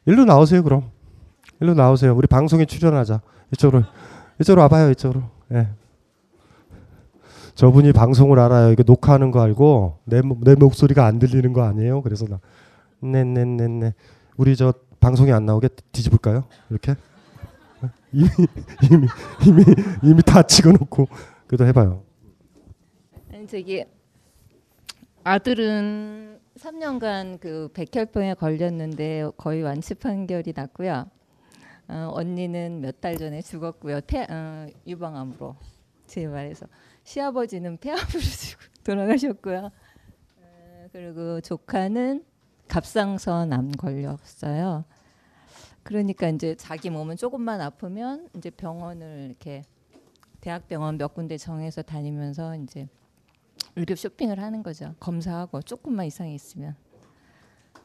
일로 0.04 0.26
나오세요, 0.26 0.62
그럼. 0.62 0.90
일로 1.60 1.72
나오세요. 1.72 2.14
우리 2.14 2.26
방송에 2.26 2.66
출연하자. 2.66 3.22
이쪽으로. 3.54 3.84
이쪽으로 4.40 4.60
와봐요, 4.62 4.90
이쪽으로. 4.90 5.22
예. 5.52 5.68
저분이 7.56 7.92
방송을 7.92 8.38
알아요. 8.38 8.70
이거 8.70 8.82
녹화하는 8.86 9.30
거 9.30 9.40
알고 9.40 9.98
내, 10.04 10.20
내 10.42 10.54
목소리가 10.54 11.06
안 11.06 11.18
들리는 11.18 11.52
거 11.54 11.62
아니에요? 11.62 12.02
그래서 12.02 12.26
나 12.26 12.38
네네네네 13.00 13.94
우리 14.36 14.54
저 14.56 14.74
방송이 15.00 15.32
안 15.32 15.46
나오게 15.46 15.68
뒤집을까요? 15.90 16.44
이렇게 16.70 16.94
이미 18.12 18.28
이미 18.90 19.06
이미 19.46 19.64
이미 20.02 20.22
다 20.22 20.42
찍어놓고 20.42 21.06
그래도 21.46 21.66
해봐요. 21.66 22.02
아니 23.32 23.46
저기 23.46 23.84
아들은 25.24 26.38
3년간 26.58 27.40
그 27.40 27.68
백혈병에 27.72 28.34
걸렸는데 28.34 29.30
거의 29.38 29.62
완치 29.62 29.94
판결이 29.94 30.52
났고요. 30.54 31.06
어, 31.88 32.10
언니는 32.12 32.80
몇 32.82 33.00
달 33.00 33.16
전에 33.16 33.40
죽었고요. 33.40 34.00
태, 34.02 34.26
어, 34.28 34.66
유방암으로 34.86 35.56
제 36.06 36.26
말해서 36.26 36.66
시아버지는 37.06 37.78
폐암으로 37.78 38.04
돌아가셨고요. 38.84 39.70
어, 40.40 40.88
그리고 40.92 41.40
조카는 41.40 42.24
갑상선 42.66 43.52
암 43.52 43.70
걸렸어요. 43.70 44.84
그러니까 45.84 46.28
이제 46.28 46.56
자기 46.56 46.90
몸은 46.90 47.16
조금만 47.16 47.60
아프면 47.60 48.28
이제 48.36 48.50
병원을 48.50 49.26
이렇게 49.28 49.62
대학병원 50.40 50.98
몇 50.98 51.14
군데 51.14 51.38
정해서 51.38 51.80
다니면서 51.80 52.56
이제 52.56 52.88
의료 53.76 53.94
쇼핑을 53.94 54.40
하는 54.40 54.64
거죠. 54.64 54.96
검사하고 54.98 55.62
조금만 55.62 56.06
이상이 56.06 56.34
있으면 56.34 56.74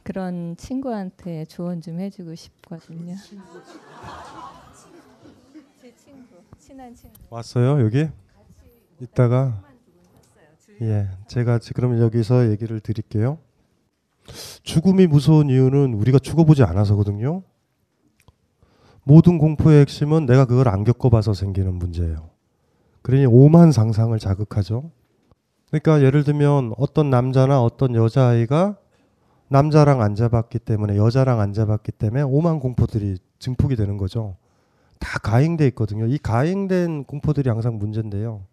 그런 0.02 0.57
친구한테 0.57 1.45
조언 1.45 1.80
좀 1.80 1.99
해주고 1.99 2.34
싶거든요. 2.34 3.15
제 5.80 5.95
친구, 5.95 6.38
친한 6.57 6.95
친구. 6.95 7.19
왔어요 7.30 7.80
여기? 7.81 8.10
이따가 9.02 9.64
예, 10.82 11.10
제가 11.28 11.60
그럼 11.73 11.99
여기서 11.99 12.52
얘기를 12.52 12.80
드릴게요. 12.80 13.40
죽음이 14.61 15.07
무서운 15.07 15.49
이유는 15.49 15.95
우리가 15.95 16.19
죽어보지 16.19 16.64
않아서거든요. 16.64 17.41
모든 19.03 19.40
공포의 19.40 19.82
핵심은 19.82 20.28
내가 20.28 20.45
그걸 20.45 20.68
안 20.68 20.84
겪어봐서 20.84 21.34
생기는 21.34 21.73
문제예요. 21.73 22.30
그러니 23.02 23.26
오만 23.26 23.72
상상을 23.72 24.18
자극하죠. 24.19 24.91
그러니까 25.69 26.03
예를 26.03 26.23
들면 26.23 26.73
어떤 26.78 27.10
남자나 27.10 27.64
어떤 27.64 27.95
여자아이가 27.95 28.78
남자랑 29.48 30.02
안 30.02 30.14
잡았기 30.14 30.60
때문에 30.60 30.98
여자랑 30.98 31.40
안 31.40 31.53
잡았기 31.53 31.91
때문에 31.94 32.22
오만 32.22 32.60
공포들이 32.60 33.18
증폭이 33.40 33.76
되는 33.76 33.98
거죠. 33.98 34.38
다 34.99 35.18
가행돼 35.18 35.65
있거든요. 35.69 36.06
이 36.06 36.19
가행된 36.19 37.06
공포들이 37.06 37.49
항상 37.49 37.80
문제인데요. 37.80 38.44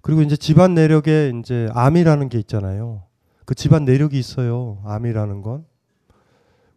그리고 0.00 0.22
이제 0.22 0.36
집안 0.36 0.74
내력에 0.74 1.32
이제 1.38 1.68
암이라는 1.72 2.28
게 2.28 2.38
있잖아요. 2.38 3.02
그 3.44 3.54
집안 3.54 3.84
내력이 3.84 4.18
있어요. 4.18 4.80
암이라는 4.84 5.42
건. 5.42 5.64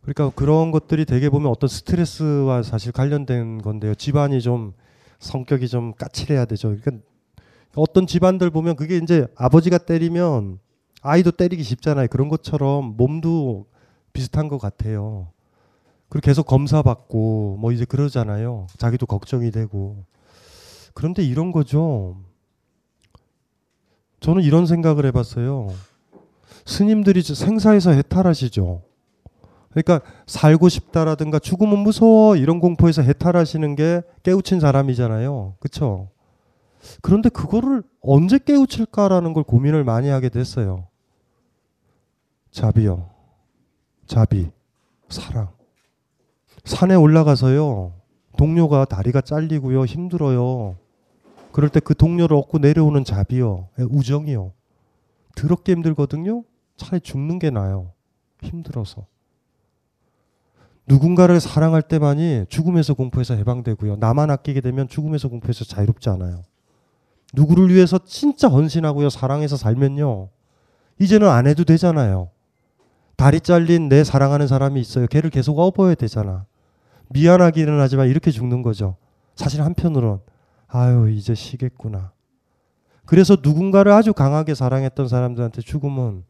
그러니까 0.02 0.32
그런 0.36 0.72
것들이 0.72 1.06
되게 1.06 1.30
보면 1.30 1.50
어떤 1.50 1.70
스트레스와 1.70 2.64
사실 2.64 2.91
관련된 2.91 3.62
건데요. 3.62 3.95
집안이 3.95 4.41
좀 4.41 4.74
성격이 5.20 5.70
좀 5.70 5.94
까칠해야 5.94 6.45
되죠. 6.45 6.76
그러니까 6.76 7.06
어떤 7.76 8.06
집안들 8.06 8.50
보면 8.50 8.76
그게 8.76 8.98
이제 8.98 9.26
아버지가 9.36 9.78
때리면 9.78 10.60
아이도 11.02 11.32
때리기 11.32 11.64
쉽잖아요. 11.64 12.08
그런 12.10 12.28
것처럼 12.28 12.95
몸도 12.98 13.66
비슷한 14.12 14.48
것 14.48 14.58
같아요. 14.58 15.30
그리고 16.10 16.26
계속 16.26 16.45
검사 16.45 16.82
받고 16.82 17.58
뭐 17.60 17.72
이제 17.72 17.86
그러잖아요. 17.86 18.68
자기도 18.78 19.06
걱정이 19.06 19.52
되고. 19.52 20.04
그런데 20.94 21.24
이런 21.24 21.52
거죠. 21.52 22.18
저는 24.24 24.41
이런 24.41 24.66
생각을 24.66 25.06
해봤어요. 25.08 25.68
스님들이 26.66 27.22
생사에서 27.22 27.91
해탈하시죠. 27.91 28.82
그러니까 29.72 30.00
살고 30.28 30.70
싶다라든가 30.70 31.40
죽으면 31.40 31.80
무서워 31.80 32.38
이런 32.38 32.62
공포에서 32.62 33.02
해탈하시는 33.02 33.76
게 33.76 34.02
깨우친 34.24 34.62
사람이잖아요. 34.62 35.56
그렇죠? 35.60 36.08
그런데 37.02 37.28
그거를 37.28 37.84
언제 38.02 38.38
깨우칠까라는 38.38 39.34
걸 39.34 39.44
고민을 39.44 39.84
많이 39.84 40.08
하게 40.08 40.30
됐어요. 40.30 40.88
자비요. 42.50 43.10
자비. 44.08 44.50
사랑. 45.10 45.50
산에 46.64 46.95
올라가서요. 46.95 47.91
동료가 48.38 48.86
다리가 48.86 49.20
잘리고요. 49.20 49.84
힘들어요. 49.84 50.78
그럴 51.53 51.69
때 51.69 51.80
그 51.80 51.95
동료를 51.95 52.35
얻고 52.35 52.57
내려오는 52.57 53.03
자비요. 53.05 53.69
예, 53.80 53.84
우정이요. 53.84 54.51
더럽게 55.35 55.71
힘들거든요. 55.73 56.43
차라리 56.77 56.99
죽는 56.99 57.39
게 57.39 57.51
나아요. 57.51 57.91
힘들어서. 58.41 59.05
누군가를 60.88 61.39
사랑할 61.39 61.81
때만이 61.84 62.47
죽음에서 62.49 62.95
공포에서 62.95 63.35
해방되고요. 63.35 63.97
나만 63.97 64.31
아끼게 64.31 64.61
되면 64.61 64.88
죽음에서 64.88 65.30
공포에서 65.30 65.63
자유롭지 65.63 66.09
않아요. 66.09 66.43
누구를 67.34 67.73
위해서 67.73 67.99
진짜 68.03 68.47
헌신하고요. 68.49 69.09
사랑해서 69.09 69.55
살면요. 69.55 70.30
이제는 70.99 71.30
안 71.30 71.47
해도 71.47 71.63
되잖아요. 71.63 72.30
다리 73.15 73.39
잘린 73.39 73.89
내 73.89 74.03
사랑하는 74.03 74.47
사람이 74.47 74.81
있어요. 74.81 75.05
걔를 75.07 75.30
계속 75.30 75.59
업어야 75.59 75.95
되잖아. 75.95 76.45
미안하기는 77.09 77.80
하지만 77.80 78.07
이렇게 78.07 78.31
죽는 78.31 78.63
거죠. 78.63 78.97
사실 79.35 79.61
한편으론 79.61 80.19
아유 80.76 81.10
이제 81.12 81.36
쉬겠구나. 81.36 82.12
그래서 83.06 83.38
누군가를 83.41 83.91
아주 83.91 84.12
강하게 84.12 84.56
사랑했던 84.56 85.08
사람들한테 85.08 85.62
죽음은 85.62 86.24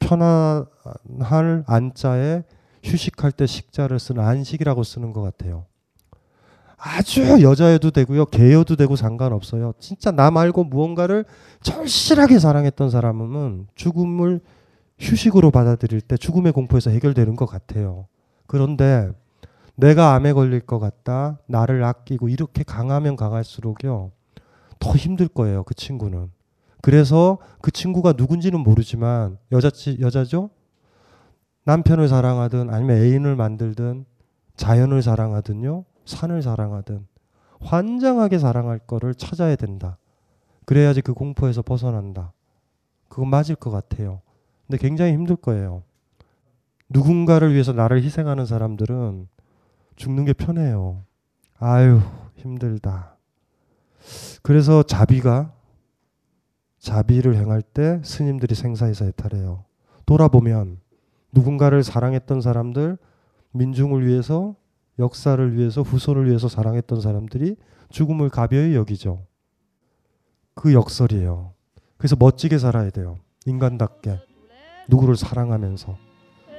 편안할 0.00 1.62
안자에 1.66 2.42
휴식할 2.82 3.30
때 3.32 3.46
식자를 3.46 4.00
쓰는 4.00 4.24
안식이라고 4.24 4.82
쓰는 4.82 5.12
것 5.12 5.22
같아요. 5.22 5.66
아주 6.76 7.40
여자여도 7.42 7.92
되고요. 7.92 8.26
개여도 8.26 8.74
되고 8.74 8.96
상관없어요. 8.96 9.72
진짜 9.78 10.10
나 10.10 10.32
말고 10.32 10.64
무언가를 10.64 11.24
절실하게 11.62 12.40
사랑했던 12.40 12.90
사람은 12.90 13.68
죽음을 13.76 14.40
휴식으로 14.98 15.52
받아들일 15.52 16.00
때 16.00 16.16
죽음의 16.16 16.52
공포에서 16.52 16.90
해결되는 16.90 17.36
것 17.36 17.46
같아요. 17.46 18.08
그런데 18.46 19.10
내가 19.76 20.14
암에 20.14 20.32
걸릴 20.32 20.60
것 20.60 20.78
같다. 20.78 21.38
나를 21.46 21.84
아끼고 21.84 22.28
이렇게 22.28 22.62
강하면 22.62 23.16
강할수록요. 23.16 24.10
더 24.78 24.90
힘들 24.92 25.28
거예요. 25.28 25.62
그 25.64 25.74
친구는. 25.74 26.30
그래서 26.82 27.38
그 27.60 27.70
친구가 27.70 28.14
누군지는 28.16 28.60
모르지만 28.60 29.38
여자 29.52 29.70
여자죠? 30.00 30.50
남편을 31.64 32.08
사랑하든 32.08 32.72
아니면 32.72 32.96
애인을 32.96 33.36
만들든 33.36 34.04
자연을 34.56 35.02
사랑하든요. 35.02 35.84
산을 36.04 36.42
사랑하든 36.42 37.06
환장하게 37.60 38.38
사랑할 38.38 38.78
거를 38.78 39.14
찾아야 39.14 39.56
된다. 39.56 39.98
그래야지 40.64 41.00
그 41.00 41.12
공포에서 41.12 41.62
벗어난다. 41.62 42.32
그건 43.08 43.28
맞을 43.28 43.56
것 43.56 43.70
같아요. 43.70 44.20
근데 44.66 44.78
굉장히 44.78 45.12
힘들 45.12 45.36
거예요. 45.36 45.82
누군가를 46.88 47.52
위해서 47.52 47.72
나를 47.72 48.02
희생하는 48.02 48.46
사람들은 48.46 49.28
죽는 49.96 50.24
게 50.24 50.32
편해요. 50.32 51.02
아유, 51.58 52.00
힘들다. 52.36 53.16
그래서 54.42 54.82
자비가 54.82 55.52
자비를 56.78 57.34
행할 57.36 57.62
때 57.62 58.00
스님들이 58.04 58.54
생사에서 58.54 59.06
해탈해요. 59.06 59.64
돌아보면 60.04 60.78
누군가를 61.32 61.82
사랑했던 61.82 62.40
사람들, 62.40 62.96
민중을 63.50 64.06
위해서, 64.06 64.54
역사를 64.98 65.56
위해서, 65.56 65.82
후손을 65.82 66.28
위해서 66.28 66.48
사랑했던 66.48 67.00
사람들이 67.00 67.56
죽음을 67.90 68.28
가벼이 68.28 68.74
여기죠. 68.74 69.26
그 70.54 70.72
역설이에요. 70.72 71.52
그래서 71.96 72.16
멋지게 72.18 72.58
살아야 72.58 72.90
돼요. 72.90 73.18
인간답게. 73.46 74.20
누구를 74.88 75.16
사랑하면서. 75.16 75.96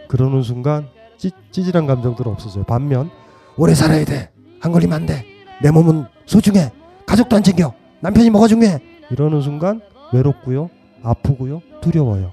그러는 0.09 0.41
순간 0.41 0.87
찌, 1.17 1.31
찌질한 1.51 1.87
감정들 1.87 2.27
없어져요. 2.27 2.63
반면 2.65 3.09
오래 3.57 3.73
살아야 3.73 4.05
돼. 4.05 4.29
안 4.61 4.71
걸리면 4.71 4.95
안 4.95 5.05
돼. 5.05 5.25
내 5.61 5.71
몸은 5.71 6.05
소중해. 6.25 6.71
가족도 7.05 7.35
안 7.35 7.43
챙겨. 7.43 7.73
남편이 8.01 8.29
뭐가 8.29 8.47
중요해. 8.47 8.79
이러는 9.09 9.41
순간 9.41 9.81
외롭고요. 10.13 10.69
아프고요. 11.03 11.61
두려워요. 11.81 12.31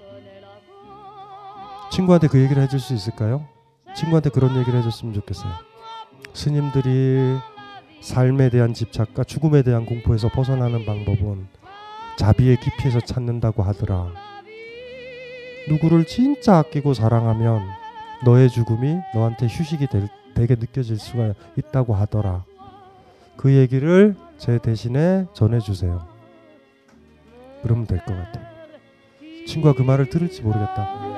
친구한테 1.90 2.26
그 2.28 2.40
얘기를 2.42 2.62
해줄 2.62 2.80
수 2.80 2.92
있을까요? 2.92 3.46
친구한테 3.94 4.28
그런 4.30 4.56
얘기를 4.56 4.78
해줬으면 4.78 5.14
좋겠어요. 5.14 5.52
스님들이 6.34 7.36
삶에 8.02 8.51
대한 8.51 8.74
집착과 8.74 9.24
죽음에 9.24 9.62
대한 9.62 9.86
공포에서 9.86 10.28
벗어나는 10.28 10.84
방법은 10.84 11.46
자비의 12.18 12.59
깊이에서 12.60 13.01
찾는다고 13.01 13.62
하더라. 13.62 14.09
누구를 15.68 16.05
진짜 16.05 16.59
아끼고 16.59 16.92
사랑하면 16.92 17.62
너의 18.24 18.51
죽음이 18.51 18.96
너한테 19.14 19.46
휴식이 19.46 19.86
될, 19.86 20.09
되게 20.35 20.55
느껴질 20.56 20.98
수가 20.98 21.35
있다고 21.56 21.94
하더라. 21.94 22.44
그 23.36 23.52
얘기를 23.52 24.15
제 24.39 24.59
대신에 24.59 25.27
전해주세요. 25.32 26.06
그러면 27.62 27.86
될 27.86 27.98
것 28.05 28.15
같아. 28.15 28.40
친구가 29.47 29.74
그 29.74 29.82
말을 29.82 30.09
들을지 30.11 30.43
모르겠다. 30.43 31.14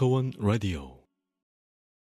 벙커원 0.00 0.32
라디오 0.38 0.99